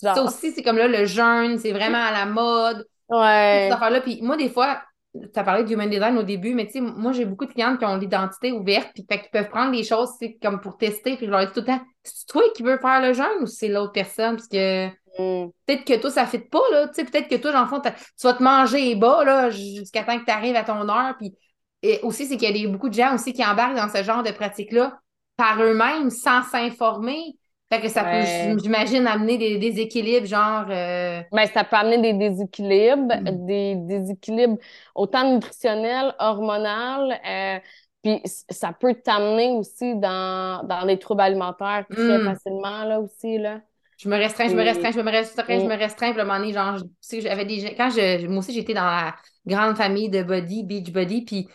Ça 0.01 0.23
aussi, 0.23 0.53
c'est 0.53 0.63
comme 0.63 0.77
là, 0.77 0.89
le 0.89 1.05
jeûne, 1.05 1.59
c'est 1.59 1.73
vraiment 1.73 2.03
à 2.03 2.13
la 2.13 2.27
mode. 2.27 2.87
Ouais. 3.09 3.69
là 3.69 4.01
Puis 4.01 4.21
moi, 4.23 4.37
des 4.37 4.49
fois, 4.49 4.83
tu 5.15 5.29
as 5.35 5.45
parlé 5.45 5.65
du 5.65 5.73
human 5.73 5.89
design 5.89 6.17
au 6.19 6.23
début, 6.23 6.55
mais 6.55 6.67
tu 6.67 6.73
sais, 6.73 6.81
moi, 6.81 7.13
j'ai 7.13 7.25
beaucoup 7.25 7.47
de 7.47 7.53
clientes 7.53 7.79
qui 7.79 7.85
ont 7.85 7.97
l'identité 7.97 8.53
ouverte, 8.53 8.91
puis 8.95 9.07
qui 9.07 9.29
peuvent 9.33 9.49
prendre 9.49 9.73
des 9.73 9.85
choses 9.85 10.11
comme 10.43 10.61
pour 10.61 10.77
tester, 10.77 11.17
puis 11.17 11.27
je 11.27 11.31
leur 11.31 11.47
dis 11.47 11.53
tout 11.53 11.61
le 11.61 11.67
temps, 11.67 11.81
c'est 12.03 12.27
toi 12.27 12.43
qui 12.55 12.63
veux 12.63 12.79
faire 12.79 13.01
le 13.01 13.13
jeûne 13.13 13.43
ou 13.43 13.47
c'est 13.47 13.69
l'autre 13.69 13.93
personne? 13.93 14.37
Parce 14.37 14.49
que 14.49 14.87
mm. 14.87 15.51
peut-être 15.67 15.85
que 15.85 16.01
toi, 16.01 16.11
ça 16.11 16.23
ne 16.23 16.29
fit 16.29 16.39
pas, 16.39 16.63
là. 16.73 16.89
Tu 16.89 16.95
sais, 16.95 17.05
peut-être 17.05 17.29
que 17.29 17.37
toi, 17.37 17.53
dans 17.53 17.63
le 17.63 17.69
fond, 17.69 17.81
tu 17.81 17.91
vas 18.23 18.35
te 18.35 18.43
manger 18.43 18.95
bas, 18.95 19.25
là, 19.25 19.51
jusqu'à 19.51 20.05
temps 20.05 20.19
que 20.19 20.25
tu 20.25 20.31
arrives 20.31 20.57
à 20.57 20.65
ton 20.65 20.89
heure. 20.89 21.15
Puis 21.19 21.35
et 21.83 22.01
aussi, 22.03 22.27
c'est 22.27 22.37
qu'il 22.37 22.57
y 22.57 22.67
a 22.67 22.69
beaucoup 22.69 22.89
de 22.89 22.95
gens 22.95 23.15
aussi 23.15 23.33
qui 23.33 23.45
embarquent 23.45 23.77
dans 23.77 23.89
ce 23.89 24.03
genre 24.03 24.23
de 24.23 24.33
pratique-là 24.33 24.99
par 25.37 25.63
eux-mêmes, 25.63 26.11
sans 26.11 26.43
s'informer. 26.43 27.37
Fait 27.71 27.81
que 27.81 27.89
ça 27.89 28.03
peut, 28.03 28.59
j'imagine, 28.63 29.07
amener 29.07 29.37
des 29.37 29.59
déséquilibres, 29.59 30.27
genre. 30.27 30.65
Euh... 30.71 31.21
Ben, 31.31 31.47
ça 31.53 31.65
peut 31.65 31.77
amener 31.77 31.99
des 31.99 32.15
déséquilibres, 32.15 33.15
mm. 33.15 33.47
des 33.47 33.75
déséquilibres 33.77 34.57
autant 34.95 35.35
nutritionnels, 35.35 36.15
hormonaux, 36.19 37.13
euh, 37.29 37.59
puis 38.03 38.23
ça 38.25 38.73
peut 38.73 38.95
t'amener 38.95 39.51
aussi 39.51 39.97
dans, 39.97 40.67
dans 40.67 40.87
des 40.87 40.99
troubles 40.99 41.21
alimentaires 41.21 41.85
très 41.91 42.19
mm. 42.19 42.25
facilement, 42.25 42.85
là 42.85 43.01
aussi, 43.01 43.37
là. 43.37 43.61
Je 43.99 44.09
me 44.09 44.17
restreins, 44.17 44.49
je 44.49 44.55
me 44.55 44.63
restreins, 44.63 44.93
je 44.93 45.01
me 45.01 45.11
restreins, 45.11 45.59
je 45.59 45.67
me 45.67 45.77
restreins. 45.77 46.13
Puis 46.13 46.21
à 46.21 46.23
un 46.23 46.27
moment 46.27 46.39
donné, 46.39 46.53
genre, 46.53 46.77
j'avais 47.21 47.45
des 47.45 47.75
quand 47.75 47.91
je, 47.91 48.29
moi 48.29 48.39
aussi, 48.39 48.53
j'étais 48.53 48.73
dans 48.73 48.85
la 48.85 49.17
grande 49.45 49.77
famille 49.77 50.09
de 50.09 50.23
Body, 50.23 50.63
Beach 50.63 50.93
Body, 50.93 51.23
puis 51.23 51.49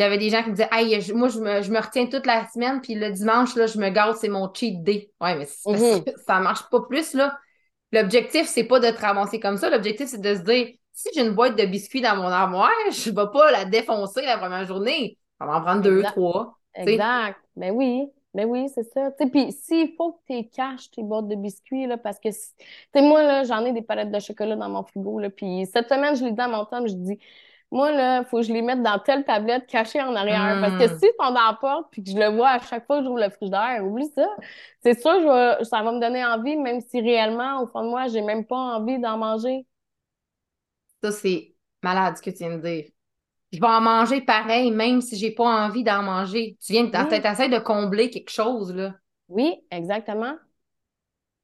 j'avais 0.00 0.16
des 0.16 0.30
gens 0.30 0.42
qui 0.42 0.50
me 0.50 0.54
disaient 0.54 0.68
Hey, 0.72 1.12
moi, 1.12 1.28
je 1.28 1.38
me, 1.38 1.62
je 1.62 1.70
me, 1.70 1.78
retiens 1.78 2.06
toute 2.06 2.26
la 2.26 2.46
semaine, 2.48 2.80
puis 2.80 2.94
le 2.94 3.10
dimanche, 3.10 3.54
là, 3.54 3.66
je 3.66 3.78
me 3.78 3.90
gâte, 3.90 4.16
c'est 4.16 4.28
mon 4.28 4.52
cheat 4.52 4.82
day. 4.82 5.10
Ouais, 5.20 5.36
mais 5.36 5.46
mhm. 5.66 6.04
ça 6.26 6.40
marche 6.40 6.68
pas 6.70 6.80
plus, 6.88 7.12
là. 7.14 7.36
L'objectif, 7.92 8.46
c'est 8.46 8.64
pas 8.64 8.80
de 8.80 8.88
te 8.90 9.00
ramasser 9.00 9.40
comme 9.40 9.56
ça. 9.56 9.68
L'objectif, 9.68 10.06
c'est 10.06 10.20
de 10.20 10.34
se 10.34 10.40
dire 10.40 10.68
si 10.92 11.08
j'ai 11.14 11.20
une 11.20 11.34
boîte 11.34 11.56
de 11.56 11.66
biscuits 11.66 12.00
dans 12.00 12.16
mon 12.16 12.28
armoire, 12.28 12.70
je 12.90 13.10
vais 13.10 13.30
pas 13.32 13.50
la 13.50 13.64
défoncer 13.66 14.22
la 14.22 14.38
première 14.38 14.64
journée. 14.64 15.18
Ça 15.38 15.46
va 15.46 15.56
en 15.56 15.60
prendre 15.60 15.82
deux, 15.82 16.02
trois. 16.02 16.56
Exact. 16.74 17.38
Ben 17.56 17.72
oui. 17.72 18.08
Ben 18.32 18.46
oui, 18.46 18.68
c'est 18.72 18.84
ça. 18.84 19.10
Puis 19.10 19.50
s'il 19.50 19.92
faut 19.96 20.12
que 20.12 20.42
tu 20.42 20.48
caches 20.50 20.90
tes 20.92 21.02
boîtes 21.02 21.26
de 21.26 21.34
biscuits, 21.34 21.88
là, 21.88 21.96
parce 21.96 22.20
que, 22.20 22.28
tu 22.28 23.02
moi, 23.02 23.24
là, 23.24 23.42
j'en 23.42 23.64
ai 23.64 23.72
des 23.72 23.82
palettes 23.82 24.12
de 24.12 24.20
chocolat 24.20 24.54
dans 24.54 24.68
mon 24.68 24.84
frigo, 24.84 25.18
là, 25.18 25.30
puis 25.30 25.66
cette 25.66 25.88
semaine, 25.88 26.14
je 26.14 26.24
l'ai 26.24 26.30
dit 26.30 26.40
à 26.40 26.46
mon 26.46 26.64
temps, 26.64 26.86
je 26.86 26.94
dis, 26.94 27.18
moi, 27.70 27.92
là, 27.92 28.20
il 28.20 28.24
faut 28.24 28.38
que 28.38 28.42
je 28.42 28.52
les 28.52 28.62
mette 28.62 28.82
dans 28.82 28.98
telle 28.98 29.24
tablette 29.24 29.66
cachée 29.66 30.02
en 30.02 30.14
arrière. 30.16 30.58
Parce 30.60 30.76
que 30.76 30.92
hmm. 30.92 30.98
si 30.98 31.06
sont 31.18 31.32
dans 31.32 31.46
la 31.46 31.56
porte 31.60 31.88
puis 31.92 32.02
que 32.02 32.10
je 32.10 32.16
le 32.16 32.34
vois 32.34 32.50
à 32.50 32.58
chaque 32.58 32.86
fois 32.86 32.98
que 32.98 33.04
j'ouvre 33.04 33.20
le 33.20 33.30
frigidaire, 33.30 33.84
oublie 33.84 34.10
ça. 34.14 34.26
C'est 34.82 35.00
sûr, 35.00 35.12
je 35.20 35.64
ça 35.64 35.82
va 35.82 35.92
me 35.92 36.00
donner 36.00 36.24
envie, 36.24 36.56
même 36.56 36.80
si 36.80 37.00
réellement, 37.00 37.62
au 37.62 37.66
fond 37.68 37.84
de 37.84 37.88
moi, 37.88 38.08
j'ai 38.08 38.22
même 38.22 38.44
pas 38.44 38.56
envie 38.56 38.98
d'en 38.98 39.18
manger. 39.18 39.66
Ça, 41.02 41.12
c'est 41.12 41.54
malade 41.82 42.16
ce 42.16 42.22
que 42.22 42.30
tu 42.30 42.38
viens 42.38 42.56
de 42.56 42.62
dire. 42.62 42.84
Je 43.52 43.60
vais 43.60 43.66
en 43.66 43.80
manger 43.80 44.20
pareil, 44.20 44.70
même 44.70 45.00
si 45.00 45.16
j'ai 45.16 45.32
pas 45.32 45.66
envie 45.66 45.84
d'en 45.84 46.02
manger. 46.02 46.56
Tu 46.64 46.72
viens, 46.72 46.84
de 46.84 46.96
oui. 46.96 47.20
t'essaies 47.20 47.48
de 47.48 47.58
combler 47.58 48.10
quelque 48.10 48.30
chose, 48.30 48.74
là. 48.74 48.94
Oui, 49.28 49.54
exactement. 49.70 50.34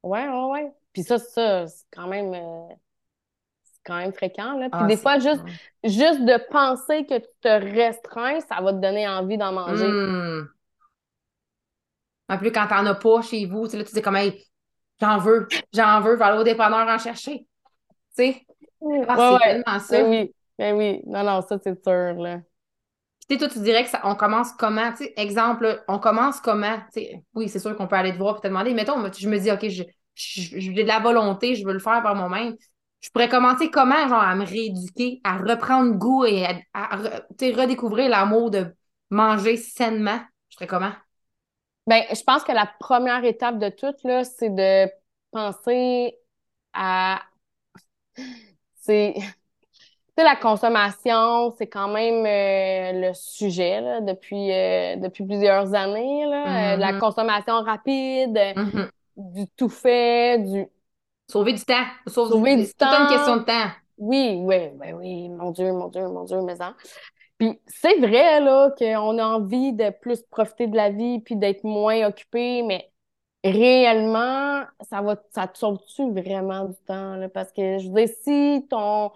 Ouais, 0.03 0.27
ouais, 0.29 0.45
ouais. 0.51 0.73
Puis 0.93 1.03
ça, 1.03 1.19
ça, 1.19 1.67
c'est 1.67 1.85
quand 1.93 2.07
même. 2.09 2.33
Euh, 2.35 2.75
quand 3.87 3.97
même 3.97 4.13
fréquent. 4.13 4.59
Là. 4.59 4.69
Puis 4.69 4.79
Ah, 4.79 4.87
des 4.87 4.97
fois, 4.97 5.19
juste, 5.19 5.43
juste 5.85 6.25
de 6.25 6.51
penser 6.51 7.07
que 7.07 7.19
tu 7.19 7.29
te 7.41 7.49
restreins, 7.49 8.41
ça 8.41 8.61
va 8.61 8.73
te 8.73 8.79
donner 8.79 9.09
envie 9.09 9.39
d'en 9.39 9.53
manger. 9.53 9.87
Hmm. 9.87 10.47
En 12.29 12.39
plus, 12.39 12.51
quand 12.53 12.67
t'en 12.67 12.85
as 12.87 12.95
pas 12.95 13.23
chez 13.23 13.47
vous, 13.47 13.67
tu 13.67 13.73
sais, 13.73 13.79
là, 13.79 13.85
tu 13.85 13.93
dis 13.95 14.03
comme, 14.03 14.17
hey, 14.17 14.45
j'en 15.01 15.19
veux, 15.19 15.47
j'en 15.73 16.01
veux, 16.01 16.17
va 16.17 16.27
aller 16.27 16.39
au 16.39 16.45
dépanneur 16.45 16.87
en 16.89 16.99
chercher. 16.99 17.47
Tu 18.17 18.25
sais, 18.33 18.47
ah, 19.09 19.17
Ouais, 19.17 19.31
c'est 19.31 19.47
ouais. 19.47 19.63
tellement 19.65 19.81
ça. 19.81 19.97
Ben 20.03 20.11
oui, 20.11 20.35
ben 20.59 20.77
oui. 20.77 21.03
Non, 21.07 21.23
non, 21.25 21.43
ça, 21.43 21.59
c'est 21.63 21.83
sûr, 21.85 22.15
là. 22.21 22.41
Puis, 23.29 23.39
tu 23.39 23.45
sais, 23.45 23.49
toi, 23.49 23.49
tu 23.49 23.61
dirais 23.65 23.85
que 23.85 23.91
ça, 23.91 24.01
on 24.05 24.15
commence 24.15 24.53
comment? 24.53 24.91
Tu 24.93 25.05
sais, 25.05 25.15
exemple, 25.17 25.65
là, 25.65 25.79
on 25.89 25.99
commence 25.99 26.41
comment? 26.41 26.77
Tu 26.93 27.01
sais, 27.01 27.25
oui, 27.35 27.49
c'est 27.49 27.59
sûr 27.59 27.77
qu'on 27.77 27.87
peut 27.87 27.97
aller 27.97 28.13
te 28.13 28.19
voir 28.19 28.39
et 28.39 28.41
te 28.41 28.49
demander. 28.49 28.75
Mettons, 28.75 28.97
je 29.13 29.29
me 29.29 29.39
dis, 29.39 29.51
OK, 29.51 29.69
je- 29.69 29.85
je- 30.15 30.59
j'ai 30.61 30.73
de 30.73 30.89
la 30.89 31.01
volonté, 31.01 31.55
je 31.55 31.65
veux 31.67 31.73
le 31.73 31.79
faire 31.79 32.03
par 32.03 32.15
moi-même. 32.15 32.57
Je 33.07 33.11
pourrais 33.13 33.29
commencer 33.29 33.71
comment, 33.71 34.09
genre, 34.09 34.21
à 34.21 34.35
me 34.35 34.45
rééduquer, 34.45 35.21
à 35.23 35.37
reprendre 35.39 35.95
goût 35.95 36.25
et 36.25 36.45
à, 36.75 36.97
redécouvrir 36.97 38.09
l'amour 38.09 38.51
de 38.51 38.75
manger 39.11 39.57
sainement. 39.57 40.19
Je 40.49 40.57
ferais 40.57 40.67
comment? 40.67 40.91
Ben, 41.87 42.03
je 42.13 42.21
pense 42.25 42.43
que 42.43 42.51
la 42.51 42.69
première 42.81 43.25
étape 43.25 43.61
de 43.61 43.69
tout, 43.69 43.95
là, 44.03 44.25
c'est 44.25 44.51
de 44.51 44.91
penser 45.31 46.17
à... 46.73 47.23
C'est... 48.75 49.15
La 50.19 50.35
consommation, 50.35 51.55
c'est 51.59 51.69
quand 51.69 51.89
même 51.89 52.25
euh, 52.27 53.09
le 53.09 53.15
sujet 53.15 53.83
là, 53.83 54.01
depuis, 54.01 54.51
euh, 54.51 54.97
depuis 54.97 55.25
plusieurs 55.25 55.75
années. 55.75 56.25
Là, 56.27 56.73
Euh, 56.75 56.77
la 56.77 56.93
Mhm. 56.95 57.01
consommation 57.01 57.63
rapide, 57.63 58.41
Mhm. 58.57 58.91
du 59.17 59.47
tout 59.57 59.69
fait, 59.69 60.39
du 60.39 60.67
Sauver 61.29 61.53
du 61.55 61.65
temps. 61.65 61.85
Sauve- 62.07 62.31
sauver 62.31 62.57
du 62.57 62.67
C'est 62.67 62.75
tout 62.79 62.85
une 62.87 63.07
question 63.09 63.37
temps. 63.37 63.41
de 63.41 63.45
temps. 63.45 63.71
Oui, 63.99 64.37
oui, 64.43 64.57
oui, 64.79 64.93
oui, 64.93 65.29
mon 65.31 65.51
Dieu, 65.53 65.73
mon 65.73 65.89
Dieu, 65.89 66.07
mon 66.09 66.25
Dieu, 66.25 66.41
mais 66.43 66.57
ça. 66.57 66.75
Puis 67.39 67.61
c'est 67.67 67.99
vrai, 67.99 68.41
là, 68.41 68.71
qu'on 68.79 69.19
a 69.19 69.25
envie 69.25 69.73
de 69.73 69.91
plus 69.91 70.23
profiter 70.31 70.67
de 70.69 70.77
la 70.77 70.91
vie 70.91 71.21
puis 71.21 71.37
d'être 71.37 71.65
moins 71.65 72.07
occupé, 72.09 72.63
mais 72.63 72.91
réellement, 73.45 74.65
ça 74.91 75.03
va, 75.03 75.17
ça 75.31 75.49
te 75.49 75.59
sauve-tu 75.59 76.11
vraiment 76.13 76.67
du 76.67 76.77
temps, 76.87 77.17
là? 77.17 77.29
Parce 77.29 77.53
que, 77.53 77.79
je 77.79 77.89
veux 77.89 77.95
dire, 78.07 78.15
si 78.25 78.67
ton, 78.71 79.13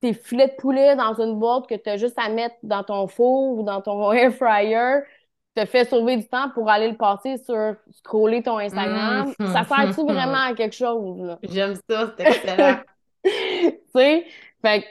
tes 0.00 0.12
filets 0.14 0.48
de 0.48 0.54
poulet 0.56 0.96
dans 0.96 1.14
une 1.20 1.38
boîte 1.38 1.66
que 1.66 1.74
tu 1.74 1.88
as 1.88 1.96
juste 1.96 2.18
à 2.18 2.28
mettre 2.28 2.56
dans 2.62 2.84
ton 2.84 3.06
four 3.08 3.58
ou 3.58 3.62
dans 3.62 3.80
ton 3.80 4.12
air 4.12 4.32
fryer 4.34 5.00
te 5.54 5.64
fait 5.66 5.84
sauver 5.84 6.16
du 6.16 6.26
temps 6.28 6.50
pour 6.50 6.68
aller 6.68 6.90
le 6.90 6.96
passer 6.96 7.36
sur 7.38 7.76
scroller 7.92 8.42
ton 8.42 8.58
Instagram, 8.58 9.32
Mhm. 9.38 9.52
ça 9.52 9.64
sert-tu 9.64 10.02
vraiment 10.02 10.48
à 10.50 10.54
quelque 10.54 10.74
chose? 10.74 11.36
J'aime 11.44 11.76
ça, 11.88 12.12
c'est 12.16 12.26
excellent. 12.26 12.80
tu 13.24 13.30
sais, 13.94 14.26
fait 14.62 14.82
que, 14.82 14.86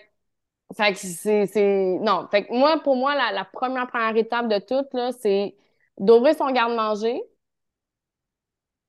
fait 0.76 0.94
que 0.94 0.98
c'est, 1.00 1.46
c'est, 1.48 1.98
non, 2.02 2.28
fait 2.32 2.46
que 2.46 2.54
moi, 2.54 2.80
pour 2.84 2.96
moi, 2.96 3.14
la, 3.16 3.32
la 3.32 3.46
première, 3.46 3.88
première 3.88 4.16
étape 4.16 4.48
de 4.48 4.60
tout, 4.60 4.86
là, 4.98 5.12
c'est 5.12 5.56
d'ouvrir 6.00 6.36
son 6.36 6.50
garde-manger, 6.52 7.22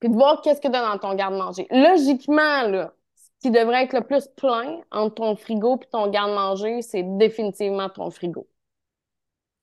puis 0.00 0.08
de 0.08 0.14
voir 0.14 0.40
qu'est-ce 0.42 0.60
que 0.60 0.68
tu 0.68 0.74
as 0.76 0.92
dans 0.92 0.98
ton 0.98 1.14
garde-manger. 1.14 1.66
Logiquement, 1.70 2.62
là, 2.68 2.92
ce 3.14 3.30
qui 3.40 3.50
devrait 3.50 3.84
être 3.84 3.92
le 3.94 4.02
plus 4.02 4.26
plein 4.36 4.80
entre 4.90 5.16
ton 5.16 5.36
frigo 5.36 5.76
puis 5.78 5.88
ton 5.90 6.08
garde-manger, 6.08 6.82
c'est 6.82 7.02
définitivement 7.18 7.88
ton 7.90 8.10
frigo. 8.10 8.46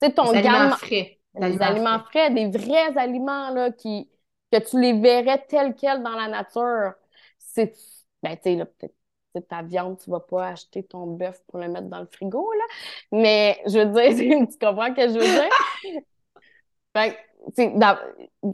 Tu 0.02 0.08
sais, 0.08 0.14
ton 0.14 0.32
Des 0.32 0.40
aliments 0.40 0.52
garde 0.54 0.72
frais. 0.74 1.20
Des 1.36 1.62
aliments 1.62 2.00
frais, 2.00 2.30
des 2.32 2.50
vrais 2.50 2.98
aliments, 2.98 3.52
là, 3.52 3.72
qui, 3.72 4.10
que 4.52 4.60
tu 4.60 4.80
les 4.80 4.94
verrais 4.94 5.46
tels 5.48 5.76
quels 5.76 6.04
dans 6.04 6.16
la 6.16 6.28
nature. 6.28 6.94
C'est, 7.38 7.74
ben, 8.22 8.36
tu 8.36 8.44
sais, 8.44 8.66
peut-être, 8.66 8.96
c'est 9.34 9.48
ta 9.48 9.62
viande, 9.62 9.98
tu 10.00 10.10
vas 10.10 10.20
pas 10.20 10.50
acheter 10.50 10.84
ton 10.84 11.08
bœuf 11.08 11.42
pour 11.48 11.60
le 11.60 11.70
mettre 11.70 11.88
dans 11.88 12.02
le 12.02 12.08
frigo, 12.08 12.52
là. 12.52 12.64
Mais, 13.12 13.62
je 13.66 13.80
veux 13.80 14.14
dire, 14.14 14.48
tu 14.52 14.58
comprends 14.58 14.88
ce 14.88 14.94
que 14.94 15.08
je 15.08 15.14
veux 15.14 15.26
dire? 15.26 15.50
Fait 16.94 17.18
que, 17.56 17.80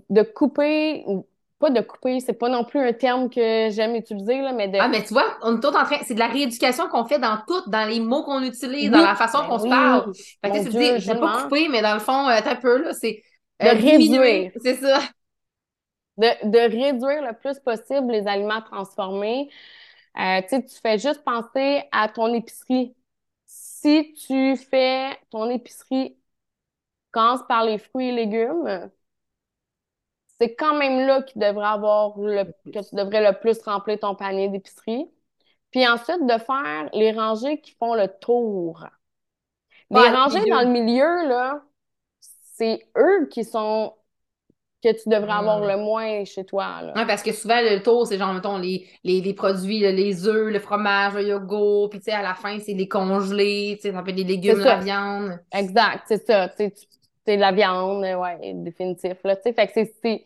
de 0.09 0.21
couper, 0.21 1.05
pas 1.60 1.70
de 1.70 1.82
couper, 1.82 2.20
c'est 2.20 2.34
pas 2.34 2.50
non 2.50 2.63
plus 2.65 2.80
un 2.80 2.93
terme 2.93 3.30
que 3.30 3.70
j'aime 3.72 3.96
utiliser, 3.96 4.41
là, 4.41 4.54
mais 4.54 4.67
de, 4.70 4.80
Ah, 4.80 4.88
mais 4.89 5.04
tu 5.04 5.13
vois, 5.13 5.38
on 5.41 5.58
est 5.58 5.60
tout 5.60 5.67
en 5.70 5.84
train. 5.86 5.98
C'est 6.06 6.13
de 6.13 6.20
la 6.20 6.28
rééducation 6.28 6.88
qu'on 6.88 7.06
fait 7.06 7.17
dans 7.20 7.38
tout, 7.48 7.67
dans 7.70 7.88
les 7.89 8.00
mots 8.00 8.24
qu'on 8.24 8.43
utilise, 8.43 8.91
Oui, 8.91 8.91
dans 8.91 9.02
la 9.02 9.15
façon 9.15 9.39
ben 9.39 9.48
qu'on 9.48 9.58
se 9.60 9.67
parle. 9.67 10.06
Fait 10.43 10.52
que 10.52 10.60
tu 10.60 10.70
Dieu, 10.70 10.80
dis, 10.98 11.00
je 11.00 11.12
vais 11.12 11.20
pas 11.20 11.30
couper, 11.41 11.67
mais 11.67 11.82
dans 11.82 11.96
le 11.96 12.00
fond, 12.00 12.28
euh, 12.30 12.39
t'as 12.43 12.52
un 12.52 12.56
peu, 12.56 12.78
là, 12.84 12.93
c'est 12.93 13.24
De 13.62 13.70
euh, 13.70 13.74
réduire. 13.74 14.52
C'est 14.63 14.76
ça. 14.76 15.00
de, 16.17 16.50
de 16.50 16.58
réduire 16.60 17.22
le 17.22 17.34
plus 17.38 17.60
possible 17.60 18.12
les 18.12 18.28
aliments 18.28 18.62
transformés. 18.62 19.50
Euh, 20.20 20.41
tu 20.43 20.50
sais, 20.50 20.65
tu 20.65 20.76
fais 20.82 20.98
juste 20.98 21.24
penser 21.24 21.84
à 21.91 22.10
ton 22.10 22.34
épicerie. 22.34 22.96
Si 23.46 24.13
tu 24.28 24.58
fais 24.58 25.17
ton 25.32 25.50
épicerie, 25.50 26.17
commence 27.12 27.41
par 27.48 27.65
les 27.65 27.78
fruits 27.80 28.10
et 28.10 28.12
légumes, 28.13 28.91
c'est 30.39 30.56
quand 30.56 30.76
même 30.78 31.06
là 31.08 31.21
qu'il 31.23 31.41
devrait 31.41 31.67
avoir 31.67 32.17
le, 32.19 32.45
que 32.71 32.88
tu 32.89 32.95
devrais 32.95 33.32
le 33.32 33.39
plus 33.39 33.60
remplir 33.63 34.00
ton 34.00 34.15
panier 34.15 34.50
d'épicerie. 34.50 35.10
Puis 35.71 35.88
ensuite, 35.88 36.26
de 36.26 36.38
faire 36.39 36.89
les 36.93 37.12
rangées 37.13 37.62
qui 37.62 37.73
font 37.73 37.95
le 37.95 38.08
tour. 38.21 38.86
Les 39.89 40.08
Ouais, 40.08 40.10
rangées 40.10 40.45
dans 40.50 40.62
le 40.62 40.67
milieu, 40.71 41.28
là, 41.28 41.62
c'est 42.21 42.89
eux 42.97 43.28
qui 43.32 43.43
sont 43.45 43.95
que 44.84 44.91
tu 44.93 45.10
devrais 45.10 45.34
avoir 45.34 45.62
le 45.62 45.78
moins 45.78 46.26
chez 46.26 46.45
toi, 46.45 46.82
là. 46.84 46.95
Ouais, 46.95 47.06
parce 47.06 47.21
que 47.21 47.32
souvent, 47.32 47.62
le 47.62 47.82
tour, 47.84 48.08
c'est 48.08 48.17
genre, 48.17 48.34
mettons, 48.34 48.58
les, 48.58 48.88
les, 49.04 49.21
les 49.21 49.34
produits, 49.36 49.80
les 49.80 50.28
œufs, 50.28 50.52
le 50.52 50.60
fromage, 50.60 51.13
le 51.13 51.28
yogourt, 51.28 51.89
puis 51.91 52.00
tu 52.00 52.06
sais, 52.06 52.12
à 52.12 52.23
la 52.23 52.34
fin, 52.34 52.60
c'est 52.60 52.73
les 52.73 52.88
congelés, 52.88 53.76
tu 53.78 53.84
sais, 53.84 53.91
ça 53.93 54.02
peut 54.02 54.10
être 54.10 54.15
les 54.17 54.23
légumes, 54.23 54.60
la 54.60 54.78
viande. 54.78 55.39
Exact, 55.54 56.04
c'est 56.08 56.26
ça. 56.26 56.50
Tu- 56.50 56.71
c'est 57.27 57.37
de 57.37 57.41
la 57.41 57.53
viande, 57.53 58.03
euh, 58.05 58.15
ouais, 58.17 58.53
définitif. 58.55 59.15
Là, 59.25 59.35
fait 59.37 59.53
que 59.67 59.73
c'est, 59.73 60.25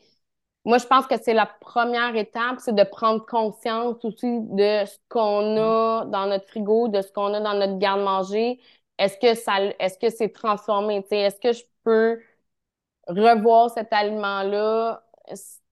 Moi, 0.65 0.77
je 0.77 0.85
pense 0.87 1.07
que 1.07 1.15
c'est 1.21 1.33
la 1.33 1.47
première 1.47 2.15
étape, 2.15 2.59
c'est 2.59 2.75
de 2.75 2.83
prendre 2.83 3.25
conscience 3.25 4.03
aussi 4.05 4.41
de 4.41 4.85
ce 4.85 4.97
qu'on 5.09 5.57
a 5.57 6.05
dans 6.05 6.27
notre 6.27 6.47
frigo, 6.49 6.87
de 6.89 7.01
ce 7.01 7.11
qu'on 7.11 7.33
a 7.33 7.39
dans 7.41 7.55
notre 7.55 7.79
garde-manger. 7.79 8.59
Est-ce 8.99 9.17
que 9.17 9.33
ça, 9.35 9.59
est-ce 9.79 9.97
que 9.99 10.09
c'est 10.11 10.29
transformé? 10.29 11.05
Est-ce 11.11 11.39
que 11.39 11.53
je 11.53 11.63
peux 11.83 12.21
revoir 13.07 13.69
cet 13.71 13.91
aliment-là, 13.93 15.03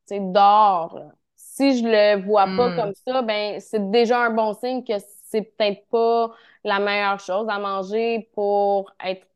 c'est 0.05 0.19
là? 0.19 0.89
Si 1.35 1.77
je 1.79 1.83
le 1.87 2.25
vois 2.25 2.47
pas 2.49 2.71
Mm. 2.71 2.75
comme 2.75 2.93
ça, 3.07 3.21
ben 3.21 3.59
c'est 3.59 3.89
déjà 3.91 4.25
un 4.25 4.29
bon 4.31 4.53
signe 4.53 4.83
que 4.83 4.93
c'est 5.25 5.41
peut-être 5.43 5.87
pas 5.89 6.33
la 6.63 6.79
meilleure 6.79 7.19
chose 7.19 7.47
à 7.49 7.59
manger 7.59 8.29
pour 8.33 8.91
être 9.03 9.27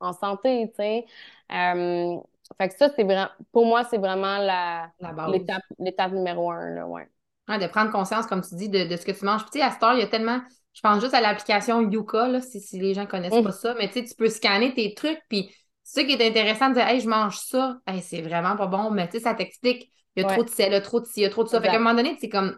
en 0.00 0.12
santé, 0.12 0.68
tu 0.70 0.76
sais. 0.76 1.06
Euh, 1.52 2.16
fait 2.58 2.68
que 2.68 2.76
ça, 2.76 2.88
c'est 2.94 3.04
vraiment, 3.04 3.28
pour 3.52 3.66
moi, 3.66 3.84
c'est 3.84 3.98
vraiment 3.98 4.38
la, 4.38 4.90
l'étape, 5.28 5.62
l'étape 5.78 6.12
numéro 6.12 6.50
un, 6.50 6.74
là, 6.74 6.86
ouais. 6.86 7.08
Ouais, 7.48 7.58
de 7.58 7.66
prendre 7.66 7.90
conscience, 7.90 8.26
comme 8.26 8.42
tu 8.42 8.54
dis, 8.54 8.68
de, 8.68 8.84
de 8.84 8.96
ce 8.96 9.04
que 9.04 9.12
tu 9.12 9.24
manges. 9.24 9.42
Puis, 9.42 9.50
tu 9.52 9.58
sais, 9.58 9.64
à 9.64 9.70
cette 9.70 9.82
heure, 9.82 9.94
il 9.94 10.00
y 10.00 10.02
a 10.02 10.06
tellement. 10.06 10.40
Je 10.74 10.80
pense 10.80 11.00
juste 11.00 11.14
à 11.14 11.20
l'application 11.20 11.80
Yuka, 11.82 12.28
là, 12.28 12.40
si, 12.40 12.60
si 12.60 12.78
les 12.78 12.94
gens 12.94 13.06
connaissent 13.06 13.34
Mm. 13.34 13.42
pas 13.42 13.52
ça. 13.52 13.74
Mais 13.74 13.88
tu 13.88 13.94
sais, 13.94 14.04
tu 14.04 14.14
peux 14.14 14.28
scanner 14.28 14.72
tes 14.74 14.94
trucs. 14.94 15.20
Puis, 15.28 15.54
c'est 15.82 16.00
ça 16.02 16.06
qui 16.06 16.12
est 16.14 16.26
intéressant 16.28 16.68
de 16.68 16.74
dire, 16.74 16.86
hey, 16.86 17.00
je 17.00 17.08
mange 17.08 17.36
ça. 17.38 17.78
Hey, 17.86 18.00
c'est 18.00 18.22
vraiment 18.22 18.56
pas 18.56 18.66
bon. 18.68 18.90
Mais 18.90 19.06
tu 19.08 19.18
sais, 19.18 19.24
ça 19.24 19.34
t'explique. 19.34 19.90
Il 20.16 20.22
y 20.22 20.24
a 20.24 20.28
Ouais. 20.28 20.34
trop 20.34 20.44
de 20.44 20.50
sel, 20.50 20.68
il 20.70 20.72
y 20.74 20.76
a 20.76 20.80
trop 20.80 21.00
de 21.00 21.06
ci, 21.06 21.20
il 21.20 21.22
y 21.22 21.26
a 21.26 21.30
trop 21.30 21.42
de 21.44 21.48
ça. 21.48 21.60
Fait 21.60 21.68
qu'à 21.68 21.76
un 21.76 21.78
moment 21.78 21.94
donné, 21.94 22.16
c'est 22.20 22.28
comme. 22.28 22.56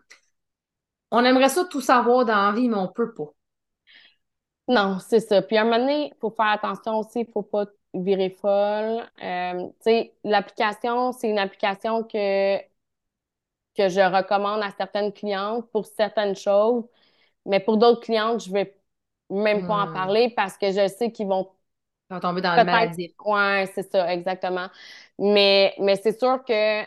On 1.11 1.24
aimerait 1.24 1.48
ça 1.48 1.64
tout 1.64 1.80
savoir 1.80 2.24
dans 2.24 2.50
la 2.50 2.52
vie, 2.52 2.68
mais 2.68 2.76
on 2.76 2.88
peut 2.88 3.14
pas. 3.14 3.30
Non, 4.68 4.98
c'est 4.98 5.20
ça. 5.20 5.42
Puis 5.42 5.57
à 5.57 5.62
un 5.62 5.64
moment 5.64 5.78
donné, 5.78 6.07
il 6.14 6.18
faut 6.20 6.30
faire 6.30 6.46
attention 6.46 6.98
aussi, 6.98 7.20
il 7.20 7.30
faut 7.33 7.42
pas 7.42 7.66
virer 7.94 8.30
folle. 8.30 9.09
Euh, 9.22 9.68
tu 9.68 9.74
sais, 9.83 10.14
l'application, 10.24 11.12
c'est 11.12 11.28
une 11.30 11.38
application 11.38 12.04
que, 12.04 12.59
que 13.76 13.88
je 13.88 14.00
recommande 14.00 14.62
à 14.62 14.70
certaines 14.76 15.12
clientes 15.12 15.68
pour 15.70 15.87
certaines 15.87 16.37
choses, 16.37 16.85
mais 17.46 17.61
pour 17.61 17.78
d'autres 17.78 18.02
clientes, 18.02 18.44
je 18.44 18.52
vais 18.52 18.76
même 19.30 19.64
pas 19.66 19.85
en 19.85 19.88
Hmm. 19.88 19.88
parler 19.88 20.30
parce 20.36 20.59
que 20.59 20.72
je 20.72 20.88
sais 20.88 21.12
qu'ils 21.12 21.28
vont 21.28 21.51
tomber 22.20 22.40
dans 22.42 22.57
le 22.57 22.64
maladif. 22.64 23.12
Ouais, 23.24 23.70
c'est 23.74 23.90
ça, 23.90 24.12
exactement. 24.12 24.68
Mais, 25.18 25.74
mais 25.78 25.97
c'est 25.97 26.18
sûr 26.18 26.45
que 26.45 26.82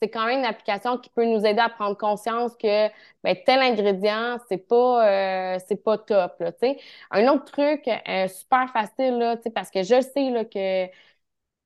c'est 0.00 0.10
quand 0.10 0.26
même 0.26 0.40
une 0.40 0.44
application 0.44 0.98
qui 0.98 1.10
peut 1.10 1.24
nous 1.24 1.44
aider 1.46 1.60
à 1.60 1.68
prendre 1.68 1.96
conscience 1.96 2.56
que 2.56 2.88
ben, 3.24 3.36
tel 3.46 3.60
ingrédient, 3.60 4.38
c'est 4.48 4.58
pas, 4.58 5.54
euh, 5.56 5.58
c'est 5.66 5.82
pas 5.82 5.98
top, 5.98 6.36
là, 6.40 6.52
tu 6.52 6.58
sais. 6.60 6.78
Un 7.10 7.28
autre 7.28 7.44
truc 7.52 7.88
euh, 7.88 8.28
super 8.28 8.70
facile, 8.72 9.18
là, 9.18 9.36
tu 9.36 9.44
sais, 9.44 9.50
parce 9.50 9.70
que 9.70 9.82
je 9.82 10.00
sais 10.00 10.30
là, 10.30 10.44
que 10.44 10.86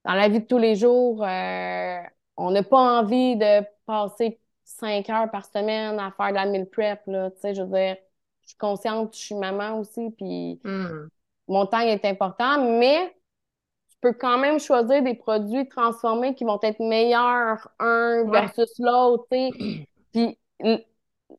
dans 0.04 0.14
la 0.14 0.28
vie 0.28 0.40
de 0.40 0.46
tous 0.46 0.58
les 0.58 0.76
jours, 0.76 1.24
euh, 1.24 2.00
on 2.36 2.50
n'a 2.50 2.62
pas 2.62 3.00
envie 3.00 3.36
de 3.36 3.64
passer 3.86 4.40
cinq 4.64 5.10
heures 5.10 5.30
par 5.30 5.44
semaine 5.46 5.98
à 5.98 6.12
faire 6.12 6.30
de 6.30 6.34
la 6.34 6.46
meal 6.46 6.68
prep, 6.68 7.02
là, 7.06 7.30
tu 7.32 7.40
sais, 7.40 7.54
je 7.54 7.62
veux 7.62 7.68
dire, 7.68 7.96
je 8.42 8.48
suis 8.50 8.58
consciente, 8.58 9.14
je 9.14 9.20
suis 9.20 9.34
maman 9.34 9.78
aussi, 9.78 10.10
puis 10.16 10.62
Hmm. 10.64 11.10
mon 11.48 11.66
temps 11.66 11.80
est 11.80 12.04
important, 12.04 12.64
mais 12.78 13.14
peux 14.00 14.12
quand 14.14 14.38
même 14.38 14.58
choisir 14.60 15.02
des 15.02 15.14
produits 15.14 15.68
transformés 15.68 16.34
qui 16.34 16.44
vont 16.44 16.58
être 16.62 16.80
meilleurs 16.80 17.68
un 17.78 18.24
Ouais. 18.24 18.30
versus 18.30 18.72
l'autre. 18.78 19.26
Puis 20.12 20.38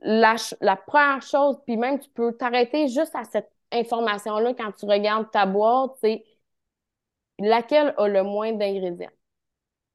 la, 0.02 0.36
la 0.62 0.76
première 0.76 1.22
chose, 1.22 1.58
puis 1.66 1.78
même 1.78 2.00
tu 2.00 2.10
peux 2.10 2.34
t'arrêter 2.34 2.88
juste 2.88 3.16
à 3.16 3.24
cette 3.24 3.52
information-là 3.72 4.54
quand 4.54 4.72
tu 4.74 4.86
regardes 4.86 5.30
ta 5.32 5.46
boîte, 5.46 5.92
c'est 6.02 6.24
laquelle 7.40 7.94
a 7.98 8.08
le 8.08 8.24
moins 8.24 8.54
d'ingrédients? 8.54 9.10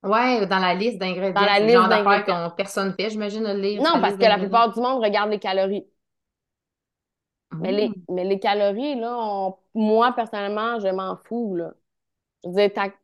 Ouais, 0.02 0.46
dans 0.46 0.58
la 0.58 0.74
liste 0.74 0.98
d'ingrédients. 0.98 1.34
Dans 1.34 1.46
la 1.46 1.60
liste 1.60 1.68
genre 1.72 1.88
d'affaires 1.88 2.24
d'ingrédients. 2.24 2.36
qu'on 2.48 2.50
personne 2.56 2.94
fait, 2.94 3.10
j'imagine, 3.10 3.42
le 3.44 3.60
lire. 3.60 3.82
Non, 3.84 4.00
parce 4.00 4.16
que 4.18 4.26
la 4.26 4.38
plupart 4.38 4.72
du 4.72 4.80
monde 4.80 5.02
regarde 5.02 5.30
les 5.30 5.38
calories. 5.38 5.86
Mais 7.58 7.72
les, 7.72 7.90
Mmh. 7.90 8.06
mais 8.08 8.24
les 8.24 8.38
calories, 8.40 8.94
là, 9.00 9.16
on- 9.18 9.56
moi, 9.74 10.12
personnellement, 10.14 10.78
je 10.80 10.88
m'en 10.88 11.16
fous, 11.16 11.54
là. 11.56 11.72
Je 12.46 12.50
veux 12.50 12.56
dire, 12.56 12.74
ta- 12.74 12.94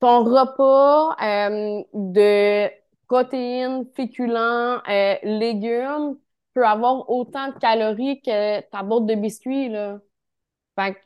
ton 0.00 0.24
repas 0.24 1.16
euh, 1.22 1.82
de 1.94 2.70
protéines, 3.08 3.86
féculents, 3.96 4.80
euh, 4.88 5.16
légumes 5.22 6.18
peut 6.54 6.66
avoir 6.66 7.08
autant 7.10 7.48
de 7.48 7.58
calories 7.58 8.20
que 8.22 8.60
ta 8.70 8.82
boîte 8.82 9.06
de 9.06 9.14
biscuits, 9.14 9.68
là. 9.68 9.98
Fait 10.78 10.94
que, 10.94 11.00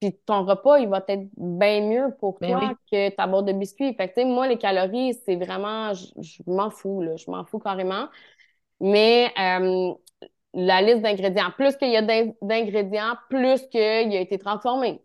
puis 0.00 0.14
ton 0.26 0.44
repas, 0.44 0.78
il 0.78 0.88
va 0.88 1.04
être 1.08 1.28
bien 1.36 1.82
mieux 1.82 2.16
pour 2.20 2.40
Ben 2.40 2.46
toi 2.46 2.60
oui. 2.60 2.78
que 2.92 3.10
ta 3.10 3.26
boîte 3.26 3.46
de 3.46 3.52
biscuits. 3.52 3.94
Fait 3.94 4.10
que, 4.12 4.24
moi, 4.24 4.48
les 4.48 4.58
calories, 4.58 5.14
c'est 5.26 5.36
vraiment, 5.36 5.94
je, 5.94 6.06
je 6.22 6.42
m'en 6.46 6.70
fous, 6.70 7.02
là. 7.02 7.16
Je 7.16 7.30
m'en 7.30 7.44
fous 7.44 7.58
carrément. 7.60 8.08
Mais 8.80 9.32
euh, 9.40 9.94
la 10.54 10.82
liste 10.82 11.02
d'ingrédients, 11.02 11.52
plus 11.56 11.76
qu'il 11.76 11.90
y 11.92 11.96
a 11.96 12.02
d'in- 12.02 12.32
d'ingrédients, 12.42 13.16
plus 13.30 13.62
qu'il 13.68 13.80
a 13.82 14.20
été 14.20 14.38
transformé. 14.38 15.02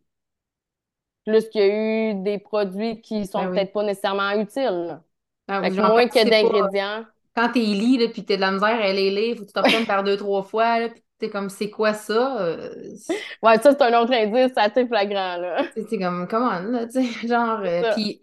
Plus 1.26 1.50
qu'il 1.50 1.62
y 1.62 1.64
a 1.64 2.12
eu 2.12 2.16
des 2.24 2.38
produits 2.40 3.02
qui 3.02 3.26
sont 3.26 3.46
Ben 3.46 3.50
oui. 3.52 3.60
peut-être 3.60 3.74
pas 3.74 3.84
nécessairement 3.84 4.32
utiles. 4.40 5.00
Ah, 5.48 5.62
Fait 5.62 5.72
que 5.72 5.82
moins 5.82 6.08
que 6.08 6.24
d'ingrédients. 6.30 7.06
Quand 7.36 7.50
t'es 7.52 7.60
lit, 7.62 7.98
là, 7.98 8.08
pis 8.10 8.24
t'as 8.26 8.36
de 8.36 8.42
la 8.42 8.52
misère 8.52 8.80
à 8.82 8.94
les 8.94 9.10
lire, 9.10 9.36
faut 9.38 9.42
que 9.44 9.48
tu 9.48 9.54
t'obtiennes 9.54 9.88
par 9.88 10.04
deux, 10.04 10.18
trois 10.18 10.44
fois, 10.44 10.80
là, 10.80 10.90
pis 10.90 11.04
t'es 11.20 11.30
comme, 11.30 11.50
c'est 11.50 11.70
quoi 11.72 11.94
ça? 11.94 12.42
Euh, 12.42 12.96
Ouais, 13.42 13.58
ça, 13.60 13.72
c'est 13.72 13.82
un 13.82 14.02
autre 14.02 14.14
indice 14.14 14.54
assez 14.58 14.88
flagrant, 14.88 15.38
là. 15.38 15.64
T'es 15.76 15.98
comme, 15.98 16.28
comment, 16.28 16.60
là, 16.60 16.86
tu 16.86 17.04
sais, 17.04 17.28
genre, 17.28 17.62
euh, 17.62 17.82
tu 17.96 18.20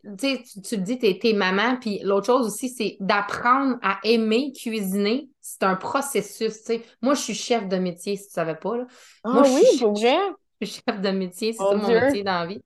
tu, 0.63 0.77
le 0.77 0.83
dis, 0.83 0.99
t'es, 0.99 1.19
t'es 1.21 1.33
maman, 1.33 1.77
puis 1.81 1.99
l'autre 2.05 2.27
chose 2.27 2.47
aussi, 2.47 2.69
c'est 2.69 2.97
d'apprendre 3.01 3.77
à 3.83 3.99
aimer 4.05 4.53
cuisiner. 4.53 5.29
C'est 5.41 5.65
un 5.65 5.75
processus, 5.75 6.59
tu 6.61 6.65
sais. 6.65 6.83
Moi, 7.03 7.15
je 7.15 7.21
suis 7.23 7.35
chef 7.35 7.69
de 7.69 7.77
métier, 7.77 8.17
si 8.17 8.29
tu 8.29 8.33
savais 8.35 8.55
pas, 8.55 8.77
là. 8.77 8.87
Ah 9.25 9.31
Moi, 9.33 9.43
je 9.43 9.51
oui, 9.55 9.65
suis 9.65 9.79
pour 9.79 9.95
vrai? 9.99 10.19
Je 10.61 10.67
suis 10.67 10.83
chef 10.89 11.01
de 11.01 11.11
métier, 11.11 11.53
c'est 11.55 11.67
ça 11.67 11.75
mon 11.75 11.91
Dieu. 11.91 12.01
métier 12.01 12.23
dans 12.25 12.41
la 12.41 12.47
vie. 12.47 12.63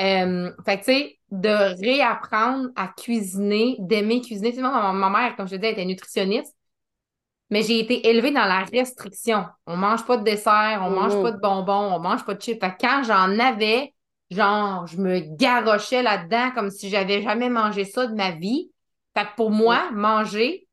Euh, 0.00 0.52
fait 0.64 0.80
que, 0.80 0.84
tu 0.84 0.92
sais, 0.92 1.18
de 1.30 1.80
réapprendre 1.82 2.68
à 2.76 2.88
cuisiner, 2.88 3.76
d'aimer 3.80 4.20
cuisiner. 4.20 4.50
Tu 4.50 4.56
sais, 4.56 4.62
moi, 4.62 4.70
ma, 4.70 4.92
ma 4.92 5.10
mère, 5.10 5.36
comme 5.36 5.46
je 5.48 5.56
te 5.56 5.60
dis, 5.60 5.66
elle 5.66 5.72
était 5.72 5.84
nutritionniste, 5.84 6.54
mais 7.50 7.62
j'ai 7.62 7.80
été 7.80 8.08
élevée 8.08 8.30
dans 8.30 8.44
la 8.44 8.64
restriction. 8.64 9.46
On 9.66 9.76
mange 9.76 10.04
pas 10.04 10.16
de 10.18 10.24
dessert, 10.24 10.82
on 10.84 10.90
mange 10.90 11.16
Mhm. 11.16 11.22
pas 11.22 11.32
de 11.32 11.38
bonbons, 11.40 11.94
on 11.94 11.98
mange 12.00 12.24
pas 12.24 12.34
de 12.34 12.42
chips. 12.42 12.60
Fait 12.60 12.72
que 12.72 12.76
quand 12.80 13.02
j'en 13.04 13.38
avais, 13.38 13.94
genre, 14.30 14.86
je 14.86 14.98
me 14.98 15.20
garochais 15.36 16.02
là-dedans 16.02 16.50
comme 16.54 16.70
si 16.70 16.90
j'avais 16.90 17.22
jamais 17.22 17.48
mangé 17.48 17.84
ça 17.84 18.06
de 18.06 18.14
ma 18.14 18.32
vie. 18.32 18.70
Fait 19.16 19.24
que 19.24 19.34
pour 19.36 19.50
moi, 19.50 19.90
manger, 19.92 20.68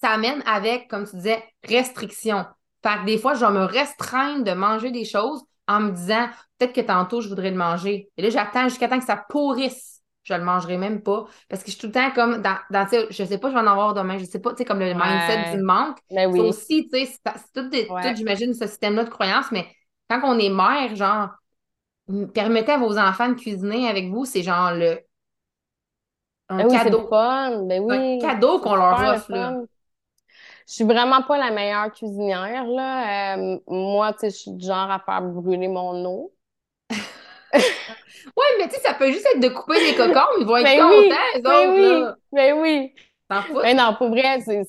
ça 0.00 0.10
amène 0.10 0.42
avec, 0.46 0.88
comme 0.88 1.08
tu 1.08 1.16
disais, 1.16 1.42
restriction. 1.64 2.46
Fait 2.82 2.98
que 3.00 3.04
des 3.06 3.18
fois, 3.18 3.34
je 3.34 3.44
vais 3.44 3.52
me 3.52 3.64
restreindre 3.64 4.44
de 4.44 4.52
manger 4.52 4.90
des 4.90 5.04
choses 5.04 5.42
en 5.68 5.80
me 5.80 5.90
disant, 5.92 6.28
peut-être 6.58 6.72
que 6.74 6.80
tantôt, 6.80 7.20
je 7.20 7.28
voudrais 7.28 7.50
le 7.50 7.56
manger. 7.56 8.10
Et 8.16 8.22
là, 8.22 8.30
j'attends 8.30 8.68
jusqu'à 8.68 8.88
temps 8.88 8.98
que 8.98 9.04
ça 9.06 9.16
pourrisse. 9.28 10.02
Je 10.24 10.34
le 10.34 10.42
mangerai 10.44 10.76
même 10.76 11.02
pas. 11.02 11.26
Parce 11.48 11.62
que 11.62 11.70
je 11.70 11.76
suis 11.76 11.80
tout 11.80 11.86
le 11.86 11.92
temps 11.92 12.10
comme 12.12 12.42
dans, 12.42 12.56
dans 12.70 12.86
je 13.10 13.24
sais 13.24 13.38
pas, 13.38 13.48
je 13.50 13.54
vais 13.54 13.60
en 13.60 13.66
avoir 13.66 13.94
demain. 13.94 14.18
Je 14.18 14.24
sais 14.24 14.40
pas, 14.40 14.50
tu 14.50 14.58
sais, 14.58 14.64
comme 14.64 14.80
le 14.80 14.92
mindset 14.94 15.44
Ouais. 15.44 15.56
du 15.56 15.62
manque. 15.62 15.98
Ben 16.10 16.30
Ça 16.30 16.30
oui. 16.30 16.40
aussi, 16.42 16.88
tu 16.92 16.98
sais, 16.98 17.06
c'est 17.06 17.32
c'est 17.36 17.52
tout, 17.62 17.68
des- 17.70 17.88
Ouais. 17.88 18.02
tout, 18.02 18.16
j'imagine, 18.16 18.52
ce 18.54 18.66
système-là 18.66 19.04
de 19.04 19.10
croyance, 19.10 19.46
mais 19.52 19.66
quand 20.10 20.20
on 20.24 20.38
est 20.38 20.50
mère, 20.50 20.94
genre, 20.96 21.30
permettez 22.34 22.72
à 22.72 22.78
vos 22.78 22.98
enfants 22.98 23.28
de 23.28 23.34
cuisiner 23.34 23.88
avec 23.88 24.08
vous, 24.10 24.24
c'est 24.24 24.42
genre 24.42 24.72
le 24.72 25.00
un 26.48 26.56
Ben 26.58 26.66
oui, 26.66 26.78
c'est 26.82 26.84
cadeau. 26.84 27.08
fun. 27.08 27.62
Ben 27.66 27.82
C'est 27.88 27.96
un 27.96 28.18
cadeau 28.18 28.58
C'est 28.58 28.62
qu'on 28.62 28.74
leur 28.76 28.98
le 28.98 29.08
offre. 29.16 29.30
Je 30.68 30.74
suis 30.74 30.84
vraiment 30.84 31.22
pas 31.22 31.38
la 31.38 31.50
meilleure 31.50 31.90
cuisinière, 31.92 32.64
là. 32.66 33.36
Euh, 33.36 33.58
moi, 33.66 34.12
tu 34.12 34.20
sais, 34.20 34.30
je 34.30 34.36
suis 34.36 34.52
du 34.52 34.66
genre 34.66 34.90
à 34.90 35.00
faire 35.00 35.22
brûler 35.22 35.66
mon 35.68 36.04
eau. 36.04 36.32
Ouais, 38.36 38.44
mais 38.58 38.68
tu 38.68 38.74
sais, 38.76 38.80
ça 38.82 38.94
peut 38.94 39.10
juste 39.12 39.26
être 39.34 39.40
de 39.42 39.48
couper 39.48 39.80
des 39.80 39.94
cocons, 39.94 40.20
ils 40.40 40.46
vont 40.46 40.56
être 40.56 40.74
Ben 40.74 40.82
oui, 40.84 40.96
contents, 40.98 41.14
les 41.34 41.42
ben 41.42 41.68
autres, 41.68 41.80
oui, 41.80 42.10
là. 42.10 42.16
ben 42.32 42.60
oui. 42.60 42.94
T'en 43.28 43.42
fous? 43.44 43.58
Mais 43.62 43.74
non, 43.74 43.94
pour 43.96 44.10
vrai, 44.10 44.40
c'est, 44.42 44.64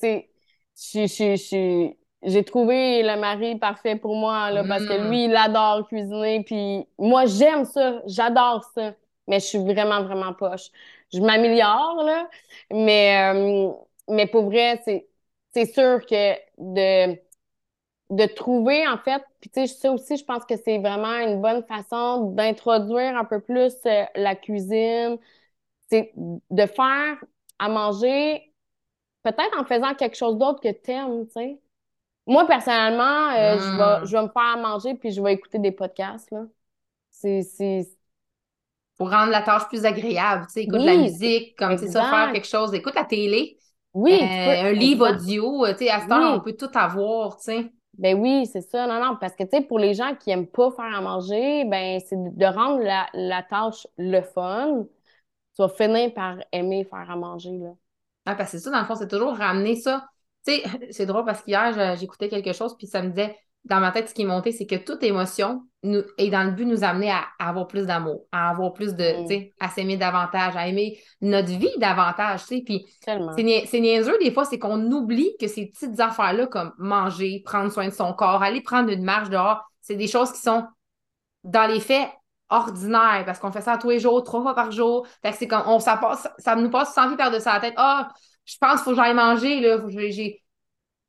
je, 0.76 1.94
j'ai 2.24 2.44
trouvé 2.44 3.02
le 3.04 3.16
mari 3.20 3.58
parfait 3.58 3.96
pour 3.96 4.16
moi, 4.16 4.50
là, 4.52 4.64
parce 4.64 4.86
que 4.86 4.94
Mm. 4.94 5.06
lui, 5.08 5.26
il 5.26 5.36
adore 5.36 5.88
cuisiner, 5.88 6.44
puis 6.44 6.86
moi, 6.98 7.26
j'aime 7.26 7.66
ça, 7.66 8.02
j'adore 8.06 8.64
ça, 8.74 8.94
mais 9.28 9.40
je 9.40 9.46
suis 9.46 9.58
vraiment, 9.60 10.04
vraiment 10.04 10.34
poche. 10.34 10.70
Je 11.14 11.20
m'améliore, 11.20 12.02
là, 12.04 12.30
mais, 12.72 13.34
euh, 13.34 13.72
mais 14.08 14.26
pour 14.28 14.46
vrai, 14.46 14.80
c'est, 14.86 15.08
c'est 15.52 15.66
sûr 15.66 16.04
que 16.06 16.34
de, 16.58 17.18
de 18.10 18.26
trouver, 18.26 18.86
en 18.88 18.98
fait, 18.98 19.22
puis 19.40 19.50
tu 19.50 19.60
sais, 19.60 19.66
ça 19.66 19.92
aussi, 19.92 20.16
je 20.16 20.24
pense 20.24 20.44
que 20.44 20.56
c'est 20.56 20.78
vraiment 20.78 21.16
une 21.18 21.40
bonne 21.40 21.64
façon 21.64 22.32
d'introduire 22.32 23.16
un 23.16 23.24
peu 23.24 23.40
plus 23.40 23.74
euh, 23.86 24.04
la 24.14 24.34
cuisine, 24.34 25.18
c'est 25.88 26.12
de 26.16 26.66
faire 26.66 27.16
à 27.58 27.68
manger, 27.68 28.52
peut-être 29.22 29.58
en 29.58 29.64
faisant 29.64 29.94
quelque 29.94 30.16
chose 30.16 30.38
d'autre 30.38 30.60
que 30.60 30.72
t'aimes, 30.72 31.26
tu 31.26 31.32
sais. 31.32 31.60
Moi, 32.26 32.46
personnellement, 32.46 33.30
euh, 33.32 33.58
je 33.58 33.76
vais, 33.76 34.06
je 34.06 34.16
vais 34.16 34.22
me 34.22 34.28
faire 34.28 34.54
à 34.54 34.56
manger 34.56 34.94
puis 34.94 35.10
je 35.10 35.20
vais 35.20 35.32
écouter 35.32 35.58
des 35.58 35.72
podcasts, 35.72 36.30
là. 36.30 36.44
C'est, 37.10 37.42
c'est... 37.42 37.88
Pour 38.96 39.10
rendre 39.10 39.30
la 39.30 39.42
tâche 39.42 39.66
plus 39.68 39.84
agréable, 39.84 40.46
tu 40.46 40.52
sais, 40.52 40.62
écoute 40.62 40.82
la 40.82 40.96
musique, 40.96 41.56
comme, 41.58 41.76
tu 41.76 41.86
sais, 41.86 41.92
ça, 41.92 42.04
faire 42.04 42.32
quelque 42.32 42.46
chose, 42.46 42.72
écoute 42.74 42.94
la 42.94 43.04
télé, 43.04 43.58
Oui, 43.94 44.12
euh, 44.20 44.24
un 44.70 44.72
livre 44.72 45.08
audio, 45.10 45.64
euh, 45.64 45.72
tu 45.72 45.84
sais, 45.84 45.90
à 45.90 46.00
cette 46.00 46.12
heure, 46.12 46.34
Oui. 46.34 46.36
on 46.36 46.40
peut 46.40 46.56
tout 46.56 46.70
avoir, 46.74 47.36
tu 47.36 47.44
sais. 47.44 47.72
Ben 47.94 48.18
oui, 48.18 48.46
c'est 48.46 48.62
ça. 48.62 48.86
Non, 48.86 49.04
non, 49.04 49.16
parce 49.20 49.34
que, 49.36 49.42
tu 49.44 49.50
sais, 49.52 49.62
pour 49.62 49.78
les 49.78 49.94
gens 49.94 50.14
qui 50.16 50.30
aiment 50.30 50.46
pas 50.46 50.70
faire 50.70 50.94
à 50.96 51.00
manger, 51.00 51.64
ben 51.66 52.00
c'est 52.00 52.16
de 52.16 52.46
rendre 52.46 52.82
la, 52.82 53.08
la 53.14 53.42
tâche 53.42 53.86
le 53.98 54.22
fun. 54.22 54.84
Tu 55.56 55.62
vas 55.62 55.68
finir 55.68 56.14
par 56.14 56.38
aimer 56.52 56.84
faire 56.84 57.10
à 57.10 57.16
manger, 57.16 57.58
là. 57.58 57.74
Ah, 58.26 58.34
parce 58.34 58.52
que 58.52 58.58
c'est 58.58 58.64
ça, 58.64 58.70
dans 58.70 58.80
le 58.80 58.86
fond, 58.86 58.94
c'est 58.96 59.08
toujours 59.08 59.36
ramener 59.36 59.76
ça. 59.76 60.08
Tu 60.46 60.52
sais, 60.54 60.62
c'est 60.92 61.06
drôle 61.06 61.24
parce 61.24 61.42
qu'hier, 61.42 61.96
j'écoutais 61.96 62.28
quelque 62.28 62.52
chose, 62.52 62.76
puis 62.76 62.86
ça 62.86 63.02
me 63.02 63.10
disait, 63.10 63.36
dans 63.64 63.80
ma 63.80 63.92
tête, 63.92 64.08
ce 64.08 64.14
qui 64.14 64.22
est 64.22 64.26
monté, 64.26 64.52
c'est 64.52 64.66
que 64.66 64.76
toute 64.76 65.02
émotion 65.02 65.62
nous, 65.82 66.02
est 66.18 66.30
dans 66.30 66.44
le 66.44 66.50
but 66.52 66.64
de 66.64 66.70
nous 66.70 66.84
amener 66.84 67.10
à, 67.10 67.24
à 67.38 67.48
avoir 67.50 67.66
plus 67.66 67.86
d'amour, 67.86 68.24
à 68.32 68.50
avoir 68.50 68.72
plus 68.72 68.94
de, 68.94 69.22
Mm. 69.22 69.26
tu 69.26 69.34
sais, 69.34 69.52
à 69.60 69.68
s'aimer 69.68 69.96
davantage, 69.96 70.56
à 70.56 70.66
aimer 70.66 70.98
notre 71.20 71.48
vie 71.48 71.70
davantage, 71.78 72.40
tu 72.46 72.56
sais. 72.56 72.62
Puis 72.64 72.86
c'est 73.36 73.42
nia- 73.42 73.66
c'est 73.66 73.80
niaiseux, 73.80 74.16
des 74.20 74.30
fois, 74.32 74.44
c'est 74.44 74.58
qu'on 74.58 74.90
oublie 74.90 75.30
que 75.40 75.46
ces 75.46 75.66
petites 75.66 75.98
affaires-là, 76.00 76.46
comme 76.46 76.72
manger, 76.78 77.42
prendre 77.44 77.70
soin 77.70 77.86
de 77.86 77.92
son 77.94 78.12
corps, 78.14 78.42
aller 78.42 78.62
prendre 78.62 78.90
une 78.90 79.04
marche 79.04 79.30
dehors, 79.30 79.62
c'est 79.80 79.96
des 79.96 80.08
choses 80.08 80.32
qui 80.32 80.40
sont, 80.40 80.64
dans 81.44 81.66
les 81.66 81.80
faits, 81.80 82.08
ordinaires, 82.52 83.22
parce 83.24 83.38
qu'on 83.38 83.52
fait 83.52 83.60
ça 83.60 83.78
tous 83.78 83.90
les 83.90 84.00
jours, 84.00 84.22
trois 84.24 84.42
fois 84.42 84.54
par 84.54 84.72
jour. 84.72 85.06
Fait 85.22 85.30
que 85.30 85.36
c'est 85.36 85.46
comme, 85.46 85.62
on, 85.66 85.78
ça, 85.78 85.96
passe, 85.96 86.28
ça 86.38 86.56
nous 86.56 86.68
passe 86.68 86.92
sans 86.92 87.08
vie 87.08 87.16
par-dessus 87.16 87.46
la 87.46 87.60
tête. 87.60 87.74
Ah, 87.76 88.08
je 88.44 88.56
pense 88.60 88.72
qu'il 88.72 88.80
faut 88.80 88.90
que 88.90 88.96
j'aille 88.96 89.14
manger, 89.14 89.60
là. 89.60 89.78
Faut 89.78 89.86
que 89.86 89.92
j'ai- 89.92 90.10
j'ai- 90.10 90.39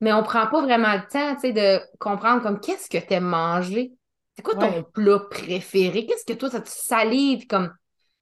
Mais 0.02 0.14
on 0.14 0.24
prend 0.24 0.48
pas 0.48 0.62
vraiment 0.62 0.94
le 0.96 1.02
temps, 1.08 1.36
tu 1.36 1.42
sais, 1.42 1.54
de 1.54 1.80
comprendre 2.00 2.42
comme 2.44 2.60
qu'est-ce 2.60 2.90
que 2.90 2.98
t'aimes 2.98 3.26
manger? 3.26 3.94
C'est 4.36 4.44
quoi 4.44 4.56
ton 4.56 4.74
Ouais. 4.74 4.86
plat 4.94 5.20
préféré? 5.30 6.06
Qu'est-ce 6.06 6.26
que 6.26 6.34
toi, 6.38 6.50
ça 6.50 6.62
te 6.62 6.70
salive, 6.70 7.48
comme 7.48 7.74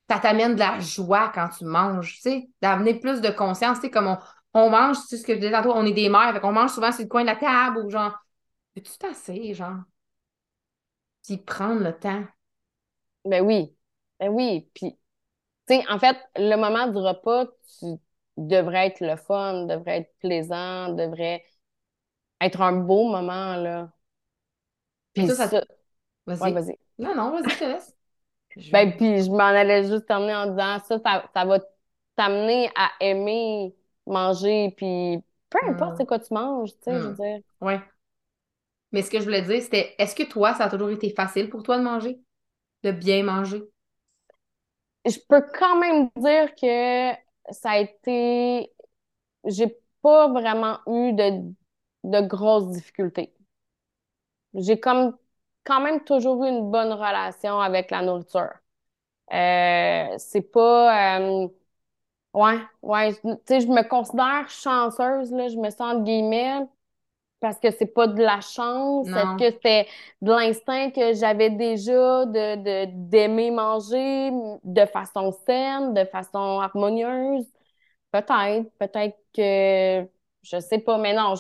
ça 0.10 0.20
t'amène 0.20 0.56
de 0.56 0.60
la 0.60 0.80
joie 0.80 1.32
quand 1.34 1.50
tu 1.50 1.66
manges, 1.66 2.16
tu 2.16 2.22
sais, 2.22 2.50
d'amener 2.62 2.96
plus 3.00 3.22
de 3.22 3.30
conscience, 3.30 3.78
tu 3.80 3.84
sais, 3.88 3.92
comme 3.92 4.08
on, 4.08 4.18
on 4.54 4.70
mange, 4.70 4.98
tu 5.02 5.08
sais 5.08 5.18
ce 5.18 5.26
que 5.28 5.34
je 5.36 5.40
disais 5.40 5.52
tantôt, 5.52 5.74
on 5.74 5.86
est 5.86 5.94
des 5.94 6.10
mères, 6.10 6.34
fait 6.34 6.40
qu'on 6.42 6.52
mange 6.54 6.72
souvent 6.72 6.92
sur 6.92 7.04
le 7.04 7.10
coin 7.10 7.22
de 7.22 7.28
la 7.28 7.36
table 7.38 7.80
ou 7.86 7.90
genre, 7.90 8.18
peux-tu 8.76 8.92
passer, 9.00 9.54
genre, 9.54 9.78
puis 11.24 11.38
prendre 11.38 11.82
le 11.82 11.98
temps? 11.98 12.26
Ben 13.26 13.46
oui. 13.46 13.76
Ben 14.20 14.30
oui. 14.30 14.70
Puis, 14.74 14.94
tu 15.68 15.76
sais, 15.76 15.86
en 15.90 16.00
fait, 16.00 16.18
le 16.38 16.56
moment 16.58 16.88
du 16.88 16.98
repas, 16.98 17.48
tu 17.80 17.86
devrait 18.38 18.88
être 18.88 19.02
le 19.02 19.18
fun, 19.18 19.66
devrait 19.68 20.00
être 20.00 20.14
plaisant, 20.20 20.90
devrait 20.96 21.44
être 22.42 22.62
un 22.62 22.74
beau 22.74 23.10
moment, 23.10 23.56
là. 23.58 23.92
Puis 25.14 25.24
ça, 25.24 25.36
ça- 25.36 25.48
ça, 25.50 25.64
Vas-y. 26.28 26.40
ouais, 26.42 26.52
vas-y. 26.54 26.78
Non, 27.00 27.16
non, 27.16 27.32
vas-y, 27.32 27.52
je 27.52 27.58
te 27.58 27.64
laisse. 27.66 27.96
Je- 28.58 28.72
Ben, 28.72 28.96
puis 28.98 29.24
je 29.24 29.30
m'en 29.32 29.40
allais 29.40 29.84
juste 29.88 30.06
terminer 30.08 30.36
en 30.36 30.48
disant 30.52 30.80
ça, 30.80 31.00
ça, 31.04 31.30
ça 31.34 31.46
va 31.46 31.60
t'amener 32.16 32.70
à 32.76 32.92
aimer 33.02 33.76
manger, 34.08 34.74
puis 34.78 35.24
peu 35.50 35.60
importe 35.70 35.98
Mm. 35.98 36.00
c'est 36.00 36.06
quoi 36.06 36.20
tu 36.20 36.34
manges, 36.34 36.72
tu 36.74 36.80
sais, 36.84 37.02
je 37.02 37.08
veux 37.10 37.14
Mm. 37.14 37.16
dire. 37.16 37.42
Ouais. 37.62 37.82
Mais 38.92 39.02
ce 39.02 39.10
que 39.12 39.20
je 39.20 39.24
voulais 39.24 39.42
dire, 39.42 39.62
c'était, 39.64 39.96
est-ce 39.98 40.16
que 40.16 40.24
toi, 40.24 40.54
ça 40.54 40.66
a 40.66 40.70
toujours 40.70 40.90
été 40.92 41.10
facile 41.12 41.50
pour 41.50 41.64
toi 41.64 41.78
de 41.78 41.84
manger? 41.84 42.20
De 42.84 42.92
bien 42.92 43.24
manger? 43.24 43.64
Je 45.06 45.18
peux 45.28 45.42
quand 45.58 45.80
même 45.80 46.10
dire 46.18 46.54
que 46.56 47.12
ça 47.54 47.72
a 47.72 47.78
été. 47.80 48.72
J'ai 49.46 49.78
pas 50.02 50.30
vraiment 50.30 50.80
eu 50.88 51.14
de 51.14 51.54
de 52.04 52.22
grosses 52.22 52.70
difficultés. 52.72 53.34
J'ai 54.54 54.80
comme 54.80 55.16
quand 55.64 55.82
même 55.82 56.04
toujours 56.04 56.44
eu 56.46 56.50
une 56.50 56.72
bonne 56.72 56.92
relation 56.94 57.60
avec 57.60 57.92
la 57.92 58.02
nourriture. 58.02 58.54
Euh, 59.34 60.16
c'est 60.18 60.42
pas... 60.42 61.20
euh, 61.20 61.48
ouais, 62.34 62.60
ouais. 62.82 63.14
Tu 63.14 63.30
sais, 63.48 63.62
je 63.62 63.68
me 63.68 63.88
considère 63.88 64.50
chanceuse, 64.50 65.32
là. 65.32 65.48
Je 65.50 65.58
me 65.58 65.70
sens 65.70 65.82
entre 65.96 66.04
guillemets 66.04 66.66
parce 67.40 67.60
que 67.60 67.72
c'est 67.72 67.88
pas 67.88 68.08
de 68.08 68.22
la 68.22 68.42
chance. 68.42 69.08
Non. 69.08 69.38
que 69.38 69.52
c'était 69.52 69.88
de 70.22 70.32
l'instinct 70.32 70.92
que 70.92 71.14
j'avais 71.14 71.52
déjà 71.52 72.26
de, 72.26 72.56
de, 72.56 72.92
d'aimer 73.10 73.52
manger 73.52 74.32
de 74.64 74.86
façon 74.88 75.32
saine, 75.46 75.94
de 75.94 76.06
façon 76.06 76.60
harmonieuse? 76.60 77.46
Peut-être, 78.12 78.70
peut-être 78.80 79.18
que 79.36 80.10
je 80.44 80.60
sais 80.60 80.80
pas, 80.80 80.98
mais 80.98 81.14
non, 81.14 81.36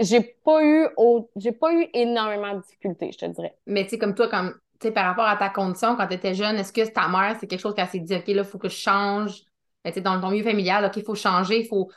j'ai 0.00 0.20
pas 0.44 0.64
eu 0.64 0.88
au- 0.96 1.30
j'ai 1.36 1.52
pas 1.52 1.72
eu 1.72 1.86
énormément 1.94 2.54
de 2.54 2.60
difficultés, 2.62 3.12
je 3.12 3.18
te 3.18 3.26
dirais. 3.26 3.56
Mais 3.66 3.84
tu 3.84 3.90
sais, 3.90 3.98
comme 3.98 4.14
toi, 4.14 4.28
comme, 4.28 4.54
par 4.94 5.06
rapport 5.06 5.26
à 5.26 5.36
ta 5.36 5.48
condition 5.50 5.96
quand 5.96 6.06
tu 6.06 6.14
étais 6.14 6.34
jeune, 6.34 6.56
est-ce 6.56 6.72
que 6.72 6.86
ta 6.90 7.08
mère, 7.08 7.36
c'est 7.40 7.46
quelque 7.46 7.60
chose 7.60 7.74
qu'elle 7.74 7.88
s'est 7.88 7.98
dit, 8.00 8.14
OK, 8.14 8.26
là, 8.28 8.42
il 8.42 8.44
faut 8.44 8.58
que 8.58 8.68
je 8.68 8.76
change? 8.76 9.42
Tu 9.84 9.92
sais, 9.92 10.00
dans 10.00 10.20
ton 10.20 10.30
milieu 10.30 10.44
familial, 10.44 10.84
OK, 10.84 10.96
il 10.96 11.04
faut 11.04 11.14
changer, 11.14 11.60
il 11.60 11.66
faut, 11.66 11.90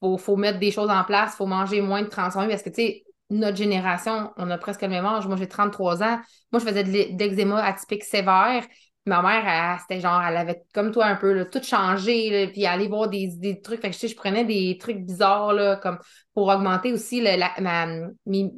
faut, 0.00 0.18
faut 0.18 0.36
mettre 0.36 0.58
des 0.58 0.70
choses 0.70 0.90
en 0.90 1.04
place, 1.04 1.32
il 1.34 1.36
faut 1.38 1.46
manger 1.46 1.80
moins 1.80 2.02
de 2.02 2.08
transformés 2.08 2.48
parce 2.48 2.62
que, 2.62 2.70
tu 2.70 2.76
sais, 2.76 3.04
notre 3.30 3.56
génération, 3.56 4.32
on 4.36 4.50
a 4.50 4.58
presque 4.58 4.82
le 4.82 4.88
même 4.88 5.04
âge. 5.04 5.26
Moi, 5.26 5.36
j'ai 5.36 5.48
33 5.48 6.02
ans. 6.02 6.20
Moi, 6.52 6.60
je 6.60 6.66
faisais 6.66 6.84
de 6.84 6.90
l'e- 6.90 7.16
d'eczéma 7.16 7.62
atypique 7.64 8.04
sévère. 8.04 8.64
Ma 9.08 9.22
mère, 9.22 9.46
elle, 9.48 9.80
c'était 9.80 10.00
genre, 10.00 10.22
elle 10.22 10.36
avait 10.36 10.64
comme 10.74 10.92
toi 10.92 11.06
un 11.06 11.16
peu, 11.16 11.32
là, 11.32 11.44
tout 11.46 11.62
changé, 11.62 12.30
là, 12.46 12.52
puis 12.52 12.66
aller 12.66 12.88
voir 12.88 13.08
des, 13.08 13.28
des 13.36 13.60
trucs. 13.60 13.80
Fait 13.80 13.90
que, 13.90 13.94
tu 13.94 14.00
sais, 14.00 14.08
je 14.08 14.16
prenais 14.16 14.44
des 14.44 14.78
trucs 14.78 14.98
bizarres, 14.98 15.52
là, 15.54 15.76
comme 15.76 15.98
pour 16.34 16.48
augmenter 16.48 16.92
aussi 16.92 17.20
le- 17.20 17.36
la, 17.38 17.52
ma, 17.60 17.86
mi- 18.26 18.52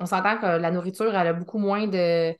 on 0.00 0.06
s'entend 0.06 0.38
que 0.38 0.46
la 0.46 0.70
nourriture, 0.70 1.14
elle 1.14 1.26
a 1.28 1.32
beaucoup 1.32 1.58
moins 1.58 1.86
de. 1.86 2.34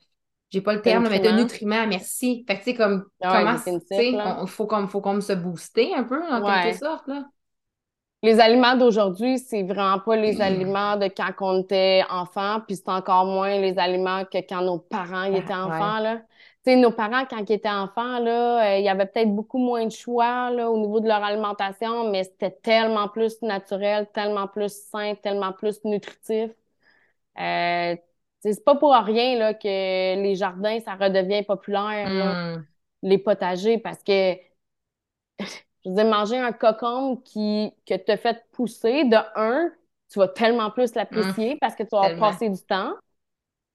J'ai 0.51 0.61
pas 0.61 0.73
le 0.73 0.81
terme, 0.81 1.09
mais 1.09 1.19
de 1.19 1.29
nutriments. 1.31 1.87
merci. 1.87 2.43
Fait 2.47 2.55
que, 2.59 2.63
tu 2.63 2.71
sais, 2.71 2.75
comme, 2.77 3.05
Ah 3.21 3.33
ouais, 3.33 3.45
comment, 3.45 4.41
il 4.43 4.47
faut 4.47 4.67
comme, 4.67 4.89
faut 4.89 5.01
comme 5.01 5.21
se 5.21 5.33
booster 5.33 5.93
un 5.95 6.03
peu, 6.03 6.21
en 6.31 6.43
quelque 6.43 6.71
sorte, 6.73 7.07
là. 7.07 7.25
Les 8.23 8.39
aliments 8.39 8.75
d'aujourd'hui, 8.75 9.39
c'est 9.39 9.63
vraiment 9.63 9.99
pas 9.99 10.15
les 10.15 10.41
aliments 10.41 10.95
de 10.97 11.05
quand 11.07 11.31
on 11.41 11.61
était 11.63 12.03
enfant, 12.09 12.61
puis 12.67 12.75
c'est 12.75 12.89
encore 12.89 13.25
moins 13.25 13.57
les 13.59 13.79
aliments 13.79 14.25
que 14.25 14.37
quand 14.47 14.61
nos 14.61 14.77
parents 14.79 15.23
y 15.23 15.37
étaient 15.37 15.53
Ah, 15.63 15.67
ouais. 15.67 15.91
enfants, 15.91 15.99
là. 15.99 16.21
Tu 16.63 16.71
sais, 16.71 16.75
nos 16.77 16.91
parents, 16.91 17.25
quand 17.25 17.39
ils 17.49 17.53
étaient 17.53 17.69
enfants, 17.69 18.19
là, 18.19 18.75
euh, 18.75 18.77
il 18.79 18.83
y 18.85 18.89
avait 18.89 19.07
peut-être 19.07 19.33
beaucoup 19.33 19.57
moins 19.57 19.85
de 19.85 19.91
choix, 19.91 20.51
là, 20.51 20.69
au 20.69 20.77
niveau 20.79 20.99
de 20.99 21.07
leur 21.07 21.23
alimentation, 21.23 22.11
mais 22.11 22.23
c'était 22.23 22.51
tellement 22.51 23.07
plus 23.09 23.41
naturel, 23.41 24.07
tellement 24.13 24.47
plus 24.47 24.71
sain, 24.91 25.15
tellement 25.15 25.53
plus 25.53 25.83
nutritif. 25.85 26.51
Euh, 27.39 27.95
c'est 28.41 28.63
pas 28.65 28.75
pour 28.75 28.93
rien, 28.93 29.37
là, 29.39 29.53
que 29.55 29.67
les 29.67 30.35
jardins, 30.35 30.79
ça 30.81 30.95
redevient 30.95 31.43
populaire, 31.43 32.13
là, 32.15 32.37
Hmm. 32.55 32.65
les 33.03 33.17
potagers, 33.19 33.79
parce 33.79 34.03
que 34.03 34.35
je 35.85 35.89
veux 35.89 35.95
dire, 35.95 36.05
manger 36.05 36.37
un 36.37 36.51
cocombe 36.51 37.23
qui, 37.23 37.73
que 37.85 37.95
tu 37.95 38.11
as 38.11 38.17
fait 38.17 38.43
pousser, 38.51 39.05
de 39.05 39.17
un, 39.35 39.71
tu 40.09 40.19
vas 40.19 40.27
tellement 40.27 40.71
plus 40.71 40.93
l'apprécier 40.95 41.57
parce 41.57 41.75
que 41.75 41.83
tu 41.83 41.89
vas 41.91 42.09
passé 42.11 42.49
du 42.49 42.61
temps. 42.61 42.93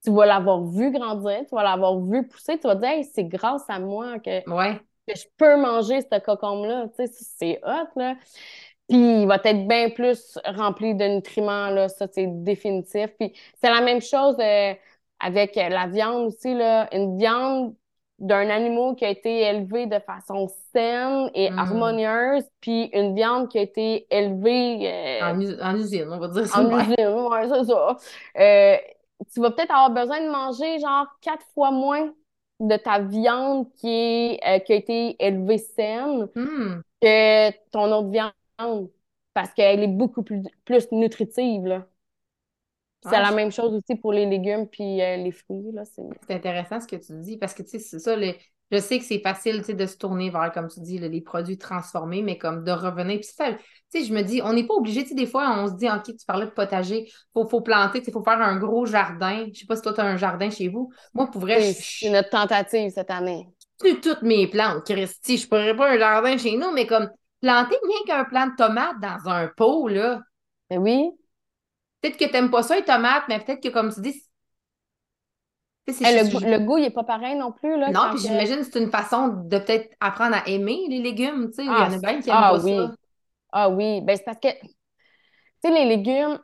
Tu 0.06 0.12
vas 0.12 0.26
l'avoir 0.26 0.62
vu 0.64 0.92
grandir, 0.92 1.40
tu 1.48 1.54
vas 1.56 1.64
l'avoir 1.64 2.00
vu 2.00 2.28
pousser, 2.28 2.58
tu 2.60 2.68
vas 2.68 2.76
te 2.76 2.80
dire, 2.82 2.90
hey, 2.90 3.04
c'est 3.04 3.24
grâce 3.24 3.64
à 3.68 3.80
moi 3.80 4.20
que, 4.20 4.40
Ouais. 4.46 4.80
que 5.08 5.16
je 5.16 5.24
peux 5.36 5.56
manger 5.58 6.00
ce 6.02 6.20
cocombe-là. 6.20 6.88
Tu 6.96 7.06
sais, 7.06 7.12
c'est 7.38 7.60
hot, 7.64 7.88
là. 7.96 8.16
Puis 8.88 9.22
il 9.22 9.26
va 9.26 9.36
être 9.44 9.66
bien 9.68 9.90
plus 9.90 10.38
rempli 10.44 10.94
de 10.94 11.04
nutriments, 11.06 11.70
là. 11.70 11.88
Ça, 11.88 12.06
c'est 12.12 12.26
définitif. 12.44 13.08
Puis 13.18 13.34
c'est 13.60 13.70
la 13.70 13.80
même 13.80 14.00
chose 14.00 14.36
euh, 14.40 14.74
avec 15.20 15.56
la 15.56 15.88
viande 15.88 16.26
aussi, 16.28 16.54
là. 16.54 16.88
Une 16.94 17.18
viande 17.18 17.74
d'un 18.20 18.48
animal 18.50 18.94
qui 18.96 19.04
a 19.04 19.10
été 19.10 19.42
élevé 19.42 19.86
de 19.86 19.98
façon 20.00 20.48
saine 20.72 21.30
et 21.34 21.50
Hmm. 21.50 21.58
harmonieuse, 21.58 22.44
puis 22.60 22.84
une 22.94 23.14
viande 23.16 23.48
qui 23.50 23.58
a 23.58 23.62
été 23.62 24.06
élevée 24.10 24.88
euh, 25.22 25.34
En, 25.34 25.40
us- 25.40 25.58
en 25.60 25.76
usine, 25.76 26.08
on 26.12 26.18
va 26.18 26.28
dire 26.28 26.48
ça. 26.48 26.60
en 26.60 26.70
usine, 26.70 26.94
ouais, 27.08 27.48
c'est 27.48 27.64
ça. 27.64 27.96
Euh, 28.38 28.76
tu 29.32 29.40
vas 29.40 29.50
peut-être 29.50 29.70
avoir 29.72 29.90
besoin 29.90 30.20
de 30.24 30.30
manger 30.30 30.78
genre 30.80 31.06
quatre 31.20 31.46
fois 31.54 31.70
moins 31.70 32.12
de 32.60 32.76
ta 32.76 33.00
viande 33.00 33.70
qui 33.74 33.88
est, 33.88 34.40
euh, 34.46 34.58
qui 34.60 34.72
a 34.72 34.76
été 34.76 35.16
élevée 35.24 35.58
saine 35.58 36.28
Hmm. 36.34 36.80
que 37.02 37.50
ton 37.70 37.92
autre 37.92 38.10
viande 38.10 38.90
parce 39.34 39.52
qu'elle 39.54 39.82
est 39.82 39.88
beaucoup 39.88 40.22
plus, 40.22 40.42
plus 40.64 40.90
nutritive, 40.92 41.66
là. 41.66 41.86
C'est 43.00 43.18
Ah, 43.18 43.22
la 43.22 43.32
même 43.32 43.50
chose 43.50 43.72
aussi 43.72 43.96
pour 43.98 44.12
les 44.12 44.26
légumes 44.26 44.68
puis 44.68 45.00
euh, 45.00 45.16
les 45.16 45.32
fruits, 45.32 45.72
là. 45.72 45.84
C'est... 45.86 46.02
C'est 46.26 46.34
intéressant 46.34 46.80
ce 46.80 46.86
que 46.86 46.96
tu 46.96 47.12
dis 47.20 47.36
parce 47.38 47.54
que 47.54 47.62
tu 47.62 47.70
sais, 47.70 47.78
c'est 47.78 47.98
ça, 47.98 48.16
le- 48.16 48.34
je 48.70 48.78
sais 48.78 48.98
que 48.98 49.04
c'est 49.04 49.20
facile 49.20 49.62
tu 49.64 49.74
de 49.74 49.86
se 49.86 49.96
tourner 49.96 50.30
vers, 50.30 50.50
comme 50.52 50.68
tu 50.68 50.80
dis, 50.80 50.98
là, 50.98 51.08
les 51.08 51.20
produits 51.20 51.58
transformés, 51.58 52.22
mais 52.22 52.36
comme 52.36 52.64
de 52.64 52.72
revenir. 52.72 53.20
Puis 53.20 53.28
ça, 53.32 53.52
tu 53.52 53.58
sais, 53.88 54.04
je 54.04 54.12
me 54.12 54.22
dis, 54.22 54.42
on 54.42 54.52
n'est 54.52 54.66
pas 54.66 54.74
obligé, 54.74 55.02
tu 55.02 55.10
sais, 55.10 55.14
des 55.14 55.26
fois, 55.26 55.56
on 55.58 55.68
se 55.68 55.74
dit, 55.74 55.88
OK, 55.88 56.04
tu 56.04 56.26
parlais 56.26 56.46
de 56.46 56.50
potager, 56.50 57.10
faut, 57.32 57.46
faut 57.48 57.60
planter, 57.60 58.00
tu 58.00 58.06
sais, 58.06 58.12
faut 58.12 58.24
faire 58.24 58.40
un 58.40 58.56
gros 58.56 58.84
jardin. 58.84 59.46
Je 59.52 59.60
sais 59.60 59.66
pas 59.66 59.76
si 59.76 59.82
toi, 59.82 59.92
tu 59.92 60.00
as 60.00 60.04
un 60.04 60.16
jardin 60.16 60.50
chez 60.50 60.68
vous. 60.68 60.90
Moi, 61.14 61.30
pour 61.30 61.40
vrai, 61.40 61.72
C'est, 61.72 62.10
notre 62.10 62.30
tentative 62.30 62.90
cette 62.90 63.10
année. 63.10 63.46
toutes 64.02 64.22
mes 64.22 64.48
plantes, 64.48 64.84
Christy. 64.84 65.36
Je 65.38 65.48
pourrais 65.48 65.76
pas 65.76 65.92
un 65.92 65.98
jardin 65.98 66.36
chez 66.36 66.56
nous, 66.56 66.72
mais 66.72 66.86
comme 66.86 67.08
planter 67.40 67.76
rien 67.84 67.98
qu'un 68.06 68.24
plant 68.24 68.46
de 68.48 68.56
tomates 68.56 68.98
dans 69.00 69.30
un 69.30 69.48
pot, 69.56 69.86
là. 69.88 70.20
Mais 70.70 70.78
oui. 70.78 71.10
Peut-être 72.00 72.16
que 72.16 72.24
t'aimes 72.24 72.50
pas 72.50 72.62
ça, 72.62 72.76
les 72.76 72.84
tomates, 72.84 73.24
mais 73.28 73.38
peut-être 73.38 73.62
que, 73.62 73.68
comme 73.68 73.92
tu 73.92 74.00
dis, 74.00 74.12
tu 74.12 74.25
Hey, 76.02 76.14
c'est- 76.14 76.22
le, 76.24 76.24
goût- 76.30 76.40
le 76.42 76.58
goût, 76.58 76.78
il 76.78 76.84
est 76.86 76.90
pas 76.90 77.04
pareil 77.04 77.36
non 77.36 77.52
plus, 77.52 77.78
là. 77.78 77.92
Non, 77.94 78.10
puis 78.10 78.18
j'imagine 78.20 78.56
que 78.58 78.64
c'est 78.64 78.78
une 78.80 78.90
façon 78.90 79.28
de 79.28 79.58
peut-être 79.58 79.94
apprendre 80.00 80.36
à 80.36 80.46
aimer 80.48 80.86
les 80.88 81.00
légumes, 81.00 81.48
tu 81.48 81.54
sais. 81.54 81.66
Il 81.66 81.76
y 81.78 81.82
Ah, 81.82 81.86
en 81.86 81.92
a 81.92 81.98
bien 81.98 82.20
qui 82.20 82.30
aiment 82.30 82.46
ah 82.46 82.46
pas 82.46 82.58
oui. 82.58 82.74
ça. 82.74 82.96
Ah 83.52 83.70
oui. 83.70 84.00
Ben, 84.02 84.16
c'est 84.16 84.24
parce 84.24 84.38
que, 84.40 84.48
tu 84.50 84.68
sais, 85.62 85.70
les 85.70 85.84
légumes, 85.86 86.38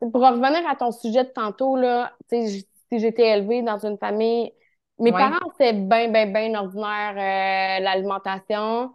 pour 0.00 0.14
revenir 0.22 0.68
à 0.68 0.76
ton 0.76 0.92
sujet 0.92 1.24
de 1.24 1.30
tantôt, 1.30 1.76
là, 1.76 2.16
tu 2.30 2.36
sais, 2.46 2.48
j- 2.48 2.68
si 2.92 2.98
j'étais 3.00 3.28
élevée 3.38 3.62
dans 3.62 3.78
une 3.86 3.98
famille, 3.98 4.52
mes 4.98 5.12
Ouais. 5.12 5.14
parents, 5.14 5.38
c'était 5.52 5.72
bien, 5.74 6.08
bien, 6.10 6.26
bien 6.26 6.54
ordinaire, 6.60 7.78
euh, 7.80 7.84
l'alimentation. 7.84 8.94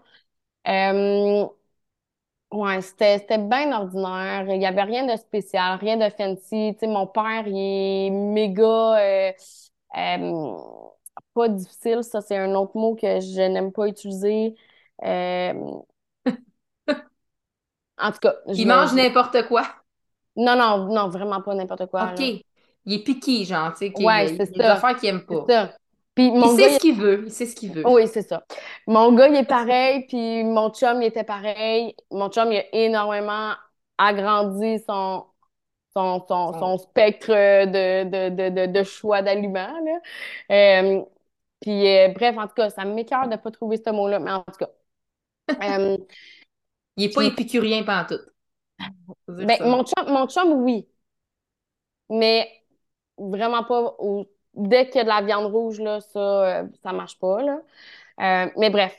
Euh, 0.68 1.46
Ouais, 2.52 2.82
c'était, 2.84 3.18
c'était 3.18 3.40
bien 3.40 3.72
ordinaire. 3.72 4.46
Il 4.48 4.60
n'y 4.60 4.68
avait 4.68 4.84
rien 4.84 5.08
de 5.12 5.18
spécial, 5.20 5.80
rien 5.80 5.98
de 5.98 6.10
fancy. 6.16 6.74
Tu 6.74 6.80
sais, 6.82 6.88
mon 6.88 7.08
père, 7.08 7.48
il 7.48 7.56
est 7.58 8.10
méga 8.12 8.62
euh, 9.00 9.32
euh, 9.98 10.58
pas 11.34 11.50
difficile, 11.50 12.04
ça 12.04 12.22
c'est 12.22 12.38
un 12.38 12.54
autre 12.56 12.78
mot 12.78 12.96
que 12.96 13.20
je 13.20 13.42
n'aime 13.42 13.72
pas 13.72 13.88
utiliser. 13.88 14.56
Euh, 15.04 15.54
en 17.98 18.12
tout 18.12 18.20
cas, 18.20 18.36
je 18.48 18.64
Il 18.64 18.68
mange 18.68 18.94
n'importe 18.94 19.48
quoi. 19.48 19.64
Non, 20.36 20.56
non, 20.56 20.88
non, 20.94 21.10
vraiment 21.10 21.42
pas 21.42 21.56
n'importe 21.56 21.88
quoi, 21.88 22.12
OK. 22.12 22.20
là. 22.20 22.30
Il 22.86 22.94
est 22.94 23.04
piqué, 23.04 23.46
genre, 23.46 23.72
tu 23.74 23.80
sais, 23.80 23.94
qu'il 23.94 24.06
Ouais, 24.06 24.28
il 24.28 24.36
a 24.36 24.38
c'est 24.38 24.52
des 24.56 25.00
qu'il 25.00 25.10
aime 25.10 25.26
C'est 25.30 25.46
pas. 25.46 25.48
ça. 25.48 25.78
Puis 26.16 26.32
Il 26.40 26.40
mon 26.40 26.50
sait 26.50 26.70
gars, 26.70 26.70
ce 26.70 26.78
il 26.78 26.80
qu'il 26.80 26.96
veut. 26.96 27.24
Il 27.26 27.32
sait 27.32 27.46
ce 27.46 27.56
qu'il 27.56 27.74
veut. 27.74 27.86
Oui, 27.86 28.08
c'est 28.08 28.22
ça. 28.22 28.46
Mon 28.88 29.14
gars, 29.14 29.28
il 29.28 29.36
est 29.36 29.46
pareil, 29.46 30.06
puis 30.08 30.44
mon 30.46 30.70
chum, 30.72 31.02
il 31.02 31.06
était 31.08 31.24
pareil. 31.26 31.96
Mon 32.12 32.30
chum, 32.30 32.52
il 32.52 32.58
a 32.60 32.76
énormément 32.76 33.54
agrandi 33.98 34.80
son, 34.88 35.26
son, 35.94 36.26
son, 36.28 36.54
Son- 36.60 36.78
spectre 36.78 37.30
de, 37.32 38.04
de, 38.30 38.50
de, 38.50 38.72
de, 38.72 38.84
choix 38.84 39.22
d'aliments. 39.22 39.74
Euh, 40.52 41.02
puis, 41.62 41.88
euh, 41.88 42.10
bref, 42.10 42.38
en 42.38 42.48
tout 42.48 42.56
cas, 42.56 42.70
ça 42.70 42.86
m'écœure 42.86 43.26
de 43.28 43.32
ne 43.34 43.38
pas 43.38 43.52
trouver 43.52 43.78
ce 43.78 43.90
mot-là, 43.92 44.20
mais 44.20 44.32
en 44.32 44.44
tout 44.44 44.58
cas. 44.60 44.70
Euh, 45.64 45.98
Il 46.98 47.06
est 47.06 47.14
pas 47.14 47.24
épicurien 47.24 47.84
pantoute. 47.84 48.26
Ben, 49.28 49.58
mon 49.62 49.84
chum, 49.86 50.06
mon 50.08 50.28
chum, 50.28 50.54
oui, 50.64 50.88
mais 52.10 52.50
vraiment 53.18 53.64
pas 53.64 53.96
au- 54.00 54.28
dès 54.54 54.88
qu'il 54.88 54.98
y 54.98 55.00
a 55.00 55.04
de 55.04 55.10
la 55.10 55.22
viande 55.22 55.52
rouge, 55.52 55.80
là, 55.80 56.02
ça, 56.02 56.64
ça 56.84 56.94
marche 56.94 57.20
pas, 57.20 57.42
là. 57.44 57.62
Mais 58.58 58.70
bref. 58.70 58.98